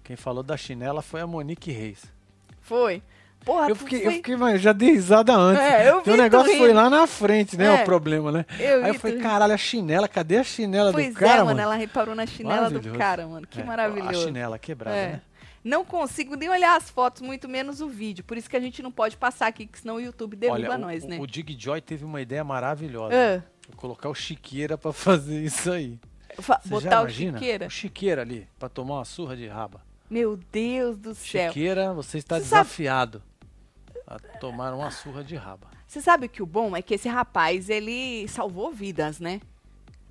Quem 0.03 0.15
falou 0.15 0.43
da 0.43 0.55
chinela 0.55 1.01
foi 1.01 1.21
a 1.21 1.27
Monique 1.27 1.71
Reis. 1.71 2.05
Foi. 2.61 3.01
Porra, 3.47 3.69
Eu 3.69 3.75
fiquei, 3.75 3.99
eu 3.99 4.03
foi- 4.03 4.13
fiquei, 4.15 4.35
mas 4.35 4.61
já 4.61 4.73
dei 4.73 4.91
risada 4.91 5.33
antes. 5.33 5.63
É, 5.63 5.89
eu 5.89 5.95
o 5.95 5.97
vi 5.99 6.11
tu 6.11 6.17
negócio 6.17 6.57
foi 6.57 6.73
lá 6.73 6.89
na 6.89 7.07
frente, 7.07 7.55
né? 7.57 7.65
É. 7.79 7.81
O 7.81 7.85
problema, 7.85 8.31
né? 8.31 8.45
Eu 8.59 8.83
Aí 8.83 8.89
eu 8.89 8.99
falei, 8.99 9.17
caralho, 9.19 9.53
a 9.53 9.57
chinela, 9.57 10.07
cadê 10.07 10.37
a 10.37 10.43
chinela 10.43 10.91
Pois 10.91 11.13
do 11.13 11.19
cara, 11.19 11.41
é, 11.41 11.43
mano, 11.43 11.59
ela 11.61 11.75
reparou 11.75 12.13
na 12.13 12.25
chinela 12.25 12.69
do 12.69 12.81
cara, 12.97 13.25
mano. 13.25 13.47
Que 13.47 13.61
É, 13.61 13.63
maravilhoso. 13.63 14.09
A 14.09 14.13
chinela 14.25 14.59
quebrada, 14.59 14.97
É. 14.97 15.07
né? 15.13 15.21
Não 15.63 15.83
consigo 15.85 16.35
nem 16.35 16.49
olhar 16.49 16.77
as 16.77 16.89
fotos, 16.89 17.21
muito 17.21 17.47
menos 17.49 17.81
o 17.81 17.87
vídeo. 17.89 18.23
Por 18.23 18.37
isso 18.37 18.49
que 18.49 18.55
a 18.55 18.59
gente 18.59 18.81
não 18.83 18.91
pode 18.91 19.17
passar 19.17 19.47
aqui, 19.47 19.65
que 19.65 19.79
senão 19.79 19.95
o 19.95 19.99
YouTube 20.01 20.35
derruba 20.35 20.59
Olha, 20.59 20.75
o- 20.75 20.77
nós, 20.77 21.03
o, 21.03 21.07
né? 21.07 21.17
o 21.19 21.25
Dig 21.25 21.55
Joy 21.59 21.79
teve 21.81 22.05
uma 22.05 22.21
ideia 22.21 22.43
maravilhosa. 22.43 23.43
Vou 23.69 23.75
colocar 23.77 24.09
o 24.09 24.13
Chiqueira 24.15 24.77
pra 24.77 24.91
fazer 24.93 25.41
isso 25.41 25.71
aí. 25.71 25.99
fa- 26.39 26.59
Você 26.63 26.83
já 26.83 26.89
botar 26.89 27.01
o 27.03 27.09
chiqueira. 27.09 27.67
O 27.67 27.69
Chiqueira 27.69 28.21
ali, 28.21 28.47
pra 28.59 28.69
tomar 28.69 28.95
uma 28.95 29.05
surra 29.05 29.35
de 29.35 29.47
raba. 29.47 29.81
Meu 30.09 30.39
Deus 30.53 30.97
do 30.97 31.13
céu. 31.13 31.47
Chiqueira, 31.49 31.93
você 31.93 32.17
está 32.19 32.37
Você 32.39 32.45
sabe- 32.45 32.63
desafiado 32.63 33.21
a 33.36 33.36
tomar 34.39 34.73
uma 34.73 34.89
surra 34.91 35.23
de 35.23 35.35
raba. 35.35 35.67
Você 35.87 36.01
sabe 36.01 36.27
que 36.27 36.41
o 36.41 36.45
bom 36.45 36.75
é 36.75 36.81
que 36.81 36.93
esse 36.95 37.07
rapaz, 37.09 37.69
ele 37.69 38.27
salvou 38.27 38.71
vidas, 38.71 39.19
né? 39.19 39.41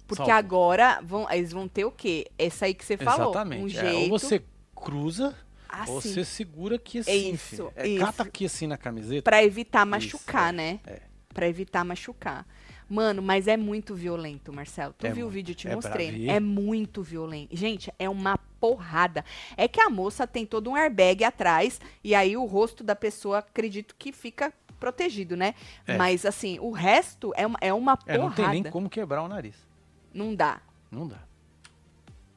Porque 0.06 0.22
Salvou. 0.22 0.34
agora 0.38 1.00
vão, 1.02 1.26
eles 1.30 1.52
vão 1.52 1.66
ter 1.66 1.84
o 1.84 1.90
quê? 1.90 2.26
Essa 2.38 2.66
aí 2.66 2.74
que 2.74 2.84
você 2.84 2.96
falou. 2.96 3.30
Exatamente. 3.30 3.62
Um 3.62 3.66
É, 3.66 3.90
jeito. 3.90 4.12
ou 4.12 4.18
você 4.18 4.42
cruza, 4.74 5.34
Assim, 5.68 5.92
Você 6.14 6.24
segura 6.24 6.76
aqui 6.76 7.00
assim, 7.00 7.32
Isso. 7.34 7.70
É, 7.74 7.86
isso. 7.88 8.04
Cata 8.06 8.22
aqui 8.22 8.46
assim 8.46 8.66
na 8.66 8.78
camiseta. 8.78 9.22
pra 9.22 9.42
evitar 9.44 9.80
Isso, 9.80 9.90
machucar, 9.90 10.48
é, 10.50 10.56
né? 10.56 10.80
é. 10.86 11.02
Pra 11.34 11.48
evitar 11.48 11.84
machucar. 11.84 12.46
Mano, 12.88 13.20
mas 13.20 13.48
é 13.48 13.56
muito 13.56 13.94
violento, 13.94 14.52
Marcelo. 14.52 14.94
Tu 14.96 15.06
É 15.06 15.10
viu 15.12 15.26
o 15.26 15.28
muito. 15.28 15.34
vídeo, 15.34 15.52
eu 15.52 15.56
te 15.56 15.68
É 15.68 15.74
mostrei. 15.74 16.30
É 16.30 16.38
muito 16.40 17.02
violento. 17.02 17.54
Gente, 17.54 17.92
é 17.98 18.08
uma 18.08 18.38
porrada. 18.60 19.24
É 19.56 19.66
que 19.68 19.80
a 19.80 19.88
moça 19.90 20.26
tem 20.26 20.46
todo 20.46 20.70
um 20.70 20.76
airbag 20.76 21.24
atrás 21.24 21.80
e 22.02 22.14
aí 22.14 22.36
o 22.36 22.44
rosto 22.44 22.82
da 22.82 22.96
pessoa, 22.96 23.38
acredito 23.38 23.94
que 23.98 24.12
fica 24.12 24.52
protegido, 24.78 25.36
né? 25.36 25.54
É. 25.86 25.96
Mas 25.96 26.24
assim, 26.26 26.58
o 26.60 26.70
resto 26.70 27.32
é 27.36 27.46
uma, 27.46 27.58
é 27.60 27.72
uma 27.72 27.98
É, 28.06 28.18
não 28.18 28.30
porrada. 28.30 28.50
tem 28.52 28.62
nem 28.62 28.72
como 28.72 28.88
quebrar 28.90 29.22
o 29.22 29.28
nariz. 29.28 29.56
Não 30.12 30.34
dá. 30.34 30.60
Não 30.90 31.06
dá. 31.06 31.18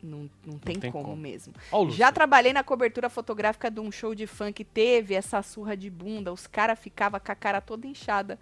Não, 0.02 0.30
não 0.46 0.58
tem, 0.58 0.80
tem 0.80 0.92
como, 0.92 1.04
como. 1.04 1.18
mesmo. 1.18 1.54
Ó. 1.72 1.90
Já 1.90 2.10
trabalhei 2.12 2.54
na 2.54 2.64
cobertura 2.64 3.10
fotográfica 3.10 3.70
de 3.70 3.82
um 3.82 3.92
show 3.92 4.16
de 4.16 4.26
funk, 4.26 4.64
teve 4.64 5.14
essa 5.14 5.42
surra 5.42 5.76
de 5.76 5.90
bunda, 5.90 6.32
os 6.32 6.48
caras 6.48 6.80
ficavam 6.80 7.20
com 7.20 7.32
a 7.32 7.36
cara 7.36 7.60
toda 7.60 7.86
inchada. 7.86 8.40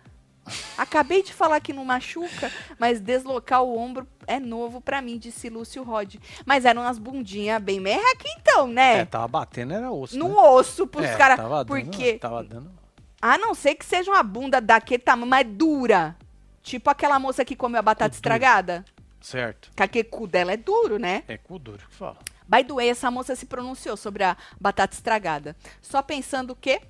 Acabei 0.78 1.22
de 1.24 1.34
falar 1.34 1.60
que 1.60 1.74
não 1.74 1.84
machuca, 1.86 2.52
mas 2.80 3.00
deslocar 3.00 3.62
o 3.64 3.78
ombro 3.78 4.08
é 4.26 4.40
novo 4.40 4.80
pra 4.82 5.02
mim, 5.02 5.18
disse 5.18 5.50
Lúcio 5.50 5.84
Rod. 5.84 6.16
Mas 6.46 6.66
eram 6.66 6.82
umas 6.84 6.98
bundinhas 6.98 7.62
bem 7.62 7.80
merreca 7.80 8.26
então, 8.40 8.68
É, 8.70 8.74
né? 8.74 9.06
tava 9.06 9.28
batendo, 9.28 9.74
era 9.74 9.92
osso. 9.92 10.18
no 10.18 10.30
né? 10.30 10.36
osso 10.36 10.88
pros 10.88 11.06
É, 11.06 11.16
caras. 11.16 11.40
Porque, 11.66 12.14
Tava 12.20 12.44
dando. 12.44 12.72
a 13.22 13.38
não 13.38 13.54
ser 13.54 13.76
que 13.76 13.86
seja 13.86 14.12
uma 14.12 14.24
bunda 14.24 14.60
daquele 14.62 15.02
tamanho, 15.04 15.30
mas 15.30 15.46
dura. 15.48 16.16
Tipo 16.62 16.90
aquela 16.90 17.18
moça 17.20 17.46
que 17.46 17.56
comeu 17.56 17.80
a 17.80 17.82
batata 17.82 18.10
Cu 18.10 18.12
duro. 18.12 18.16
estragada. 18.18 18.86
Certo. 19.22 19.72
Que 19.76 19.84
aquele 19.84 20.04
cu 20.04 20.28
dela 20.28 20.52
é 20.54 20.58
duro, 20.58 20.98
né? 21.00 21.24
É 21.28 21.38
cu 21.38 21.58
duro 21.58 21.80
que 21.90 21.96
fala. 21.96 22.18
By 22.48 22.64
the 22.64 22.74
way, 22.74 22.90
essa 22.90 23.10
moça 23.12 23.36
se 23.36 23.46
pronunciou 23.46 23.98
sobre 23.98 24.24
a 24.24 24.38
batata 24.60 24.94
estragada. 24.96 25.56
Só 25.82 26.02
pensando 26.02 26.52
o 26.52 26.56
quê? 26.56 26.82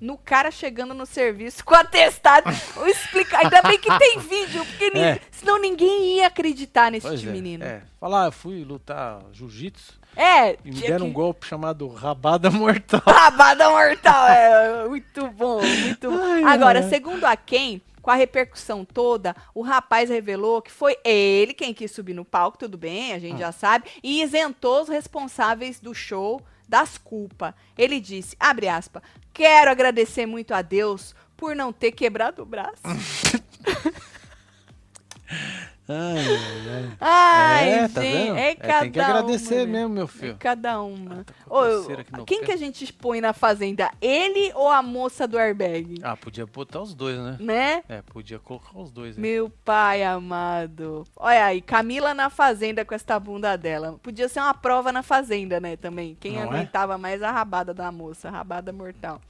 No 0.00 0.16
cara 0.18 0.50
chegando 0.50 0.92
no 0.94 1.06
serviço 1.06 1.64
com 1.64 1.74
atestado. 1.74 2.50
Eu 2.76 2.86
explico- 2.86 3.34
Ainda 3.36 3.62
bem 3.62 3.78
que 3.78 3.98
tem 3.98 4.18
vídeo, 4.18 4.64
porque 4.64 4.90
ni- 4.90 5.00
É. 5.00 5.20
senão 5.30 5.58
ninguém 5.58 6.16
ia 6.16 6.26
acreditar 6.26 6.90
nesse 6.90 7.06
Pois 7.06 7.24
é. 7.26 7.30
menino. 7.30 7.64
É. 7.64 7.82
Falar, 8.00 8.26
eu 8.26 8.32
fui 8.32 8.62
lutar 8.62 9.20
jiu-jitsu 9.32 9.98
É, 10.14 10.52
e 10.64 10.70
me 10.70 10.80
deram 10.80 10.98
que- 10.98 11.04
um 11.04 11.12
golpe 11.12 11.46
chamado 11.46 11.88
rabada 11.88 12.50
mortal. 12.50 13.02
Rabada 13.06 13.70
mortal, 13.70 14.28
é 14.28 14.88
muito 14.88 15.26
bom, 15.30 15.60
muito 15.62 16.10
bom. 16.10 16.22
Ai, 16.22 16.44
Agora, 16.44 16.80
ai. 16.82 16.88
segundo 16.88 17.24
a 17.24 17.34
quem, 17.36 17.80
com 18.02 18.10
a 18.10 18.14
repercussão 18.14 18.84
toda, 18.84 19.34
o 19.54 19.62
rapaz 19.62 20.08
revelou 20.10 20.62
que 20.62 20.70
foi 20.70 20.96
ele 21.04 21.52
quem 21.52 21.74
quis 21.74 21.90
subir 21.90 22.14
no 22.14 22.24
palco, 22.24 22.56
tudo 22.58 22.78
bem, 22.78 23.12
a 23.12 23.18
gente 23.18 23.38
já 23.40 23.50
sabe, 23.50 23.88
e 24.02 24.22
isentou 24.22 24.82
os 24.82 24.88
responsáveis 24.88 25.80
do 25.80 25.92
show 25.94 26.40
das 26.68 26.98
culpas. 26.98 27.54
Ele 27.76 28.00
disse, 28.00 28.36
abre 28.38 28.68
aspas, 28.68 29.02
quero 29.32 29.70
agradecer 29.70 30.26
muito 30.26 30.52
a 30.52 30.62
Deus 30.62 31.14
por 31.36 31.54
não 31.54 31.72
ter 31.72 31.92
quebrado 31.92 32.42
o 32.42 32.46
braço. 32.46 32.82
Ai, 35.88 36.18
ai, 36.18 36.74
ai. 36.74 36.96
Ai, 37.00 37.68
é, 37.70 37.80
gente, 37.82 37.94
tá 37.94 38.00
vendo? 38.00 38.36
é 38.36 38.50
É, 38.50 38.54
cada 38.56 38.80
tem 38.80 38.90
que 38.90 39.00
agradecer 39.00 39.54
uma, 39.60 39.66
mesmo, 39.66 39.88
meu 39.94 40.04
É 40.04 40.08
filho. 40.08 40.36
cada 40.38 40.82
uma. 40.82 41.24
Tá 41.24 41.32
com 41.44 41.54
Ô, 41.54 41.64
eu- 41.64 42.24
quem 42.26 42.40
pé. 42.40 42.46
que 42.46 42.52
a 42.52 42.56
gente 42.56 42.82
expõe 42.82 43.20
na 43.20 43.32
fazenda? 43.32 43.90
Ele 44.00 44.52
ou 44.54 44.68
a 44.68 44.82
moça 44.82 45.28
do 45.28 45.38
airbag? 45.38 46.00
Ah, 46.02 46.16
podia 46.16 46.44
botar 46.46 46.80
os 46.80 46.92
dois, 46.94 47.16
né? 47.18 47.36
Né? 47.38 47.82
É, 47.88 48.02
podia 48.02 48.38
colocar 48.38 48.76
os 48.78 48.90
dois. 48.90 49.16
Meu 49.16 49.48
pai 49.64 50.02
amado. 50.02 51.04
Olha 51.16 51.44
aí, 51.46 51.60
Camila 51.60 52.12
na 52.14 52.30
fazenda 52.30 52.84
com 52.84 52.94
esta 52.94 53.18
bunda 53.20 53.56
dela. 53.56 53.98
Podia 54.02 54.28
ser 54.28 54.40
uma 54.40 54.54
prova 54.54 54.90
na 54.90 55.02
fazenda, 55.02 55.60
né, 55.60 55.76
também. 55.76 56.16
Quem 56.18 56.32
Não 56.32 56.40
é? 56.40 56.44
aguentava 56.44 56.98
mais 56.98 57.22
a 57.22 57.30
rabada 57.30 57.72
da 57.72 57.92
moça, 57.92 58.28
a 58.28 58.30
rabada 58.32 58.72
mortal. 58.72 59.20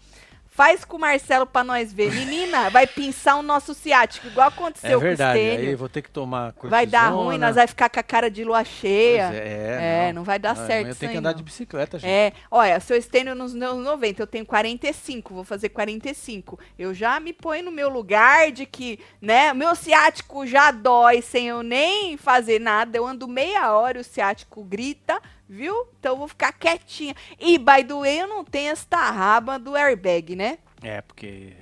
Faz 0.56 0.86
com 0.86 0.96
o 0.96 1.00
Marcelo 1.00 1.44
pra 1.44 1.62
nós 1.62 1.92
ver. 1.92 2.10
Menina, 2.10 2.70
vai 2.70 2.86
pinçar 2.86 3.38
o 3.38 3.42
nosso 3.42 3.74
ciático, 3.74 4.26
igual 4.26 4.46
É 4.48 4.48
aconteceu 4.48 4.98
verdade, 4.98 5.38
com 5.38 5.44
o 5.44 5.48
aí 5.50 5.56
Stênio. 5.58 5.76
vou 5.76 5.88
ter 5.90 6.00
que 6.00 6.10
tomar 6.10 6.54
Vai 6.62 6.86
dar 6.86 7.10
cortisona. 7.10 7.24
ruim, 7.24 7.36
nós 7.38 7.56
vai 7.56 7.66
ficar 7.66 7.90
com 7.90 8.00
a 8.00 8.02
cara 8.02 8.30
de 8.30 8.42
lua 8.42 8.64
cheia. 8.64 9.26
Pois 9.28 9.38
É, 9.38 10.12
não 10.14 10.24
vai 10.24 10.38
dar 10.38 10.56
Não, 10.56 10.66
certo 10.66 10.70
amanhã 10.78 10.90
isso 10.92 11.00
tem 11.00 11.08
que 11.10 11.14
aí, 11.14 11.18
andar 11.18 11.30
não. 11.32 11.36
de 11.36 11.42
bicicleta, 11.42 11.98
gente. 11.98 12.08
É, 12.10 12.32
olha, 12.50 12.80
seu 12.80 12.96
estênio 12.96 13.34
nos 13.34 13.52
meus 13.54 13.76
90, 13.84 14.22
eu 14.22 14.26
tenho 14.26 14.46
45, 14.46 15.34
vou 15.34 15.44
fazer 15.44 15.68
45. 15.68 16.58
Eu 16.78 16.94
já 16.94 17.20
me 17.20 17.34
ponho 17.34 17.62
no 17.64 17.70
meu 17.70 17.90
lugar 17.90 18.50
de 18.50 18.64
que, 18.64 18.98
né, 19.20 19.52
meu 19.52 19.74
ciático 19.74 20.46
já 20.46 20.70
dói 20.70 21.20
sem 21.20 21.48
eu 21.48 21.62
nem 21.62 22.16
fazer 22.16 22.58
nada. 22.60 22.96
Eu 22.96 23.06
ando 23.06 23.28
meia 23.28 23.72
hora 23.76 23.98
e 23.98 24.00
o 24.00 24.04
ciático 24.04 24.64
grita, 24.64 25.20
viu? 25.48 25.88
Então 25.98 26.12
eu 26.12 26.18
vou 26.18 26.28
ficar 26.28 26.52
quietinha. 26.52 27.14
E, 27.38 27.58
by 27.58 27.84
the 27.84 27.94
way, 27.94 28.20
eu 28.20 28.26
não 28.26 28.44
tenho 28.44 28.72
esta 28.72 29.10
raba 29.10 29.58
do 29.58 29.76
airbag, 29.76 30.36
né? 30.36 30.58
É, 30.82 31.00
porque. 31.00 31.52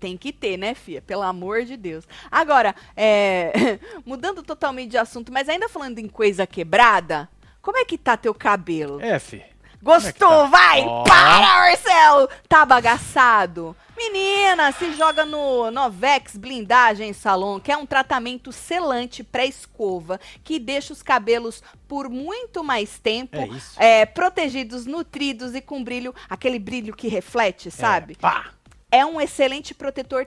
Tem 0.00 0.16
que 0.16 0.32
ter, 0.32 0.56
né, 0.56 0.74
Fia? 0.74 1.02
Pelo 1.02 1.22
amor 1.22 1.64
de 1.64 1.76
Deus. 1.76 2.06
Agora, 2.30 2.74
é, 2.96 3.52
mudando 4.06 4.44
totalmente 4.44 4.92
de 4.92 4.98
assunto, 4.98 5.32
mas 5.32 5.48
ainda 5.48 5.68
falando 5.68 5.98
em 5.98 6.08
coisa 6.08 6.46
quebrada, 6.46 7.28
como 7.60 7.78
é 7.78 7.84
que 7.84 7.98
tá 7.98 8.16
teu 8.16 8.32
cabelo? 8.32 9.00
É, 9.00 9.18
fi. 9.18 9.42
Gostou? 9.82 10.28
Como 10.28 10.40
é 10.40 10.50
tá? 10.50 10.56
Vai! 10.56 10.80
Ó. 10.82 11.02
Para, 11.02 11.40
Marcelo! 11.40 12.28
Tá 12.48 12.64
bagaçado? 12.64 13.76
Menina, 13.98 14.70
se 14.70 14.92
joga 14.92 15.26
no 15.26 15.72
Novex 15.72 16.36
Blindagem 16.36 17.12
Salon, 17.12 17.58
que 17.58 17.72
é 17.72 17.76
um 17.76 17.84
tratamento 17.84 18.52
selante 18.52 19.24
pré-escova 19.24 20.20
que 20.44 20.60
deixa 20.60 20.92
os 20.92 21.02
cabelos 21.02 21.60
por 21.88 22.08
muito 22.08 22.62
mais 22.62 23.00
tempo 23.00 23.36
É 23.76 24.02
é, 24.02 24.06
protegidos, 24.06 24.86
nutridos 24.86 25.52
e 25.52 25.60
com 25.60 25.82
brilho, 25.82 26.14
aquele 26.30 26.60
brilho 26.60 26.94
que 26.94 27.08
reflete, 27.08 27.72
sabe? 27.72 28.12
É, 28.12 28.16
pá! 28.16 28.52
É 28.90 29.04
um 29.04 29.20
excelente 29.20 29.74
protetor 29.74 30.26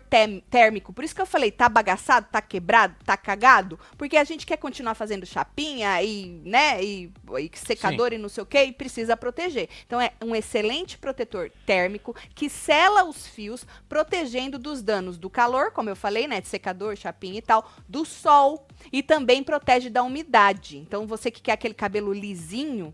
térmico. 0.50 0.94
Por 0.94 1.04
isso 1.04 1.16
que 1.16 1.22
eu 1.22 1.26
falei, 1.26 1.52
tá 1.52 1.68
bagaçado, 1.68 2.28
tá 2.32 2.42
quebrado, 2.42 2.96
tá 3.04 3.18
cagado, 3.18 3.80
porque 3.98 4.18
a 4.18 4.24
gente 4.24 4.46
quer 4.46 4.58
continuar 4.58 4.94
fazendo 4.94 5.26
chapinha 5.26 6.02
e, 6.04 6.42
né, 6.46 6.84
e, 6.84 7.12
e 7.40 7.52
secador 7.56 8.14
e 8.14 8.18
não 8.18 8.30
sei 8.30 8.44
o 8.44 8.46
que, 8.46 8.64
e 8.64 8.72
precisa 8.72 9.18
proteger. 9.18 9.68
Então 9.86 10.00
é 10.00 10.14
um 10.22 10.36
excelente 10.36 10.98
protetor 10.98 11.52
térmico 11.66 12.16
que 12.36 12.50
sela 12.50 13.04
os 13.04 13.26
fios, 13.26 13.66
protegendo 13.90 14.60
dos 14.60 14.82
danos 14.82 15.18
do 15.18 15.30
calor, 15.30 15.72
como 15.72 15.90
eu 15.90 15.96
falei, 15.96 16.28
né, 16.28 16.40
de 16.40 16.48
secador, 16.48 16.96
chapinha 16.96 17.40
e 17.40 17.42
tal, 17.42 17.70
do 17.88 18.06
sol 18.06 18.68
e 18.92 19.02
também 19.02 19.44
protege 19.44 19.90
da 19.90 20.04
umidade. 20.04 20.78
Então 20.78 21.08
você 21.08 21.32
que 21.32 21.42
quer 21.42 21.54
aquele 21.54 21.74
cabelo 21.74 22.14
lisinho, 22.14 22.94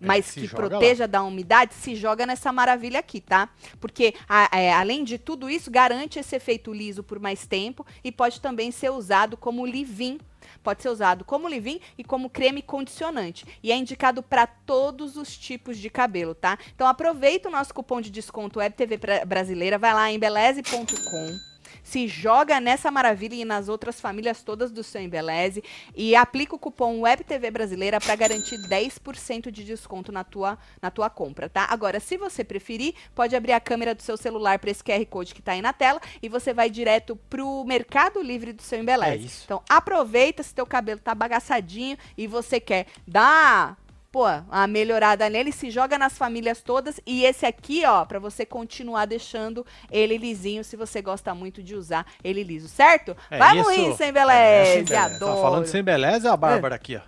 mas 0.00 0.26
se 0.26 0.40
que 0.40 0.48
proteja 0.70 1.06
da 1.08 1.22
umidade, 1.22 1.74
se 1.74 1.94
joga 1.94 2.24
nessa 2.26 2.52
maravilha 2.52 3.00
aqui, 3.00 3.20
tá? 3.20 3.48
Porque, 3.80 4.14
a- 4.28 4.48
é, 4.56 4.72
além 4.72 5.04
de 5.04 5.18
tudo 5.18 5.48
isso, 5.50 5.70
garante 5.70 6.18
esse 6.18 6.36
efeito 6.36 6.72
liso 6.72 7.02
por 7.02 7.18
mais 7.18 7.46
tempo 7.46 7.86
e 8.04 8.10
pode 8.12 8.40
também 8.40 8.70
ser 8.70 8.90
usado 8.90 9.36
como 9.36 9.64
leave-in. 9.64 10.18
Pode 10.62 10.82
ser 10.82 10.88
usado 10.88 11.24
como 11.24 11.46
leave-in 11.48 11.80
e 11.96 12.02
como 12.04 12.30
creme 12.30 12.62
condicionante. 12.62 13.44
E 13.62 13.70
é 13.72 13.76
indicado 13.76 14.22
para 14.22 14.46
todos 14.46 15.16
os 15.16 15.36
tipos 15.36 15.76
de 15.78 15.90
cabelo, 15.90 16.34
tá? 16.34 16.58
Então 16.74 16.86
aproveita 16.86 17.48
o 17.48 17.52
nosso 17.52 17.72
cupom 17.74 18.00
de 18.00 18.10
desconto 18.10 18.58
WebTV 18.58 18.96
Bra- 18.96 19.24
Brasileira, 19.24 19.78
vai 19.78 19.92
lá 19.94 20.10
em 20.10 20.18
beleze.com. 20.18 21.57
Se 21.82 22.06
joga 22.06 22.60
nessa 22.60 22.90
maravilha 22.90 23.34
e 23.34 23.44
nas 23.44 23.68
outras 23.68 24.00
famílias 24.00 24.42
todas 24.42 24.70
do 24.70 24.82
seu 24.82 25.00
Embeleze 25.00 25.62
e 25.94 26.14
aplica 26.14 26.54
o 26.54 26.58
cupom 26.58 27.00
WebTV 27.00 27.50
Brasileira 27.50 28.00
para 28.00 28.14
garantir 28.16 28.56
10% 28.68 29.50
de 29.50 29.64
desconto 29.64 30.12
na 30.12 30.24
tua, 30.24 30.58
na 30.80 30.90
tua 30.90 31.10
compra, 31.10 31.48
tá? 31.48 31.66
Agora, 31.70 32.00
se 32.00 32.16
você 32.16 32.44
preferir, 32.44 32.94
pode 33.14 33.34
abrir 33.34 33.52
a 33.52 33.60
câmera 33.60 33.94
do 33.94 34.02
seu 34.02 34.16
celular 34.16 34.58
para 34.58 34.70
esse 34.70 34.82
QR 34.82 35.04
Code 35.06 35.34
que 35.34 35.42
tá 35.42 35.52
aí 35.52 35.62
na 35.62 35.72
tela 35.72 36.00
e 36.22 36.28
você 36.28 36.52
vai 36.52 36.70
direto 36.70 37.16
pro 37.28 37.64
Mercado 37.64 38.22
Livre 38.22 38.52
do 38.52 38.62
seu 38.62 38.80
Embeleze. 38.80 39.12
É 39.12 39.16
isso. 39.16 39.42
Então, 39.44 39.62
aproveita 39.68 40.42
se 40.42 40.54
teu 40.54 40.66
cabelo 40.66 41.00
tá 41.00 41.14
bagaçadinho 41.14 41.96
e 42.16 42.26
você 42.26 42.60
quer 42.60 42.86
dar 43.06 43.76
pô, 44.18 44.24
uma 44.26 44.66
melhorada 44.66 45.30
nele, 45.30 45.52
se 45.52 45.70
joga 45.70 45.96
nas 45.96 46.18
famílias 46.18 46.60
todas. 46.60 47.00
E 47.06 47.24
esse 47.24 47.46
aqui, 47.46 47.84
ó, 47.86 48.04
pra 48.04 48.18
você 48.18 48.44
continuar 48.44 49.04
deixando 49.06 49.64
ele 49.88 50.18
lisinho, 50.18 50.64
se 50.64 50.74
você 50.74 51.00
gosta 51.00 51.32
muito 51.36 51.62
de 51.62 51.76
usar 51.76 52.04
ele 52.24 52.42
liso, 52.42 52.66
certo? 52.66 53.16
É 53.30 53.38
Vamos 53.38 53.70
isso. 53.70 53.90
rir, 53.90 53.96
sem 53.96 54.08
É, 54.08 54.12
beleza, 54.12 54.72
sem 54.72 54.84
beleza. 54.84 55.14
adoro. 55.14 55.36
Tá 55.36 55.40
falando 55.42 55.66
sem 55.66 55.84
beleza, 55.84 56.32
a 56.32 56.36
Bárbara 56.36 56.74
aqui, 56.74 56.96
ó. 56.96 57.00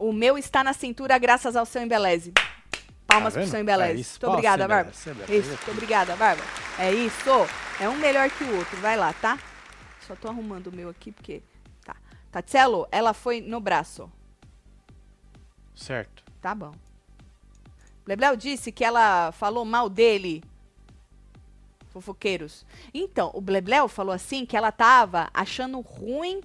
O 0.00 0.12
meu 0.12 0.36
está 0.36 0.64
na 0.64 0.72
cintura 0.72 1.16
graças 1.16 1.54
ao 1.54 1.64
seu 1.64 1.80
embeleze. 1.80 2.32
Palmas 3.06 3.32
Tá 3.34 3.40
pro 3.40 3.48
seu 3.48 3.60
embeleze. 3.60 3.92
É 3.92 4.00
isso, 4.00 4.18
muito 4.20 4.32
obrigada, 4.32 4.66
Bárbara. 4.66 4.96
Isso, 5.28 5.48
muito 5.48 5.70
obrigada, 5.70 6.16
Bárbara. 6.16 6.48
É 6.76 6.92
isso. 6.92 7.30
É 7.78 7.88
um 7.88 7.94
melhor 7.98 8.28
que 8.30 8.42
o 8.42 8.56
outro. 8.56 8.76
Vai 8.78 8.96
lá, 8.96 9.12
tá? 9.12 9.38
Só 10.08 10.16
tô 10.16 10.26
arrumando 10.28 10.68
o 10.68 10.72
meu 10.74 10.88
aqui 10.88 11.12
porque. 11.12 11.40
Tá. 11.84 11.94
Tatselo, 12.32 12.88
ela 12.90 13.14
foi 13.14 13.40
no 13.40 13.60
braço. 13.60 14.10
Certo. 15.80 16.22
Tá 16.42 16.54
bom. 16.54 16.72
Blebleu 18.04 18.36
disse 18.36 18.70
que 18.70 18.84
ela 18.84 19.32
falou 19.32 19.64
mal 19.64 19.88
dele. 19.88 20.44
Fofoqueiros. 21.88 22.66
Então, 22.92 23.30
o 23.34 23.40
Blebleu 23.40 23.88
falou 23.88 24.14
assim 24.14 24.44
que 24.44 24.56
ela 24.56 24.70
tava 24.70 25.30
achando 25.32 25.80
ruim 25.80 26.42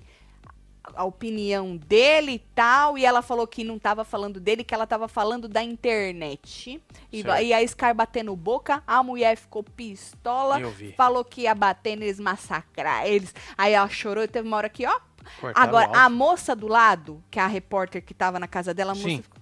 a 0.94 1.04
opinião 1.04 1.76
dele 1.76 2.34
e 2.34 2.40
tal, 2.40 2.98
e 2.98 3.06
ela 3.06 3.22
falou 3.22 3.46
que 3.48 3.64
não 3.64 3.78
tava 3.80 4.06
falando 4.06 4.40
dele, 4.40 4.64
que 4.64 4.74
ela 4.74 4.88
tava 4.88 5.08
falando 5.08 5.48
da 5.48 5.64
internet. 5.64 6.82
E, 7.12 7.22
e 7.22 7.54
a 7.54 7.68
Scar 7.68 7.94
batendo 7.94 8.36
boca, 8.36 8.84
a 8.86 9.02
mulher 9.04 9.36
ficou 9.36 9.64
pistola, 9.64 10.60
falou 10.96 11.26
que 11.26 11.42
ia 11.42 11.56
bater 11.56 11.98
neles, 11.98 12.20
massacrar 12.20 13.06
eles. 13.06 13.34
Aí 13.58 13.74
ela 13.74 13.90
chorou 13.90 14.24
e 14.24 14.28
teve 14.28 14.48
uma 14.48 14.58
hora 14.58 14.70
que, 14.70 14.86
ó. 14.86 15.00
Cortaram 15.40 15.68
Agora, 15.68 15.92
a 15.98 16.10
moça 16.10 16.56
do 16.56 16.68
lado, 16.68 17.24
que 17.30 17.40
é 17.40 17.42
a 17.42 17.48
repórter 17.48 18.04
que 18.04 18.14
tava 18.14 18.40
na 18.40 18.48
casa 18.48 18.74
dela, 18.74 18.92
a 18.92 18.96
moça 18.96 19.08
Sim. 19.10 19.22
ficou. 19.22 19.36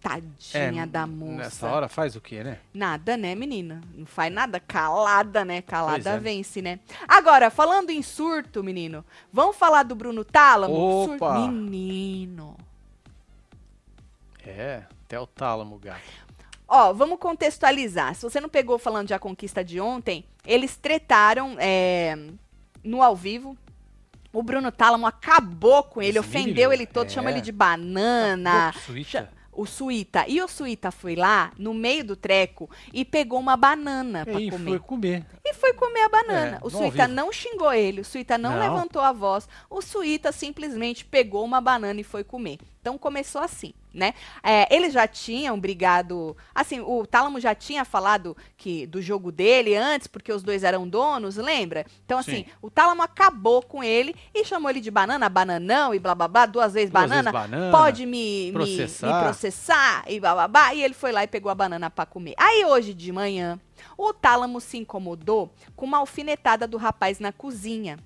Tadinha 0.00 0.84
É, 0.84 0.86
da 0.86 1.06
moça. 1.08 1.32
Nessa 1.32 1.68
hora 1.68 1.88
faz 1.88 2.14
o 2.14 2.20
quê, 2.20 2.44
né? 2.44 2.60
Nada, 2.72 3.16
né, 3.16 3.34
menina? 3.34 3.80
Não 3.94 4.06
faz 4.06 4.32
nada. 4.32 4.60
Calada, 4.60 5.44
né? 5.44 5.60
Calada 5.60 6.10
é. 6.10 6.18
vence, 6.18 6.62
né? 6.62 6.78
Agora, 7.06 7.50
falando 7.50 7.90
em 7.90 8.00
surto, 8.00 8.62
menino, 8.62 9.04
vamos 9.32 9.56
falar 9.56 9.82
do 9.82 9.96
Bruno 9.96 10.24
Tálamo? 10.24 11.04
Sur- 11.04 11.16
Opa! 11.16 11.38
Menino. 11.40 12.56
É, 14.46 14.84
até 15.04 15.18
o 15.18 15.26
tálamo, 15.26 15.78
gato. 15.78 16.00
Ó, 16.66 16.92
vamos 16.92 17.18
contextualizar. 17.18 18.14
Se 18.14 18.22
você 18.22 18.40
não 18.40 18.48
pegou 18.48 18.78
falando 18.78 19.08
de 19.08 19.14
A 19.14 19.18
Conquista 19.18 19.64
de 19.64 19.80
ontem, 19.80 20.24
eles 20.46 20.76
tretaram 20.76 21.56
é, 21.58 22.16
no 22.84 23.02
ao 23.02 23.16
vivo. 23.16 23.56
O 24.32 24.42
Bruno 24.42 24.70
Tálamo 24.70 25.06
acabou 25.06 25.82
com 25.84 26.00
ele, 26.02 26.18
Esse 26.18 26.18
ofendeu 26.20 26.70
menino, 26.70 26.72
ele 26.72 26.86
todo, 26.86 27.06
é. 27.06 27.10
chama 27.10 27.30
ele 27.30 27.40
de 27.40 27.52
banana. 27.52 28.72
Cha- 29.04 29.28
O 29.50 29.66
Suíta. 29.66 30.24
E 30.28 30.40
o 30.40 30.46
Suíta 30.46 30.92
foi 30.92 31.16
lá, 31.16 31.50
no 31.58 31.74
meio 31.74 32.04
do 32.04 32.14
treco, 32.14 32.70
e 32.92 33.04
pegou 33.04 33.40
uma 33.40 33.56
banana 33.56 34.24
pra 34.24 34.40
E 34.40 34.50
comer. 34.50 34.68
foi 34.70 34.78
comer. 34.78 35.26
E 35.44 35.52
foi 35.54 35.72
comer 35.72 36.02
a 36.02 36.08
banana. 36.08 36.56
É, 36.62 36.66
o 36.66 36.70
Suíta 36.70 37.08
não 37.08 37.32
xingou 37.32 37.72
ele, 37.72 38.02
o 38.02 38.04
Suíta 38.04 38.38
não, 38.38 38.52
Não. 38.52 38.60
levantou 38.60 39.02
a 39.02 39.10
voz, 39.12 39.48
o 39.68 39.82
Suíta 39.82 40.30
simplesmente 40.30 41.04
pegou 41.04 41.44
uma 41.44 41.60
banana 41.60 42.00
e 42.00 42.04
foi 42.04 42.22
comer. 42.22 42.58
Então 42.80 42.96
começou 42.96 43.42
assim, 43.42 43.74
né? 43.92 44.14
É, 44.42 44.74
eles 44.74 44.92
já 44.92 45.06
tinham 45.06 45.58
brigado. 45.58 46.36
Assim, 46.54 46.80
o 46.80 47.04
Tálamo 47.06 47.40
já 47.40 47.54
tinha 47.54 47.84
falado 47.84 48.36
que 48.56 48.86
do 48.86 49.02
jogo 49.02 49.30
dele 49.32 49.76
antes, 49.76 50.06
porque 50.06 50.32
os 50.32 50.42
dois 50.42 50.62
eram 50.62 50.88
donos, 50.88 51.36
lembra? 51.36 51.84
Então, 52.06 52.18
assim, 52.18 52.44
Sim. 52.44 52.46
o 52.62 52.70
Tálamo 52.70 53.02
acabou 53.02 53.60
com 53.62 53.82
ele 53.82 54.14
e 54.32 54.44
chamou 54.44 54.70
ele 54.70 54.80
de 54.80 54.90
banana, 54.90 55.28
bananão 55.28 55.92
e 55.94 55.98
blá 55.98 56.14
blá 56.14 56.28
blá, 56.28 56.46
duas 56.46 56.72
vezes 56.72 56.90
Duas 56.90 57.02
banana. 57.10 57.32
vezes 57.32 57.50
banana, 57.50 57.76
pode 57.76 58.06
me 58.06 58.46
me- 58.46 58.52
processar. 58.52 59.06
me 59.12 59.22
processar 59.24 60.04
e 60.06 60.20
blá 60.20 60.34
blá 60.34 60.48
blá. 60.48 60.74
E 60.74 60.82
ele 60.82 60.94
foi 60.94 61.12
lá 61.12 61.24
e 61.24 61.26
pegou 61.26 61.50
a 61.50 61.54
banana 61.54 61.90
pra 61.90 62.06
comer. 62.06 62.34
Aí 62.38 62.64
hoje 62.64 62.94
de 62.94 63.10
manhã, 63.12 63.60
o 63.98 64.12
Tálamo 64.14 64.60
se 64.60 64.78
incomodou 64.78 65.52
com 65.76 65.84
uma 65.84 65.98
alfinetada 65.98 66.66
do 66.66 66.76
rapaz 66.78 67.18
na 67.18 67.32
cozinha. 67.32 67.98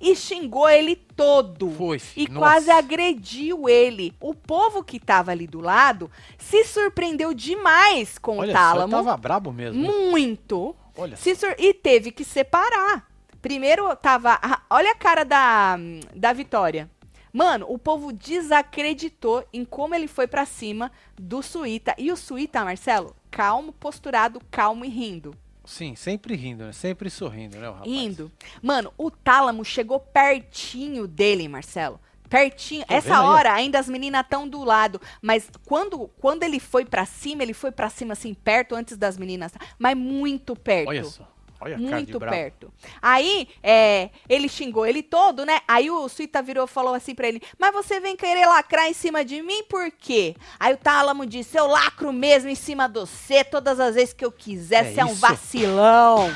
E 0.00 0.14
xingou 0.16 0.68
ele 0.68 0.94
todo. 0.96 1.70
Foi, 1.72 1.96
E 1.96 2.00
filho. 2.00 2.38
quase 2.38 2.66
Nossa. 2.68 2.78
agrediu 2.78 3.68
ele. 3.68 4.14
O 4.20 4.34
povo 4.34 4.82
que 4.84 4.98
tava 5.00 5.30
ali 5.30 5.46
do 5.46 5.60
lado 5.60 6.10
se 6.38 6.64
surpreendeu 6.64 7.32
demais 7.34 8.18
com 8.18 8.38
Olha 8.38 8.50
o 8.50 8.52
Tálamo. 8.54 8.90
tava 8.90 9.16
brabo 9.16 9.52
mesmo. 9.52 9.80
Muito. 9.82 10.74
Olha 10.96 11.16
sur- 11.16 11.54
E 11.58 11.72
teve 11.74 12.10
que 12.10 12.24
separar. 12.24 13.06
Primeiro 13.40 13.94
tava. 13.96 14.38
Olha 14.68 14.90
a 14.90 14.94
cara 14.96 15.24
da, 15.24 15.76
da 16.14 16.32
Vitória. 16.32 16.90
Mano, 17.32 17.66
o 17.68 17.78
povo 17.78 18.12
desacreditou 18.12 19.44
em 19.52 19.64
como 19.64 19.94
ele 19.94 20.08
foi 20.08 20.26
pra 20.26 20.44
cima 20.44 20.90
do 21.16 21.42
Suíta. 21.42 21.94
E 21.98 22.10
o 22.10 22.16
Suíta, 22.16 22.64
Marcelo, 22.64 23.14
calmo, 23.30 23.72
posturado, 23.72 24.40
calmo 24.50 24.84
e 24.84 24.88
rindo. 24.88 25.34
Sim, 25.68 25.94
sempre 25.94 26.34
rindo, 26.34 26.64
né? 26.64 26.72
Sempre 26.72 27.10
sorrindo, 27.10 27.58
né, 27.58 27.68
o 27.68 27.72
rapaz? 27.74 27.90
Rindo. 27.90 28.32
Mano, 28.62 28.90
o 28.96 29.10
Tálamo 29.10 29.62
chegou 29.62 30.00
pertinho 30.00 31.06
dele, 31.06 31.46
Marcelo. 31.46 32.00
Pertinho. 32.26 32.86
Tô 32.86 32.94
Essa 32.94 33.08
vendo 33.08 33.20
aí, 33.20 33.26
hora 33.26 33.52
ainda 33.52 33.78
as 33.78 33.86
meninas 33.86 34.22
estão 34.22 34.48
do 34.48 34.64
lado, 34.64 34.98
mas 35.20 35.50
quando 35.66 36.08
quando 36.18 36.42
ele 36.42 36.58
foi 36.58 36.86
pra 36.86 37.04
cima, 37.04 37.42
ele 37.42 37.52
foi 37.52 37.70
pra 37.70 37.90
cima 37.90 38.14
assim 38.14 38.32
perto 38.32 38.74
antes 38.74 38.96
das 38.96 39.18
meninas, 39.18 39.52
mas 39.78 39.94
muito 39.94 40.56
perto. 40.56 40.88
Olha 40.88 41.04
só. 41.04 41.30
Olha 41.60 41.76
Muito 41.76 42.20
perto. 42.20 42.72
Aí, 43.02 43.48
é, 43.62 44.10
ele 44.28 44.48
xingou 44.48 44.86
ele 44.86 45.02
todo, 45.02 45.44
né? 45.44 45.60
Aí 45.66 45.90
o 45.90 46.08
Suíta 46.08 46.40
virou 46.40 46.66
e 46.66 46.68
falou 46.68 46.94
assim 46.94 47.14
pra 47.14 47.26
ele: 47.26 47.42
Mas 47.58 47.72
você 47.72 47.98
vem 47.98 48.16
querer 48.16 48.46
lacrar 48.46 48.86
em 48.86 48.92
cima 48.92 49.24
de 49.24 49.42
mim 49.42 49.64
por 49.64 49.90
quê? 49.90 50.36
Aí 50.58 50.72
o 50.74 50.76
Tálamo 50.76 51.26
disse: 51.26 51.58
Eu 51.58 51.66
lacro 51.66 52.12
mesmo 52.12 52.48
em 52.48 52.54
cima 52.54 52.88
de 52.88 53.00
você 53.00 53.42
todas 53.42 53.80
as 53.80 53.96
vezes 53.96 54.14
que 54.14 54.24
eu 54.24 54.30
quiser. 54.30 54.86
É 54.86 54.92
Você 54.92 55.00
é 55.00 55.04
um 55.04 55.14
vacilão. 55.14 56.30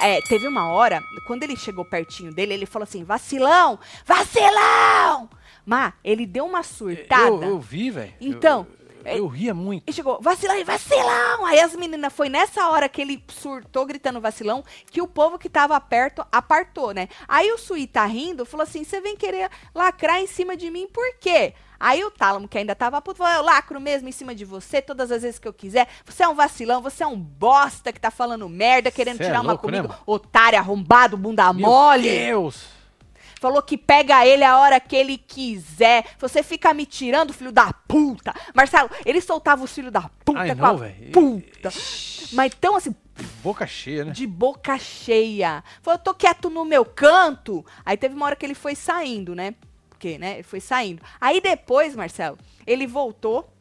É, 0.00 0.20
teve 0.22 0.46
uma 0.46 0.70
hora, 0.70 1.02
quando 1.26 1.42
ele 1.42 1.56
chegou 1.56 1.84
pertinho 1.84 2.32
dele, 2.32 2.54
ele 2.54 2.66
falou 2.66 2.84
assim: 2.84 3.04
Vacilão! 3.04 3.78
Vacilão! 4.06 5.28
Má, 5.66 5.92
ele 6.02 6.24
deu 6.24 6.46
uma 6.46 6.62
surtada. 6.62 7.26
Eu, 7.28 7.42
eu 7.42 7.60
vi, 7.60 7.90
velho. 7.90 8.14
Então, 8.20 8.66
Eu, 8.70 8.77
eu 8.77 8.77
ria 9.26 9.54
muito. 9.54 9.84
E 9.88 9.92
chegou, 9.92 10.18
vacilão, 10.20 10.64
vacilão! 10.64 11.46
Aí 11.46 11.60
as 11.60 11.74
meninas, 11.74 12.12
foi 12.12 12.28
nessa 12.28 12.68
hora 12.68 12.88
que 12.88 13.00
ele 13.00 13.24
surtou 13.28 13.86
gritando 13.86 14.20
vacilão, 14.20 14.64
que 14.90 15.00
o 15.00 15.06
povo 15.06 15.38
que 15.38 15.48
tava 15.48 15.80
perto 15.80 16.24
apartou, 16.30 16.92
né? 16.92 17.08
Aí 17.26 17.50
o 17.52 17.58
Sui 17.58 17.86
tá 17.86 18.04
rindo, 18.04 18.44
falou 18.44 18.64
assim, 18.64 18.84
você 18.84 19.00
vem 19.00 19.16
querer 19.16 19.50
lacrar 19.74 20.20
em 20.20 20.26
cima 20.26 20.56
de 20.56 20.70
mim, 20.70 20.86
por 20.86 21.16
quê? 21.18 21.54
Aí 21.80 22.04
o 22.04 22.10
Tálamo, 22.10 22.48
que 22.48 22.58
ainda 22.58 22.74
tava 22.74 23.00
puto, 23.00 23.18
falou, 23.18 23.34
eu 23.34 23.42
lacro 23.42 23.80
mesmo 23.80 24.08
em 24.08 24.12
cima 24.12 24.34
de 24.34 24.44
você, 24.44 24.82
todas 24.82 25.12
as 25.12 25.22
vezes 25.22 25.38
que 25.38 25.46
eu 25.46 25.52
quiser. 25.52 25.86
Você 26.04 26.24
é 26.24 26.28
um 26.28 26.34
vacilão, 26.34 26.82
você 26.82 27.04
é 27.04 27.06
um 27.06 27.16
bosta 27.16 27.92
que 27.92 28.00
tá 28.00 28.10
falando 28.10 28.48
merda, 28.48 28.90
querendo 28.90 29.18
Cê 29.18 29.24
é 29.24 29.26
tirar 29.26 29.40
uma 29.40 29.52
louco, 29.52 29.70
né, 29.70 29.78
comigo. 29.78 29.92
mano? 29.92 30.02
Otário, 30.04 30.58
arrombado, 30.58 31.16
bunda 31.16 31.52
Meu 31.52 31.68
mole. 31.68 32.10
Deus! 32.10 32.77
Falou 33.40 33.62
que 33.62 33.78
pega 33.78 34.26
ele 34.26 34.42
a 34.42 34.58
hora 34.58 34.80
que 34.80 34.96
ele 34.96 35.16
quiser. 35.16 36.04
Você 36.18 36.42
fica 36.42 36.74
me 36.74 36.84
tirando, 36.84 37.32
filho 37.32 37.52
da 37.52 37.72
puta. 37.72 38.34
Marcelo, 38.54 38.90
ele 39.06 39.20
soltava 39.20 39.62
os 39.64 39.72
filhos 39.72 39.92
da 39.92 40.10
puta 40.24 40.40
Ai, 40.40 40.56
com 40.56 40.64
a 40.64 40.68
não, 40.72 40.78
velho. 40.78 41.12
puta. 41.12 41.70
Mas 42.32 42.52
tão 42.60 42.76
assim, 42.76 42.94
Boca 43.42 43.66
cheia, 43.66 44.04
né? 44.04 44.12
de 44.12 44.26
boca 44.26 44.78
cheia. 44.78 45.62
Falou, 45.82 45.98
eu 45.98 46.02
tô 46.04 46.14
quieto 46.14 46.50
no 46.50 46.64
meu 46.64 46.84
canto. 46.84 47.64
Aí 47.84 47.96
teve 47.96 48.14
uma 48.14 48.26
hora 48.26 48.36
que 48.36 48.44
ele 48.44 48.54
foi 48.54 48.74
saindo, 48.74 49.34
né? 49.34 49.54
Porque, 49.88 50.18
né? 50.18 50.34
Ele 50.34 50.42
foi 50.42 50.60
saindo. 50.60 51.02
Aí 51.20 51.40
depois, 51.40 51.94
Marcelo, 51.96 52.38
ele 52.66 52.86
voltou. 52.86 53.52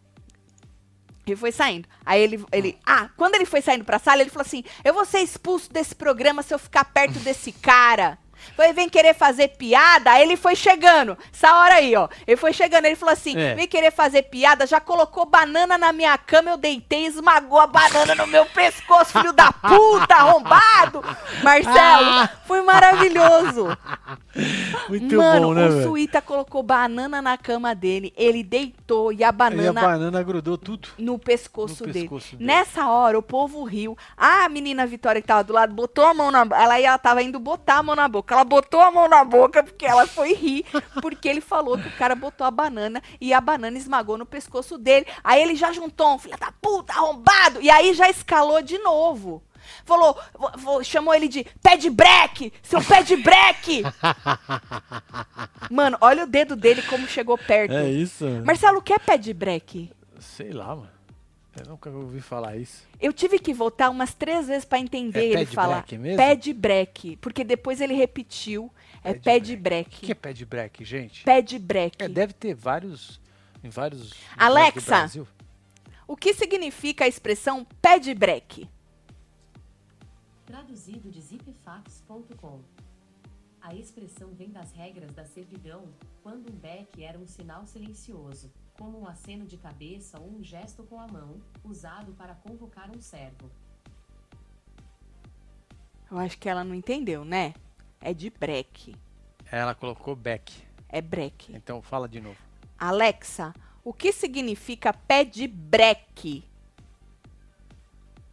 Ele 1.26 1.36
foi 1.36 1.52
saindo. 1.52 1.88
Aí 2.06 2.22
ele, 2.22 2.44
ele. 2.52 2.78
Ah, 2.86 3.10
quando 3.18 3.36
ele 3.36 3.46
foi 3.46 3.62
saindo 3.62 3.84
pra 3.84 4.00
sala, 4.00 4.22
ele 4.22 4.30
falou 4.30 4.46
assim: 4.46 4.64
Eu 4.84 4.94
vou 4.94 5.04
ser 5.06 5.20
expulso 5.20 5.72
desse 5.72 5.94
programa 5.94 6.42
se 6.42 6.54
eu 6.54 6.60
ficar 6.60 6.86
perto 6.86 7.20
desse 7.20 7.52
cara. 7.52 8.18
Foi, 8.56 8.74
vem 8.74 8.90
querer 8.90 9.14
fazer 9.14 9.50
piada, 9.50 10.12
aí 10.12 10.22
ele 10.24 10.38
foi 10.38 10.56
chegando. 10.56 11.18
Essa 11.34 11.56
hora 11.58 11.76
aí, 11.76 11.96
ó. 11.96 12.08
Ele 12.26 12.38
foi 12.38 12.54
chegando, 12.54 12.86
ele 12.86 12.96
falou 12.96 13.14
assim: 13.14 13.38
É. 13.38 13.56
vem 13.56 13.68
querer 13.68 13.92
fazer 13.92 14.24
piada, 14.24 14.66
já 14.66 14.80
colocou 14.80 15.26
banana 15.26 15.78
na 15.78 15.92
minha 15.94 16.18
cama, 16.18 16.50
eu 16.52 16.58
deitei, 16.58 17.06
esmagou 17.06 17.60
a 17.60 17.68
banana 17.68 18.16
no 18.16 18.28
meu 18.28 18.46
pescoço, 18.46 19.12
filho 19.14 19.34
da 19.34 19.52
puta, 19.52 20.16
arrombado. 20.16 21.04
Marcelo, 21.44 22.30
foi 22.46 22.62
maravilhoso. 22.62 23.68
Muito 24.90 25.16
Mano, 25.18 25.48
bom, 25.48 25.54
né, 25.54 25.66
o 25.66 25.72
velho? 25.72 25.84
Suíta 25.84 26.22
colocou 26.22 26.62
banana 26.64 27.22
na 27.22 27.38
cama 27.38 27.74
dele, 27.74 28.14
ele 28.16 28.44
deitou 28.44 29.12
e 29.12 29.24
a 29.24 29.28
Aí 29.28 29.30
a 29.30 29.32
banana 29.32 29.82
banana 29.82 30.24
grudou 30.24 30.58
tudo. 30.58 30.90
no 30.98 31.18
pescoço, 31.20 31.86
No 31.86 31.92
dele. 31.94 32.08
pescoço 32.08 32.36
dele. 32.36 32.46
Nessa 32.46 32.88
hora, 32.90 33.18
o 33.18 33.22
povo 33.22 33.64
riu. 33.64 33.98
A 34.16 34.48
menina 34.50 34.86
Vitória 34.86 35.22
que 35.22 35.28
tava 35.28 35.44
do 35.44 35.54
lado 35.54 35.74
botou 35.74 36.06
a 36.06 36.14
mão 36.14 36.32
na 36.32 36.42
ela 36.42 36.80
ela 36.80 36.98
tava 36.98 37.22
indo 37.22 37.40
botar 37.40 37.78
a 37.78 37.84
mão 37.84 37.96
na 37.96 38.08
boca. 38.08 38.27
Ela 38.30 38.44
botou 38.44 38.82
a 38.82 38.92
mão 38.92 39.08
na 39.08 39.24
boca 39.24 39.64
porque 39.64 39.86
ela 39.86 40.06
foi 40.06 40.34
rir, 40.34 40.66
porque 41.02 41.28
ele 41.28 41.42
falou 41.42 41.78
que 41.78 41.88
o 41.88 41.96
cara 41.98 42.16
botou 42.16 42.46
a 42.46 42.52
banana 42.52 43.02
e 43.20 43.34
a 43.34 43.42
banana 43.42 43.78
esmagou 43.78 44.18
no 44.18 44.26
pescoço 44.26 44.78
dele. 44.78 45.06
Aí 45.24 45.42
ele 45.42 45.56
já 45.56 45.72
juntou 45.72 46.14
um 46.14 46.20
filho 46.20 46.38
da 46.38 46.52
puta, 46.62 46.94
arrombado, 46.94 47.62
e 47.62 47.70
aí 47.70 47.94
já 47.94 48.10
escalou 48.10 48.62
de 48.62 48.78
novo. 48.80 49.44
Falou, 49.86 50.18
chamou 50.84 51.14
ele 51.14 51.28
de 51.28 51.46
pé 51.62 51.76
de 51.76 51.90
breque, 51.90 52.54
seu 52.64 52.82
pé 52.84 53.04
de 53.04 53.18
breque. 53.18 53.84
Mano, 55.70 55.98
olha 56.00 56.24
o 56.24 56.28
dedo 56.28 56.56
dele 56.56 56.82
como 56.84 57.08
chegou 57.08 57.38
perto. 57.38 57.74
É 57.74 57.90
isso? 57.90 58.26
Marcelo, 58.46 58.80
o 58.80 58.82
que 58.82 58.94
é 58.94 59.00
pé 59.00 59.18
de 59.18 59.34
breque? 59.34 59.92
Sei 60.20 60.52
lá, 60.52 60.76
mano. 60.76 60.97
Eu 61.60 61.66
nunca 61.72 61.90
ouvi 61.90 62.22
falar 62.22 62.56
isso. 62.58 62.88
Eu 63.00 63.12
tive 63.12 63.40
que 63.40 63.54
voltar 63.54 63.90
umas 63.90 64.14
três 64.14 64.48
vezes 64.48 64.66
pra 64.66 64.80
entender 64.80 65.20
É 65.36 65.42
ele 65.42 65.46
falar. 65.46 65.78
breque 65.78 65.98
mesmo? 65.98 66.18
Pé 66.18 66.36
de 66.36 66.54
breque. 66.54 67.18
Porque 67.18 67.44
depois 67.44 67.82
ele 67.82 67.94
repetiu. 67.94 68.72
É 69.04 69.14
Pé 69.14 69.18
de 69.18 69.20
pé 69.24 69.40
de 69.40 69.54
O 69.54 69.58
breque. 69.60 70.06
que 70.06 70.12
é 70.12 70.16
pé 70.16 70.34
de 70.34 70.46
break, 70.46 70.84
gente? 70.86 71.24
Pé 71.24 71.42
de 71.42 71.58
breque. 71.60 72.04
É, 72.04 72.08
deve 72.10 72.34
ter 72.34 72.54
vários. 72.54 73.20
Em 73.64 73.70
vários. 73.70 74.12
lugares 74.12 74.38
do 74.38 74.44
Alexa. 74.44 74.86
Brasil. 74.98 75.28
O 76.08 76.16
que 76.16 76.34
significa 76.34 77.06
a 77.06 77.08
expressão 77.08 77.66
pé 77.82 78.00
de 78.00 78.14
breque? 78.14 78.70
Traduzido 80.46 81.10
de 81.10 81.22
zipfax.com. 81.22 82.62
A 83.62 83.74
expressão 83.76 84.30
vem 84.34 84.50
das 84.50 84.72
regras 84.72 85.12
da 85.12 85.26
servidão, 85.26 85.84
quando 86.24 86.50
um 86.50 86.56
beck 86.56 87.04
era 87.04 87.18
um 87.18 87.28
sinal 87.28 87.66
silencioso, 87.66 88.50
como 88.78 89.02
um 89.02 89.08
aceno 89.08 89.46
de 89.46 89.58
cabeça 89.58 90.20
ou 90.20 90.30
um 90.30 90.44
gesto 90.44 90.84
com 90.84 91.00
a 91.00 91.08
mão, 91.08 91.42
usado 91.64 92.14
para 92.14 92.36
convocar 92.36 92.90
um 92.96 93.02
servo. 93.02 93.50
Eu 96.10 96.18
acho 96.18 96.38
que 96.38 96.48
ela 96.48 96.64
não 96.64 96.74
entendeu, 96.74 97.26
né? 97.26 97.54
É 98.00 98.14
de 98.14 98.30
breque. 98.30 98.96
Ela 99.52 99.76
colocou 99.76 100.16
Beck. 100.16 100.64
É 100.88 101.02
breque. 101.02 101.54
Então 101.54 101.82
fala 101.82 102.08
de 102.08 102.22
novo. 102.22 102.38
Alexa, 102.78 103.54
o 103.84 103.92
que 103.92 104.12
significa 104.12 104.94
pé 104.94 105.26
de 105.26 105.48
breque? 105.48 106.46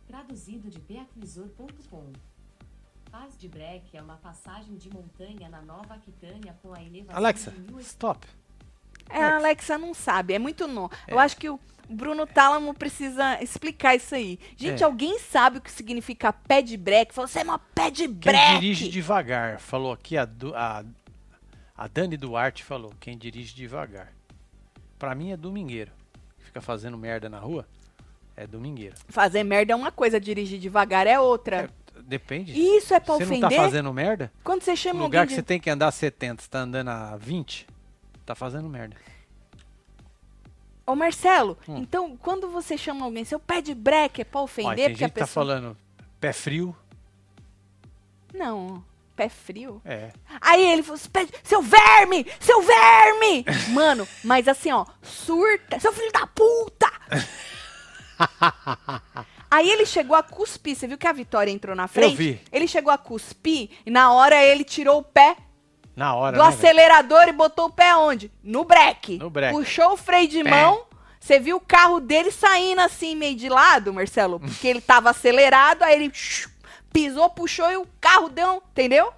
Traduzido 0.07 0.71
de 0.71 0.79
beacvisor.com. 0.79 2.13
Paz 3.11 3.39
de 3.39 3.49
Breque 3.49 3.97
é 3.97 4.03
uma 4.03 4.17
passagem 4.17 4.75
de 4.77 4.91
montanha 4.91 5.49
na 5.49 5.63
Nova 5.63 5.95
Aquitânia 5.95 6.59
com 6.61 6.75
a 6.75 6.83
elevação 6.83 7.17
Alexa, 7.17 7.53
de 7.53 7.59
1800 7.59 7.87
stop. 7.87 8.27
É, 9.11 9.23
a 9.23 9.37
Alexa 9.37 9.79
não 9.79 9.95
sabe, 9.95 10.35
é 10.35 10.39
muito 10.39 10.67
novo. 10.67 10.91
Eu 11.07 11.19
acho 11.19 11.37
que 11.37 11.49
o 11.49 11.59
Bruno 11.89 12.27
Tálamo 12.27 12.73
precisa 12.75 13.41
explicar 13.43 13.95
isso 13.95 14.15
aí. 14.15 14.39
Gente, 14.57 14.83
É. 14.83 14.87
alguém 14.87 15.19
sabe 15.19 15.59
o 15.59 15.61
que 15.61 15.71
significa 15.71 16.33
pé 16.33 16.63
de 16.63 16.77
breque? 16.77 17.15
Falou, 17.15 17.29
você 17.29 17.41
é 17.41 17.45
uma 17.45 17.59
pé 17.59 17.91
de 17.91 18.05
Quem 18.05 18.15
breque. 18.15 18.55
dirige 18.61 18.89
devagar, 18.89 19.59
falou 19.61 19.93
aqui 19.93 20.17
a, 20.17 20.29
a, 20.55 20.85
a 21.77 21.89
Dani 21.89 22.17
Duarte 22.17 22.65
falou, 22.65 22.93
quem 22.99 23.17
dirige 23.19 23.55
devagar. 23.55 24.13
Pra 24.99 25.15
mim 25.15 25.33
é 25.33 25.37
domingueiro. 25.37 25.93
Fica 26.39 26.61
fazendo 26.61 26.97
merda 26.97 27.29
na 27.29 27.39
rua, 27.39 27.67
é 28.37 28.47
domingueiro. 28.47 28.95
Fazer 29.09 29.45
merda 29.45 29.73
é 29.73 29.77
uma 29.77 29.93
coisa, 29.93 30.19
dirigir 30.21 30.59
devagar 30.59 31.07
é 31.07 31.19
outra. 31.21 31.69
É, 31.97 32.01
depende. 32.03 32.53
Isso 32.59 32.95
é 32.95 33.01
pra 33.01 33.15
você 33.17 33.25
ofender? 33.25 33.41
não 33.43 33.49
tá 33.51 33.57
fazendo 33.57 33.93
merda? 33.93 34.33
Quando 34.43 34.63
você 34.63 34.75
chama 34.75 35.03
lugar 35.03 35.21
alguém 35.21 35.29
que 35.29 35.35
de... 35.35 35.35
você 35.35 35.43
tem 35.43 35.61
que 35.61 35.69
andar 35.69 35.91
70, 35.91 36.43
você 36.43 36.49
tá 36.49 36.61
andando 36.61 36.89
a 36.89 37.17
20, 37.17 37.67
tá 38.25 38.35
fazendo 38.35 38.69
merda. 38.69 38.97
Ô, 40.87 40.95
Marcelo, 40.95 41.57
Hum. 41.69 41.79
então, 41.79 42.17
quando 42.17 42.49
você 42.51 42.77
chama 42.77 43.05
alguém, 43.07 43.25
seu 43.25 43.41
pé 43.41 43.61
de 43.63 43.75
breque 43.75 44.21
é 44.21 44.25
pra 44.25 44.43
ofender, 44.43 44.77
tem 44.77 44.91
porque 44.91 45.05
a 45.05 45.09
que 45.09 45.15
pessoa... 45.15 45.27
tá 45.27 45.33
falando 45.33 45.77
pé 46.21 46.33
frio. 46.33 46.77
Não, 48.35 48.85
pé 49.17 49.29
frio. 49.29 49.81
É. 49.85 50.13
Aí 50.41 50.63
ele 50.63 50.83
falou, 50.83 51.01
"Pé- 51.11 51.29
seu 51.43 51.63
verme, 51.63 52.27
seu 52.41 52.61
verme! 52.63 53.45
Mano, 53.73 54.07
mas 54.23 54.47
assim, 54.47 54.73
ó, 54.73 54.85
surta, 55.03 55.79
seu 55.81 55.93
filho 55.93 56.13
da 56.13 56.27
puta! 56.27 56.91
Aí 59.51 59.71
ele 59.71 59.87
chegou 59.87 60.17
a 60.17 60.23
cuspir, 60.23 60.75
você 60.77 60.87
viu 60.87 60.99
que 60.99 61.07
a 61.07 61.13
Vitória 61.13 61.51
entrou 61.51 61.77
na 61.77 61.87
frente? 61.87 62.17
vi. 62.17 62.41
Ele 62.51 62.67
chegou 62.67 62.93
a 62.93 62.99
cuspir 62.99 63.71
e 63.87 63.91
na 63.91 64.13
hora 64.13 64.43
ele 64.43 64.65
tirou 64.65 64.99
o 64.99 65.03
pé 65.03 65.37
Na 65.97 66.15
hora, 66.15 66.37
do 66.37 66.43
né, 66.43 66.51
velho? 66.51 66.59
acelerador 66.59 67.29
e 67.29 67.33
botou 67.33 67.67
o 67.67 67.73
pé 67.73 67.95
onde? 67.97 68.31
No 68.43 68.65
breque. 68.65 69.19
No 69.19 69.31
breque. 69.31 69.55
Puxou 69.55 69.93
o 69.93 69.97
freio 69.97 70.29
de 70.29 70.43
mão. 70.43 70.85
Você 71.21 71.39
viu 71.41 71.57
o 71.57 71.61
carro 71.61 72.01
dele 72.01 72.31
saindo 72.31 72.81
assim, 72.83 73.15
meio 73.15 73.35
de 73.37 73.49
lado, 73.49 73.93
Marcelo? 73.95 74.39
Porque 74.39 74.69
ele 74.69 74.81
tava 74.81 75.09
acelerado, 75.09 75.83
aí 75.83 75.95
ele 75.95 76.13
pisou, 76.93 77.31
puxou 77.31 77.71
e 77.71 77.77
o 77.77 77.87
carro 78.01 78.29
deu, 78.29 78.63
entendeu? 78.71 79.11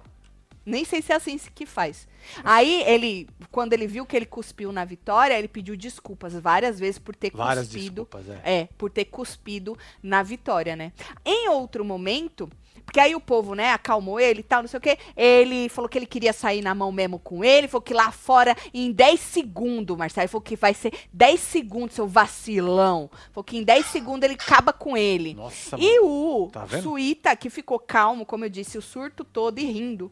Nem 0.65 0.85
sei 0.85 1.01
se 1.01 1.11
é 1.11 1.15
assim 1.15 1.37
que 1.53 1.65
faz. 1.65 2.07
Aí 2.43 2.83
ele, 2.83 3.27
quando 3.51 3.73
ele 3.73 3.87
viu 3.87 4.05
que 4.05 4.15
ele 4.15 4.25
cuspiu 4.25 4.71
na 4.71 4.83
vitória, 4.83 5.37
ele 5.37 5.47
pediu 5.47 5.75
desculpas 5.77 6.33
várias 6.33 6.79
vezes 6.79 6.99
por 6.99 7.15
ter 7.15 7.31
Várias 7.33 7.67
cuspido. 7.67 8.07
é. 8.43 8.59
É, 8.59 8.69
por 8.77 8.89
ter 8.89 9.05
cuspido 9.05 9.77
na 10.01 10.23
vitória, 10.23 10.75
né? 10.75 10.91
Em 11.25 11.49
outro 11.49 11.85
momento, 11.85 12.49
porque 12.87 13.01
aí 13.01 13.13
o 13.13 13.19
povo, 13.19 13.53
né, 13.53 13.73
acalmou 13.73 14.17
ele 14.17 14.39
e 14.39 14.43
tal, 14.43 14.61
não 14.61 14.69
sei 14.69 14.77
o 14.77 14.81
quê. 14.81 14.97
Ele 15.15 15.67
falou 15.67 15.89
que 15.89 15.97
ele 15.97 16.05
queria 16.05 16.31
sair 16.31 16.61
na 16.61 16.73
mão 16.73 16.89
mesmo 16.89 17.19
com 17.19 17.43
ele, 17.43 17.67
falou 17.67 17.81
que 17.81 17.93
lá 17.93 18.11
fora, 18.13 18.55
em 18.73 18.93
10 18.93 19.19
segundos, 19.19 19.97
Marcelo, 19.97 20.29
falou 20.29 20.41
que 20.41 20.55
vai 20.55 20.73
ser 20.73 20.93
10 21.11 21.37
segundos, 21.37 21.95
seu 21.95 22.07
vacilão. 22.07 23.11
Falou 23.33 23.43
que 23.43 23.57
em 23.57 23.63
10 23.63 23.85
segundos 23.87 24.23
ele 24.23 24.35
acaba 24.35 24.71
com 24.71 24.95
ele. 24.95 25.33
Nossa, 25.33 25.75
E 25.77 25.99
o 25.99 26.49
Tá? 26.49 26.65
Suíta, 26.81 27.35
que 27.35 27.49
ficou 27.49 27.77
calmo, 27.77 28.25
como 28.25 28.45
eu 28.45 28.49
disse, 28.49 28.77
o 28.77 28.81
surto 28.81 29.25
todo 29.25 29.59
e 29.59 29.65
rindo, 29.65 30.09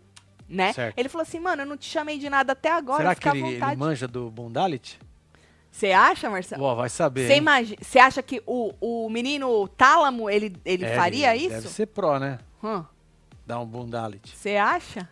né? 0.47 0.73
Certo. 0.73 0.99
Ele 0.99 1.07
falou 1.07 1.23
assim, 1.23 1.39
mano, 1.39 1.61
eu 1.61 1.65
não 1.65 1.77
te 1.77 1.89
chamei 1.89 2.17
de 2.19 2.29
nada 2.29 2.51
até 2.51 2.69
agora, 2.71 2.97
Será 3.03 3.15
que 3.15 3.21
fica 3.21 3.31
à 3.31 3.37
ele, 3.37 3.55
ele 3.63 3.75
manja 3.77 4.05
do 4.05 4.29
Bundalit? 4.29 4.99
Você 5.71 5.91
acha, 5.91 6.29
Marcelo? 6.29 6.63
Ó, 6.63 6.73
vai 6.73 6.87
saber. 6.89 7.27
Você 7.27 7.35
imagi- 7.35 7.77
acha 8.01 8.21
que 8.23 8.41
o, 8.45 8.71
o 8.79 9.09
menino 9.09 9.67
Tálamo, 9.69 10.29
ele, 10.29 10.55
ele 10.63 10.85
É, 10.85 10.95
faria 10.95 11.35
isso? 11.35 11.49
Deve 11.49 11.67
ser 11.67 11.87
pró, 11.87 12.17
né? 12.17 12.37
Hum, 12.63 12.83
Dar 13.45 13.59
um 13.59 13.65
Bundalit. 13.65 14.35
Você 14.35 14.55
acha? 14.55 15.07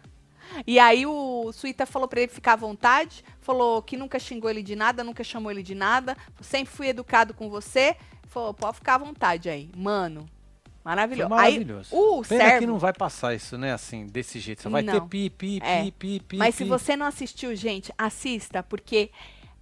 E 0.68 0.78
aí 0.80 1.06
o 1.06 1.52
Suíta 1.54 1.86
falou 1.86 2.08
pra 2.08 2.22
ele 2.22 2.32
ficar 2.32 2.54
à 2.54 2.56
vontade, 2.56 3.24
falou 3.40 3.82
que 3.82 3.96
nunca 3.96 4.20
xingou 4.20 4.50
ele 4.50 4.62
de 4.64 4.76
nada, 4.76 5.04
nunca 5.04 5.24
chamou 5.24 5.52
ele 5.52 5.64
de 5.64 5.74
nada, 5.76 6.18
sempre 6.42 6.74
fui 6.74 6.88
educado 6.88 7.34
com 7.34 7.50
você, 7.50 7.96
falou, 8.28 8.54
pode 8.54 8.76
ficar 8.78 8.96
à 8.96 8.98
vontade 8.98 9.50
aí. 9.50 9.70
Mano, 9.76 10.22
Foi 10.66 10.72
maravilhoso. 10.84 11.30
maravilhoso. 11.30 11.96
Aí 11.96 12.00
o 12.02 12.22
Pena 12.24 12.44
servo, 12.44 12.60
que 12.60 12.68
não 12.68 12.78
vai 12.78 12.92
passar 12.94 13.34
isso, 13.34 13.58
né? 13.58 13.72
Assim, 13.74 14.06
desse 14.06 14.40
jeito. 14.40 14.62
Só 14.64 14.70
vai 14.70 14.82
Não. 14.82 14.94
ter 14.94 15.02
pi, 15.08 15.30
pi, 15.30 15.60
pi, 15.60 15.66
É. 15.66 15.92
pi, 15.92 16.20
pi. 16.20 16.38
mas 16.38 16.56
se 16.56 16.64
pi. 16.64 16.70
você 16.70 16.96
não 16.98 17.06
assistiu, 17.06 17.56
gente, 17.56 17.92
assista, 17.98 18.62
porque 18.62 19.10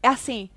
é 0.02 0.08
assim, 0.08 0.50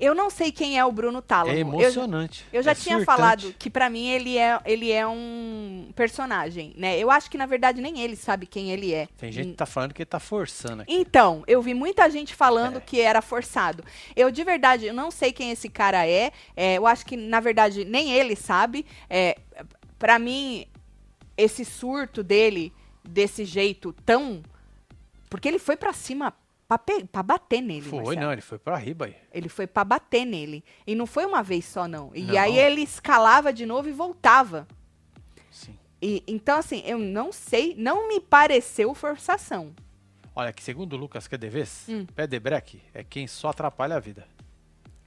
eu 0.00 0.14
não 0.14 0.30
sei 0.30 0.50
quem 0.50 0.78
é 0.78 0.84
o 0.84 0.90
Bruno 0.90 1.20
Tálamo. 1.20 1.52
É 1.52 1.56
Eu- 1.56 1.60
emocionante. 1.60 2.44
Eu 2.52 2.62
já 2.62 2.72
é 2.72 2.74
tinha 2.74 2.96
surtante. 2.96 3.16
falado 3.16 3.54
que 3.58 3.68
pra 3.70 3.90
mim 3.90 4.08
ele 4.08 4.38
é, 4.38 4.58
ele 4.64 4.90
é 4.90 5.06
um 5.06 5.90
personagem, 5.94 6.72
né? 6.76 6.98
Eu 6.98 7.10
acho 7.10 7.30
que 7.30 7.36
na 7.38 7.46
verdade 7.46 7.80
nem 7.80 8.00
ele 8.00 8.16
sabe 8.16 8.46
quem 8.46 8.70
ele 8.70 8.92
é. 8.94 9.06
Tem 9.18 9.30
gente 9.30 9.50
que 9.50 9.54
tá 9.56 9.66
falando 9.66 9.92
que 9.92 10.02
ele 10.02 10.06
tá 10.06 10.18
forçando 10.18 10.82
aqui. 10.82 10.92
Então, 10.92 11.44
eu 11.46 11.60
vi 11.62 11.74
muita 11.74 12.08
gente 12.10 12.34
falando 12.34 12.78
É. 12.78 12.80
que 12.80 13.00
era 13.00 13.20
forçado. 13.20 13.84
Eu, 14.16 14.30
de 14.30 14.42
verdade, 14.42 14.86
eu 14.86 14.94
não 14.94 15.10
sei 15.10 15.32
quem 15.32 15.50
esse 15.50 15.68
cara 15.68 16.06
é. 16.06 16.32
É, 16.56 16.74
eu 16.78 16.86
acho 16.86 17.04
que, 17.06 17.16
na 17.16 17.40
verdade, 17.40 17.84
nem 17.84 18.12
ele 18.12 18.34
sabe. 18.34 18.86
É, 19.08 19.36
para 19.98 20.18
mim, 20.18 20.66
esse 21.36 21.64
surto 21.64 22.22
dele, 22.22 22.72
desse 23.04 23.44
jeito 23.44 23.92
tão. 24.04 24.42
Porque 25.28 25.46
ele 25.46 25.58
foi 25.58 25.76
pra 25.76 25.92
cima 25.92 26.34
pra 26.78 27.22
bater 27.22 27.60
nele. 27.60 27.82
Foi, 27.82 27.98
Marcelo. 28.04 28.20
não, 28.26 28.32
ele 28.32 28.40
foi 28.42 28.58
pra 28.58 28.76
riba 28.76 29.06
aí. 29.06 29.16
Ele 29.32 29.48
foi 29.48 29.66
pra 29.66 29.84
bater 29.84 30.24
nele. 30.24 30.64
E 30.86 30.94
não 30.94 31.06
foi 31.06 31.24
uma 31.26 31.42
vez 31.42 31.64
só, 31.64 31.86
não. 31.88 32.10
E 32.14 32.22
Não. 32.22 32.38
aí 32.38 32.56
ele 32.58 32.82
escalava 32.82 33.52
de 33.52 33.64
novo 33.66 33.88
e 33.88 33.92
voltava. 33.92 34.66
Sim. 35.50 35.76
E, 36.02 36.22
então, 36.26 36.58
assim, 36.58 36.82
eu 36.86 36.98
não 36.98 37.32
sei, 37.32 37.74
não 37.76 38.08
me 38.08 38.20
pareceu 38.20 38.94
forçação. 38.94 39.74
Olha, 40.34 40.52
que 40.52 40.62
segundo 40.62 40.92
o 40.94 40.96
Lucas 40.96 41.26
Quedeves, 41.26 41.86
Hum. 41.88 42.06
pé 42.14 42.26
de 42.26 42.38
breque 42.38 42.80
é 42.94 43.02
quem 43.04 43.26
só 43.26 43.48
atrapalha 43.48 43.96
a 43.96 44.00
vida. 44.00 44.26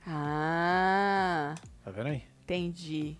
Ah. 0.05 1.55
Tá 1.84 1.91
vendo 1.91 2.07
aí? 2.07 2.24
Entendi. 2.43 3.18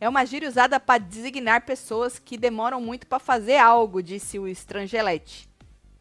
É 0.00 0.08
uma 0.08 0.24
gíria 0.26 0.48
usada 0.48 0.78
para 0.80 0.98
designar 0.98 1.64
pessoas 1.64 2.18
que 2.18 2.36
demoram 2.36 2.80
muito 2.80 3.06
para 3.06 3.18
fazer 3.18 3.56
algo, 3.56 4.02
disse 4.02 4.38
o 4.38 4.46
estrangelete. 4.48 5.48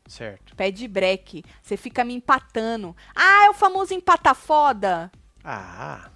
Certo. 0.08 0.56
Pé 0.56 0.72
de 0.72 0.88
breque. 0.88 1.44
Você 1.62 1.76
fica 1.78 2.04
me 2.04 2.14
empatando. 2.14 2.96
Ah, 3.16 3.46
é 3.46 3.50
o 3.50 3.54
famoso 3.54 3.94
empata 3.94 4.34
foda. 4.34 5.12
Ah, 5.44 6.10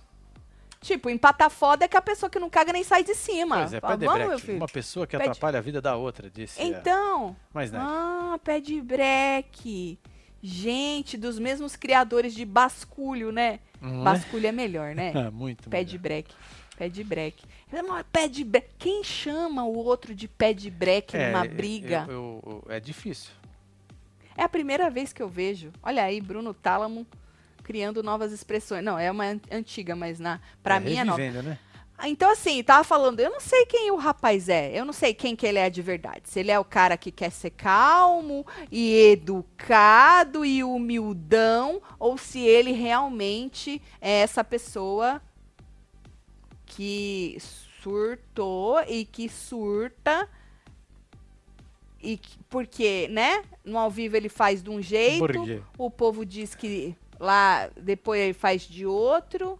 Tipo, 0.82 1.10
empata 1.10 1.50
foda 1.50 1.84
é 1.84 1.88
que 1.90 1.98
a 1.98 2.02
pessoa 2.02 2.30
que 2.30 2.40
não 2.40 2.50
caga 2.50 2.72
nem 2.72 2.86
sai 2.86 3.04
de 3.04 3.14
cima. 3.14 3.58
pois 3.58 3.74
é. 3.74 4.54
Uma 4.56 4.68
pessoa 4.68 5.06
que 5.06 5.14
atrapalha 5.16 5.58
a 5.60 5.62
vida 5.62 5.82
da 5.82 5.98
outra, 5.98 6.30
disse. 6.30 6.62
a- 6.62 6.64
Então. 6.64 7.36
Mais 7.54 7.70
nada. 7.70 7.86
Ah, 8.34 8.40
pé 8.42 8.62
de 8.62 8.80
breque. 8.82 10.00
Gente, 10.42 11.18
dos 11.18 11.38
mesmos 11.38 11.76
criadores 11.76 12.34
de 12.34 12.46
basculho, 12.46 13.30
né? 13.30 13.60
É? 13.82 14.04
Basculho 14.04 14.48
é 14.48 14.52
melhor, 14.54 14.96
né? 14.96 15.12
Ah, 15.28 15.30
Muito 15.32 15.70
Pé 15.70 15.80
melhor. 15.80 15.90
de 15.90 15.98
breque. 15.98 16.36
Pé 16.78 16.88
de 16.88 17.04
breque. 17.04 17.46
Mas, 17.86 18.06
Pé 18.10 18.28
de 18.30 18.46
breque. 18.46 18.70
Quem 18.80 19.04
chama 19.04 19.66
o 19.66 19.76
outro 19.76 20.16
de 20.16 20.30
pé 20.30 20.54
de 20.54 20.72
breque 20.72 21.18
É, 21.18 21.30
numa 21.30 21.46
eu- 21.46 21.52
briga? 21.54 22.06
eu- 22.08 22.42
eu- 22.46 22.64
é 22.70 22.80
difícil. 22.80 23.32
É 24.40 24.44
a 24.44 24.50
primeira 24.50 24.90
vez 24.90 25.12
que 25.12 25.22
eu 25.22 25.28
vejo. 25.28 25.72
Olha 25.84 26.04
aí, 26.04 26.22
Bruno 26.22 26.54
Tálamo 26.54 27.06
criando 27.64 28.02
novas 28.02 28.32
expressões. 28.32 28.84
Não, 28.84 28.98
é 28.98 29.12
uma 29.12 29.26
an- 29.26 29.42
antiga, 29.52 29.96
mas 29.96 30.20
na 30.20 30.40
para 30.64 30.78
é 30.78 30.80
mim 30.80 30.96
é 30.96 31.04
nova. 31.04 31.20
né? 31.44 31.60
Ah, 31.98 32.08
Então, 32.08 32.32
assim, 32.32 32.64
tava 32.64 32.86
falando, 32.86 33.20
eu 33.20 33.30
não 33.30 33.42
sei 33.42 33.66
quem 33.66 33.92
o 33.92 33.98
rapaz 33.98 34.48
é. 34.48 34.72
Eu 34.74 34.86
não 34.86 34.94
sei 34.94 35.14
quem 35.14 35.36
que 35.36 35.46
ele 35.46 35.60
é 35.60 35.70
de 35.70 35.82
verdade. 35.82 36.22
Se 36.30 36.40
ele 36.40 36.52
é 36.52 36.58
o 36.58 36.64
cara 36.64 36.96
que 36.96 37.12
quer 37.12 37.30
ser 37.32 37.50
calmo 37.50 38.48
e 38.72 39.12
educado 39.12 40.46
e 40.46 40.64
humildão, 40.64 41.82
ou 42.00 42.18
se 42.18 42.40
ele 42.40 42.72
realmente 42.72 43.82
é 44.00 44.22
essa 44.22 44.42
pessoa 44.44 45.22
que 46.66 47.38
surtou 47.82 48.82
e 48.88 49.04
que 49.06 49.28
surta. 49.28 50.28
E 52.02 52.18
que- 52.18 52.38
porque, 52.50 53.08
né? 53.10 53.44
No 53.66 53.78
ao 53.78 53.92
vivo 53.92 54.16
ele 54.16 54.30
faz 54.30 54.64
de 54.64 54.70
um 54.70 54.82
jeito, 54.82 55.20
Por 55.20 55.32
quê? 55.46 55.62
o 55.78 55.92
povo 55.92 56.26
diz 56.26 56.56
que 56.56 56.96
lá 57.20 57.70
depois 57.76 58.22
ele 58.22 58.34
faz 58.34 58.62
de 58.62 58.86
outro. 58.86 59.60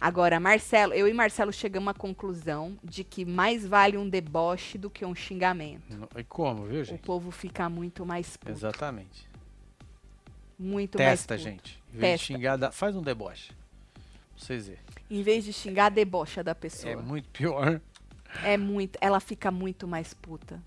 Agora, 0.00 0.40
Marcelo, 0.40 0.92
eu 0.92 1.06
e 1.06 1.12
Marcelo 1.12 1.52
chegamos 1.52 1.88
à 1.88 1.94
conclusão 1.94 2.76
de 2.82 3.04
que 3.04 3.24
mais 3.24 3.64
vale 3.64 3.96
um 3.96 4.08
deboche 4.08 4.76
do 4.76 4.90
que 4.90 5.04
um 5.04 5.14
xingamento. 5.14 6.08
E 6.16 6.24
como, 6.24 6.64
viu, 6.66 6.80
O 6.80 6.84
gente? 6.84 7.02
povo 7.02 7.30
fica 7.30 7.68
muito 7.68 8.04
mais 8.04 8.36
puto. 8.36 8.50
Exatamente. 8.50 9.28
Muito 10.58 10.98
Testa, 10.98 11.34
mais 11.34 11.42
puto. 11.44 11.54
gente. 11.54 11.82
Em 11.94 11.98
vez 11.98 12.20
de 12.20 12.26
Testa. 12.26 12.26
xingar, 12.34 12.56
dá- 12.56 12.72
faz 12.72 12.96
um 12.96 13.02
deboche. 13.02 13.52
Pra 13.94 14.44
vocês 14.44 14.66
verem. 14.66 14.82
Em 15.08 15.22
vez 15.22 15.44
de 15.44 15.52
xingar, 15.52 15.88
debocha 15.90 16.42
da 16.42 16.54
pessoa. 16.54 16.92
É 16.92 16.96
muito 16.96 17.28
pior. 17.30 17.80
É 18.42 18.56
muito. 18.56 18.98
Ela 19.00 19.20
fica 19.20 19.52
muito 19.52 19.86
mais 19.86 20.14
puta. 20.14 20.60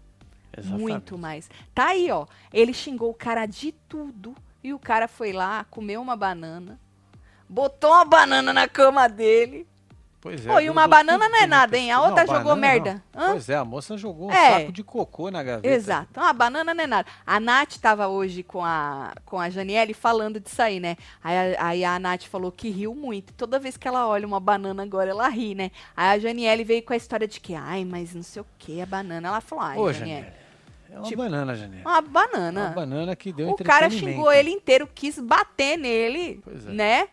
Exatamente. 0.58 0.82
Muito 0.90 1.18
mais. 1.18 1.50
Tá 1.74 1.88
aí, 1.88 2.10
ó. 2.12 2.26
Ele 2.54 2.74
xingou 2.74 3.10
o 3.10 3.14
cara 3.14 3.46
de 3.46 3.72
tudo. 3.88 4.36
E 4.64 4.74
o 4.74 4.80
cara 4.80 5.08
foi 5.08 5.32
lá, 5.32 5.64
comeu 5.70 6.02
uma 6.02 6.16
banana. 6.16 6.80
Botou 7.48 7.92
uma 7.92 8.04
banana 8.06 8.52
na 8.52 8.68
cama 8.68 9.08
dele. 9.08 9.68
Pois 10.20 10.44
é. 10.44 10.52
Pô, 10.52 10.60
e 10.60 10.72
uma 10.72 10.88
banana 10.88 11.30
não 11.30 11.38
é 11.38 11.46
nada, 11.46 11.78
hein? 11.78 11.92
A 11.92 11.98
não, 11.98 12.06
outra 12.08 12.26
jogou 12.26 12.56
banana 12.56 12.62
merda. 12.62 13.04
não. 13.14 13.34
Pois 13.34 13.48
é, 13.48 13.56
a 13.56 13.64
moça 13.64 13.96
jogou 13.96 14.30
um 14.30 14.32
É. 14.32 14.60
saco 14.62 14.72
de 14.72 14.84
cocô 14.84 15.30
na 15.30 15.44
gaveta. 15.44 15.68
Exato. 15.68 16.20
A 16.20 16.34
banana 16.34 16.74
não 16.74 16.84
é 16.84 16.88
nada. 16.88 17.08
A 17.28 17.40
Nath 17.40 17.78
tava 17.78 18.08
hoje 18.08 18.42
com 18.42 18.66
a, 18.66 19.14
com 19.24 19.40
a 19.40 19.52
Janiele 19.52 19.94
falando 19.94 20.40
disso 20.40 20.60
aí, 20.64 20.80
né? 20.80 20.98
Aí, 21.24 21.54
a- 21.56 21.68
aí 21.68 21.86
a 21.86 22.00
Nath 22.00 22.24
falou 22.24 22.52
que 22.52 22.72
riu 22.72 22.96
muito. 22.96 23.34
Toda 23.34 23.60
vez 23.60 23.78
que 23.78 23.88
ela 23.88 24.08
olha 24.08 24.26
uma 24.26 24.40
banana 24.40 24.82
agora, 24.82 25.12
ela 25.12 25.30
ri, 25.30 25.54
né? 25.54 25.70
Aí 25.96 26.16
a 26.16 26.20
Janiele 26.20 26.64
veio 26.64 26.82
com 26.82 26.94
a 26.94 26.98
história 26.98 27.28
de 27.28 27.40
que, 27.40 27.54
ai, 27.54 27.86
mas 27.86 28.16
não 28.16 28.24
sei 28.24 28.42
o 28.42 28.46
que, 28.58 28.82
a 28.82 28.86
banana. 28.88 29.28
Ela 29.28 29.42
falou, 29.42 29.64
ai, 29.64 29.78
Ô, 29.78 29.94
Janiele, 29.94 30.22
Janelle. 30.22 30.45
É 30.96 31.00
uma 31.00 31.08
Tipo, 31.08 31.22
banana, 31.24 31.56
Janelle. 31.56 31.82
uma 31.84 32.02
banana. 32.02 32.62
Uma 32.68 32.70
banana 32.70 33.16
que 33.16 33.34
deu 33.34 33.50
o 33.50 33.56
cara 33.56 33.90
xingou 33.90 34.32
ele 34.32 34.50
inteiro, 34.50 34.88
quis 34.96 35.20
bater 35.20 35.78
nele, 35.78 36.40
Pois 36.44 36.66
é. 36.66 36.72
né? 36.72 37.08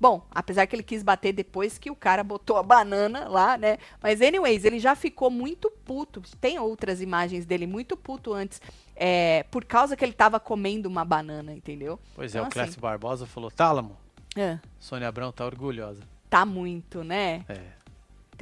Bom, 0.00 0.26
apesar 0.32 0.66
que 0.66 0.74
ele 0.74 0.82
quis 0.82 1.00
bater 1.04 1.32
depois 1.32 1.78
que 1.78 1.88
o 1.88 1.94
cara 1.94 2.24
botou 2.24 2.56
a 2.56 2.62
banana 2.64 3.28
lá, 3.28 3.56
né? 3.56 3.78
Mas, 4.02 4.20
anyways, 4.20 4.64
ele 4.64 4.80
já 4.80 4.96
ficou 4.96 5.30
muito 5.30 5.70
puto. 5.84 6.20
Tem 6.40 6.58
outras 6.58 7.00
imagens 7.00 7.46
dele 7.46 7.68
muito 7.68 7.96
puto 7.96 8.32
antes, 8.34 8.60
é, 8.96 9.44
por 9.48 9.64
causa 9.64 9.96
que 9.96 10.04
ele 10.04 10.12
tava 10.12 10.40
comendo 10.40 10.88
uma 10.88 11.04
banana, 11.04 11.52
entendeu? 11.52 12.00
Pois 12.16 12.34
é, 12.34 12.38
Então, 12.38 12.48
o 12.48 12.52
Clécio 12.52 12.70
assim- 12.72 12.80
Barbosa 12.80 13.26
falou, 13.26 13.48
Tálamo, 13.48 13.96
É, 14.34 14.58
Sônia 14.80 15.06
Abrão 15.06 15.30
tá 15.30 15.46
orgulhosa. 15.46 16.02
tá 16.28 16.44
muito, 16.44 17.04
né? 17.04 17.44
É. 17.48 17.60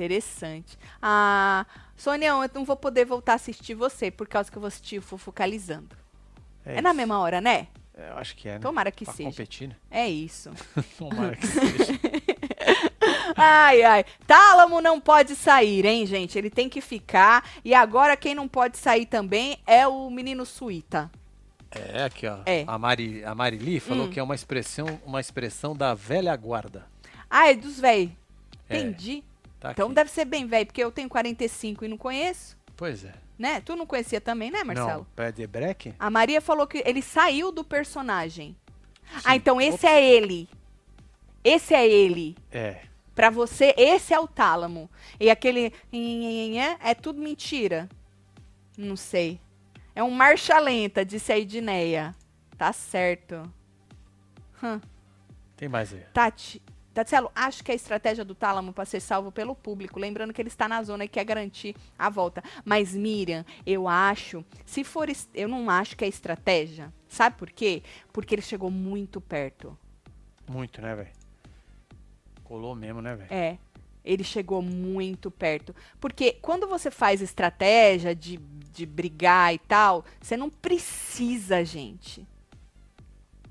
Interessante. 0.05 0.79
Ah, 1.03 1.67
Sônia, 1.95 2.29
eu 2.29 2.51
não 2.55 2.65
vou 2.65 2.75
poder 2.77 3.05
voltar 3.05 3.33
a 3.33 3.35
assistir 3.37 3.75
você, 3.75 4.11
por 4.11 4.27
causa 4.27 4.51
que 4.51 4.57
eu 4.57 4.61
vou 4.61 4.69
assistir 4.69 4.99
o 4.99 5.03
Fofocalizando. 5.03 5.95
É, 6.65 6.77
É, 6.79 6.81
na 6.81 6.95
mesma 6.95 7.19
hora, 7.21 7.39
né? 7.41 7.67
É, 7.95 8.09
eu 8.11 8.17
acho 8.17 8.35
que 8.35 8.49
é, 8.49 8.53
né? 8.55 8.59
Tomara 8.61 8.91
que 8.91 9.05
pra 9.05 9.13
seja. 9.13 9.29
competir, 9.29 9.69
né? 9.69 9.77
É 9.91 10.09
isso. 10.09 10.51
Tomara 10.97 11.37
que 11.37 11.47
seja. 11.47 11.93
Ai, 13.37 13.83
ai. 13.83 14.05
Tálamo 14.27 14.81
não 14.81 15.01
pode 15.01 15.35
sair, 15.37 15.85
hein, 15.87 16.05
gente? 16.05 16.37
Ele 16.37 16.51
tem 16.51 16.69
que 16.69 16.81
ficar. 16.81 17.49
E 17.65 17.73
agora 17.73 18.17
quem 18.17 18.35
não 18.35 18.47
pode 18.49 18.77
sair 18.77 19.07
também 19.07 19.57
é 19.67 19.87
o 19.87 20.11
menino 20.11 20.45
Suíta. 20.45 21.11
É, 21.71 22.03
aqui, 22.05 22.27
ó. 22.27 22.39
É. 22.45 22.65
A, 22.67 22.77
Mari, 22.77 23.25
a 23.25 23.35
Marili 23.35 23.79
falou 23.81 24.07
Hum. 24.07 24.11
que 24.11 24.19
é 24.19 24.23
uma 24.23 24.35
expressão, 24.35 25.01
uma 25.07 25.21
expressão 25.21 25.75
da 25.77 25.95
velha 25.95 26.35
guarda. 26.37 26.85
Ah, 27.31 27.49
é 27.49 27.55
dos 27.55 27.79
véi. 27.79 28.15
É, 28.69 28.79
Entendi. 28.79 29.23
Tá 29.61 29.73
Então 29.73 29.87
aqui. 29.87 29.95
deve 29.95 30.11
ser 30.11 30.25
bem 30.25 30.47
velho, 30.47 30.67
porque 30.67 30.83
eu 30.83 30.91
tenho 30.91 31.09
45 31.09 31.85
e 31.85 31.89
não 31.89 31.99
conheço, 31.99 32.57
Pois 32.77 33.05
é. 33.05 33.13
né? 33.39 33.61
Tu 33.61 33.77
não 33.77 33.87
conhecia 33.87 34.21
também, 34.21 34.51
né, 34.51 34.65
Marcelo? 34.65 34.89
Não, 35.01 35.05
pé 35.15 35.31
de 35.31 35.47
breque? 35.47 35.95
A 35.99 36.09
Maria 36.11 36.41
falou 36.41 36.67
que 36.67 36.83
ele 36.87 37.03
saiu 37.03 37.53
do 37.53 37.63
personagem. 37.63 38.57
ah, 39.17 39.21
Sim. 39.33 39.37
então 39.37 39.61
esse 39.61 39.87
é 39.87 40.03
ele. 40.03 40.49
Esse 41.45 41.75
é 41.75 41.87
ele. 41.87 42.37
É. 42.51 42.81
Pra 43.15 43.29
você, 43.29 43.75
esse 43.77 44.15
é 44.15 44.19
o 44.19 44.27
tálamo. 44.27 44.91
E 45.19 45.31
aquele 45.31 45.73
é 46.81 46.95
tudo 46.95 47.21
mentira. 47.21 47.89
Não 48.79 48.97
sei. 48.97 49.39
É 49.95 50.03
um 50.03 50.11
marcha 50.11 50.59
lenta, 50.59 51.05
disse 51.05 51.33
a 51.33 51.39
Edneia. 51.39 52.15
Tá 52.57 52.73
certo. 52.73 53.43
Hum. 54.63 54.81
Tem 55.57 55.69
mais 55.69 55.93
aí. 55.93 56.01
Tati, 56.15 56.63
Tatselo, 56.93 57.31
acho 57.35 57.63
que 57.63 57.71
a 57.71 57.75
estratégia 57.75 58.25
do 58.25 58.35
tálamo 58.35 58.73
para 58.73 58.85
ser 58.85 59.01
salvo 59.01 59.31
pelo 59.31 59.55
público, 59.55 59.99
lembrando 59.99 60.33
que 60.33 60.43
ele 60.43 60.49
está 60.49 60.69
na 60.69 60.83
zona 60.83 61.05
e 61.05 61.09
quer 61.09 61.25
garantir 61.25 61.77
a 61.99 62.11
volta. 62.11 62.43
Mas 62.65 62.95
Miriam, 62.95 63.45
eu 63.65 63.87
acho, 63.87 64.45
se 64.67 64.83
for, 64.83 65.09
eu 65.35 65.49
não 65.49 65.71
acho 65.71 65.97
que 65.97 66.05
é 66.05 66.09
estratégia. 66.09 66.93
Sabe 67.09 67.37
por 67.37 67.51
quê? 67.51 67.83
Porque 68.13 68.35
ele 68.35 68.43
chegou 68.43 68.71
muito 68.71 69.21
perto. 69.21 69.77
Muito, 70.49 70.83
né, 70.83 70.95
velho? 70.97 71.11
Colou 72.43 72.75
mesmo, 72.75 73.01
né, 73.01 73.15
velho? 73.15 73.33
É. 73.33 73.59
Ele 74.05 74.25
chegou 74.25 74.61
muito 74.61 75.31
perto. 75.31 75.75
Porque 76.01 76.33
quando 76.43 76.67
você 76.67 76.91
faz 76.91 77.21
estratégia 77.21 78.15
de, 78.15 78.39
de 78.73 78.85
brigar 78.85 79.55
e 79.55 79.59
tal, 79.59 80.05
você 80.21 80.37
não 80.37 80.51
precisa, 80.51 81.65
gente, 81.65 82.27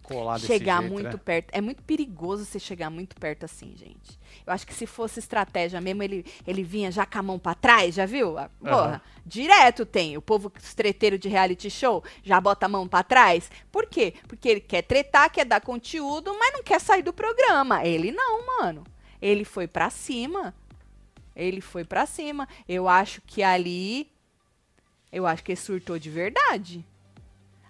Colar 0.10 0.40
chegar 0.40 0.80
jeito, 0.82 0.92
muito 0.92 1.18
né? 1.18 1.22
perto. 1.24 1.50
É 1.52 1.62
muito 1.62 1.84
perigoso 1.84 2.44
você 2.44 2.60
chegar 2.60 2.90
muito 2.90 3.16
perto 3.16 3.46
assim, 3.46 3.74
gente. 3.78 4.20
Eu 4.46 4.52
acho 4.52 4.66
que 4.66 4.74
se 4.74 4.86
fosse 4.86 5.20
estratégia 5.20 5.80
mesmo, 5.80 6.02
ele, 6.04 6.26
ele 6.46 6.64
vinha 6.64 6.92
já 6.92 7.06
com 7.06 7.20
a 7.20 7.24
mão 7.24 7.38
pra 7.40 7.54
trás, 7.54 7.96
já 7.96 8.06
viu? 8.06 8.38
Ah, 8.38 8.50
Porra, 8.60 8.76
Aham. 8.76 9.02
direto 9.26 9.86
tem. 9.86 10.18
O 10.18 10.22
povo 10.22 10.52
estreteiro 10.62 11.18
de 11.18 11.30
reality 11.30 11.70
show 11.70 12.04
já 12.24 12.42
bota 12.42 12.66
a 12.66 12.70
mão 12.70 12.88
pra 12.88 13.04
trás. 13.04 13.50
Por 13.72 13.86
quê? 13.86 14.14
Porque 14.28 14.50
ele 14.50 14.60
quer 14.62 14.82
tretar, 14.82 15.30
quer 15.32 15.46
dar 15.46 15.62
conteúdo, 15.62 16.36
mas 16.38 16.54
não 16.54 16.64
quer 16.64 16.82
sair 16.82 17.04
do 17.04 17.14
programa. 17.14 17.86
Ele 17.86 18.12
não, 18.12 18.46
mano. 18.60 18.84
Ele 19.22 19.46
foi 19.46 19.68
pra 19.68 19.90
cima. 19.90 20.54
Ele 21.36 21.62
foi 21.62 21.84
pra 21.84 22.06
cima. 22.06 22.48
Eu 22.68 22.88
acho 22.88 23.22
que 23.22 23.44
ali. 23.44 24.12
Eu 25.12 25.26
acho 25.26 25.44
que 25.44 25.52
ele 25.52 25.60
surtou 25.60 25.98
de 25.98 26.10
verdade. 26.10 26.86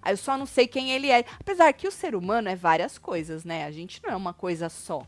Aí 0.01 0.13
Eu 0.13 0.17
só 0.17 0.37
não 0.37 0.45
sei 0.45 0.67
quem 0.67 0.91
ele 0.91 1.09
é. 1.09 1.25
Apesar 1.39 1.71
que 1.73 1.87
o 1.87 1.91
ser 1.91 2.15
humano 2.15 2.49
é 2.49 2.55
várias 2.55 2.97
coisas, 2.97 3.43
né? 3.43 3.65
A 3.65 3.71
gente 3.71 4.01
não 4.03 4.11
é 4.11 4.15
uma 4.15 4.33
coisa 4.33 4.69
só. 4.69 5.05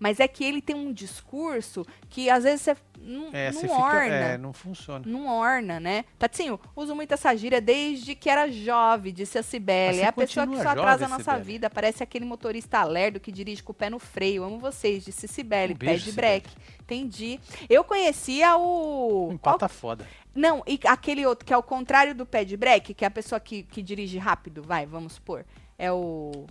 Mas 0.00 0.18
é 0.20 0.26
que 0.26 0.44
ele 0.44 0.60
tem 0.60 0.74
um 0.74 0.92
discurso 0.92 1.86
que 2.08 2.28
às 2.28 2.44
vezes 2.44 2.62
você 2.62 2.76
não, 2.98 3.30
É, 3.32 3.52
não 3.52 3.80
orna. 3.80 4.14
É, 4.14 4.38
não 4.38 4.52
funciona. 4.52 5.04
Não 5.06 5.28
orna, 5.28 5.78
né? 5.78 6.04
Tatinho, 6.18 6.58
uso 6.74 6.94
muito 6.94 7.12
essa 7.12 7.34
gíria 7.36 7.60
desde 7.60 8.14
que 8.14 8.28
era 8.28 8.50
jovem, 8.50 9.12
disse 9.12 9.38
a 9.38 9.42
Cibele. 9.42 10.00
É 10.00 10.06
a 10.06 10.12
pessoa 10.12 10.46
que 10.46 10.56
só 10.56 10.70
atrasa 10.70 11.06
a 11.06 11.08
nossa 11.08 11.32
Cibele. 11.32 11.44
vida. 11.44 11.70
Parece 11.70 12.02
aquele 12.02 12.24
motorista 12.24 12.82
lerdo 12.84 13.20
que 13.20 13.30
dirige 13.30 13.62
com 13.62 13.72
o 13.72 13.74
pé 13.74 13.88
no 13.88 13.98
freio. 13.98 14.42
Amo 14.42 14.58
vocês, 14.58 15.04
disse 15.04 15.28
Cibele. 15.28 15.74
Um 15.74 15.76
pé 15.76 15.96
de 15.96 16.12
breque. 16.12 16.50
Entendi. 16.80 17.38
Eu 17.68 17.84
conhecia 17.84 18.56
o. 18.56 19.30
Um 19.30 19.38
qual 19.38 19.54
empata 19.54 19.68
foda. 19.68 20.06
Não, 20.34 20.62
e 20.66 20.78
aquele 20.86 21.24
outro 21.26 21.44
que 21.44 21.52
é 21.52 21.56
o 21.56 21.62
contrário 21.62 22.14
do 22.14 22.26
pé 22.26 22.44
de 22.44 22.56
break, 22.56 22.92
que 22.94 23.04
é 23.04 23.08
a 23.08 23.10
pessoa 23.10 23.38
que, 23.40 23.62
que 23.62 23.82
dirige 23.82 24.18
rápido, 24.18 24.62
vai, 24.62 24.84
vamos 24.86 25.14
supor. 25.14 25.44
É 25.78 25.92
o. 25.92 26.46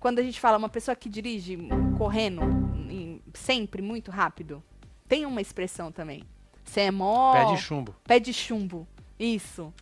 Quando 0.00 0.18
a 0.18 0.22
gente 0.22 0.40
fala 0.40 0.58
uma 0.58 0.68
pessoa 0.68 0.96
que 0.96 1.08
dirige 1.08 1.56
correndo 1.96 2.42
em- 2.90 3.22
sempre 3.34 3.80
muito 3.80 4.10
rápido, 4.10 4.62
tem 5.08 5.24
uma 5.26 5.40
expressão 5.40 5.92
também. 5.92 6.24
Você 6.64 6.82
é 6.82 6.90
mó. 6.90 7.32
Pé 7.32 7.44
de 7.54 7.56
chumbo. 7.60 7.94
Pé 8.04 8.20
de 8.20 8.32
chumbo. 8.32 8.86
Isso. 9.18 9.72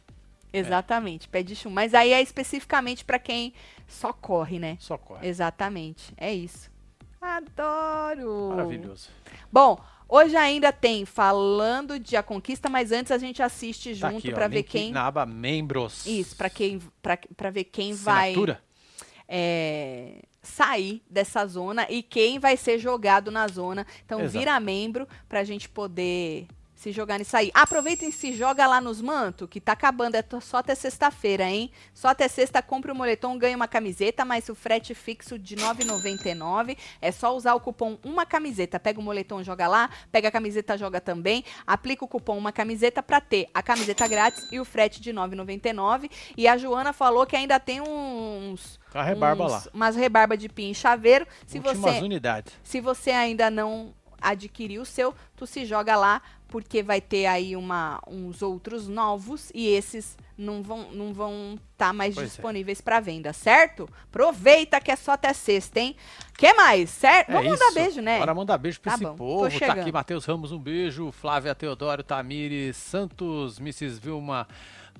Exatamente, 0.52 1.28
pé 1.28 1.42
de 1.42 1.54
chumbo. 1.54 1.74
Mas 1.74 1.94
aí 1.94 2.12
é 2.12 2.20
especificamente 2.20 3.04
pra 3.04 3.18
quem 3.18 3.54
só 3.86 4.12
corre, 4.12 4.58
né? 4.58 4.76
Só 4.80 4.98
corre. 4.98 5.26
Exatamente. 5.26 6.12
É 6.16 6.32
isso. 6.34 6.70
Adoro! 7.20 8.48
Maravilhoso. 8.50 9.10
Bom, 9.52 9.78
hoje 10.10 10.36
ainda 10.36 10.72
tem 10.72 11.04
falando 11.04 11.98
de 11.98 12.16
A 12.16 12.22
Conquista, 12.22 12.68
mas 12.68 12.90
antes 12.92 13.12
a 13.12 13.18
gente 13.18 13.42
assiste 13.42 13.96
Tá 13.98 14.10
junto 14.10 14.30
pra 14.32 14.48
ver 14.48 14.62
quem. 14.64 14.90
Na 14.92 15.06
aba 15.06 15.24
membros. 15.24 16.04
Isso, 16.06 16.36
pra 16.36 16.50
quem 16.50 16.80
pra 17.36 17.50
ver 17.50 17.64
quem 17.64 17.94
vai 17.94 18.30
Assinatura. 18.30 18.62
é, 19.28 20.22
sair 20.42 21.02
dessa 21.08 21.46
zona 21.46 21.86
e 21.90 22.02
quem 22.02 22.38
vai 22.38 22.56
ser 22.56 22.78
jogado 22.78 23.30
na 23.30 23.46
zona. 23.46 23.86
Então 24.04 24.20
Exato. 24.20 24.38
vira 24.38 24.58
membro 24.60 25.06
pra 25.28 25.44
gente 25.44 25.68
poder 25.68 26.46
se 26.80 26.92
jogar 26.92 27.18
nisso 27.18 27.36
aí. 27.36 27.50
Aproveita 27.52 28.06
e 28.06 28.10
se 28.12 28.32
joga 28.32 28.66
lá 28.66 28.80
nos 28.80 29.02
manto, 29.02 29.46
que 29.46 29.60
tá 29.60 29.72
acabando, 29.72 30.14
é 30.14 30.24
só 30.40 30.56
até 30.56 30.74
sexta-feira, 30.74 31.44
hein? 31.44 31.70
Só 31.92 32.08
até 32.08 32.26
sexta 32.26 32.62
compra 32.62 32.90
o 32.90 32.96
moletom, 32.96 33.36
ganha 33.36 33.54
uma 33.54 33.68
camiseta, 33.68 34.24
mas 34.24 34.48
o 34.48 34.54
frete 34.54 34.94
fixo 34.94 35.38
de 35.38 35.56
R$ 35.56 35.60
9,99. 35.62 36.78
É 37.02 37.12
só 37.12 37.36
usar 37.36 37.52
o 37.54 37.60
cupom 37.60 37.98
uma 38.02 38.24
camiseta. 38.24 38.80
Pega 38.80 38.98
o 38.98 39.02
moletom, 39.02 39.42
joga 39.42 39.68
lá, 39.68 39.90
pega 40.10 40.28
a 40.28 40.30
camiseta, 40.30 40.78
joga 40.78 41.02
também. 41.02 41.44
Aplica 41.66 42.02
o 42.02 42.08
cupom 42.08 42.38
uma 42.38 42.50
camiseta 42.50 43.02
pra 43.02 43.20
ter 43.20 43.48
a 43.52 43.62
camiseta 43.62 44.08
grátis 44.08 44.50
e 44.50 44.58
o 44.58 44.64
frete 44.64 45.02
de 45.02 45.10
R$ 45.10 45.16
9,99. 45.16 46.10
E 46.34 46.48
a 46.48 46.56
Joana 46.56 46.94
falou 46.94 47.26
que 47.26 47.36
ainda 47.36 47.60
tem 47.60 47.82
uns 47.82 48.80
Tá 48.90 49.00
a 49.00 49.04
rebarba 49.04 49.44
uns- 49.44 49.52
lá. 49.52 49.62
Umas 49.74 49.96
rebarba 49.96 50.34
de 50.34 50.48
pin 50.48 50.70
e 50.70 50.74
chaveiro. 50.74 51.26
Se 51.46 51.58
Últimas 51.58 51.76
você, 51.78 52.00
unidades. 52.02 52.54
se 52.62 52.80
você 52.80 53.10
ainda 53.10 53.50
não 53.50 53.94
adquiriu 54.20 54.82
o 54.82 54.86
seu, 54.86 55.14
tu 55.36 55.46
se 55.46 55.64
joga 55.64 55.96
lá, 55.96 56.20
porque 56.48 56.82
vai 56.82 57.00
ter 57.00 57.26
aí 57.26 57.54
uma, 57.56 58.00
uns 58.06 58.42
outros 58.42 58.88
novos 58.88 59.50
e 59.54 59.68
esses 59.68 60.16
não 60.36 60.62
vão 60.62 60.90
não 60.92 61.12
vão 61.12 61.58
estar 61.72 61.92
mais 61.92 62.14
Pois 62.14 62.26
é. 62.26 62.30
disponíveis 62.30 62.80
para 62.80 62.98
venda, 62.98 63.32
certo? 63.32 63.88
Aproveita 64.04 64.80
que 64.80 64.90
é 64.90 64.96
só 64.96 65.12
até 65.12 65.32
sexta, 65.32 65.80
hein? 65.80 65.94
Que 66.36 66.52
mais? 66.54 66.88
Certo? 66.90 67.30
É 67.30 67.32
Vamos 67.34 67.52
isso. 67.54 67.62
mandar 67.64 67.74
beijo, 67.80 68.00
né? 68.00 68.18
Bora 68.18 68.34
mandar 68.34 68.58
beijo 68.58 68.80
pra 68.80 68.92
Tá 68.92 68.96
esse 68.96 69.04
bom, 69.04 69.14
povo. 69.16 69.60
Tá 69.60 69.72
aqui 69.74 69.92
Matheus 69.92 70.24
Ramos, 70.24 70.50
um 70.50 70.58
beijo. 70.58 71.12
Flávia 71.12 71.54
Teodoro, 71.54 72.02
Tamires, 72.02 72.76
Santos, 72.76 73.58
Mrs. 73.58 74.00
Vilma, 74.00 74.48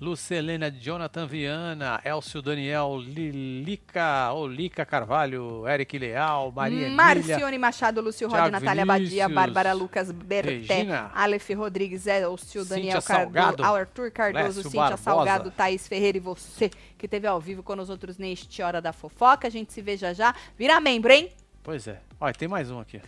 Lucelena 0.00 0.70
Jonathan 0.70 1.26
Viana, 1.26 2.00
Elcio 2.02 2.40
Daniel, 2.40 2.96
Lilica, 2.98 4.32
Olica 4.32 4.86
Carvalho, 4.86 5.68
Eric 5.68 5.98
Leal, 5.98 6.50
Maria 6.52 6.86
Emília, 6.86 6.96
Marcione 6.96 7.58
Machado, 7.58 8.00
Lúcio 8.00 8.26
Rod, 8.26 8.36
Thiago 8.36 8.50
Natália 8.50 8.86
Badia, 8.86 9.28
Bárbara 9.28 9.74
Lucas 9.74 10.10
Berté, 10.10 10.76
Regina, 10.76 11.10
Aleph 11.14 11.50
Rodrigues, 11.50 12.06
Elcio 12.06 12.64
Daniel 12.64 13.02
Cardoso, 13.02 13.62
Arthur 13.62 14.10
Cardoso, 14.10 14.46
Lécio 14.46 14.62
Cíntia 14.62 14.80
Barbosa. 14.80 15.02
Salgado, 15.02 15.50
Thaís 15.50 15.86
Ferreira 15.86 16.16
e 16.16 16.20
você 16.20 16.70
que 16.96 17.06
teve 17.06 17.26
ao 17.26 17.38
vivo 17.38 17.62
com 17.62 17.78
os 17.78 17.90
outros 17.90 18.16
neste 18.16 18.62
Hora 18.62 18.80
da 18.80 18.94
Fofoca. 18.94 19.48
A 19.48 19.50
gente 19.50 19.70
se 19.70 19.82
vê 19.82 19.98
já 19.98 20.14
já. 20.14 20.34
Vira 20.56 20.80
membro, 20.80 21.12
hein? 21.12 21.30
Pois 21.62 21.86
é. 21.86 22.00
Olha, 22.18 22.32
tem 22.32 22.48
mais 22.48 22.70
um 22.70 22.80
aqui. 22.80 23.02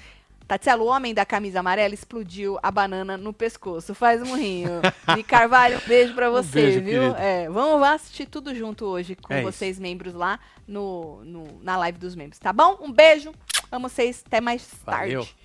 Tatielo, 0.53 0.85
o 0.85 0.89
homem 0.89 1.15
da 1.15 1.25
camisa 1.25 1.61
amarela, 1.61 1.95
explodiu 1.95 2.59
a 2.63 2.71
banana 2.71 3.17
no 3.17 3.33
pescoço. 3.33 3.95
Faz 3.95 4.21
um 4.21 4.37
rinho. 4.37 4.83
De 5.17 5.23
Carvalho, 5.23 5.79
um 5.79 5.89
beijo 5.89 6.13
pra 6.15 6.29
você, 6.29 6.61
beijo, 6.61 6.83
viu? 6.83 7.17
É, 7.17 7.49
vamos 7.49 7.83
assistir 7.89 8.27
tudo 8.27 8.55
junto 8.55 8.85
hoje 8.85 9.17
com 9.17 9.33
É 9.33 9.39
isso. 9.43 9.51
vocês, 9.51 9.79
membros, 9.79 10.13
lá 10.13 10.39
no, 10.69 11.25
no- 11.25 11.59
na 11.63 11.79
live 11.79 11.97
dos 11.97 12.15
membros, 12.15 12.39
tá 12.39 12.53
bom? 12.53 12.77
Um 12.83 12.93
beijo. 12.93 13.33
Amo 13.71 13.89
vocês. 13.89 14.23
Até 14.27 14.43
mais 14.43 14.69
Valeu. 14.85 15.21
tarde. 15.25 15.37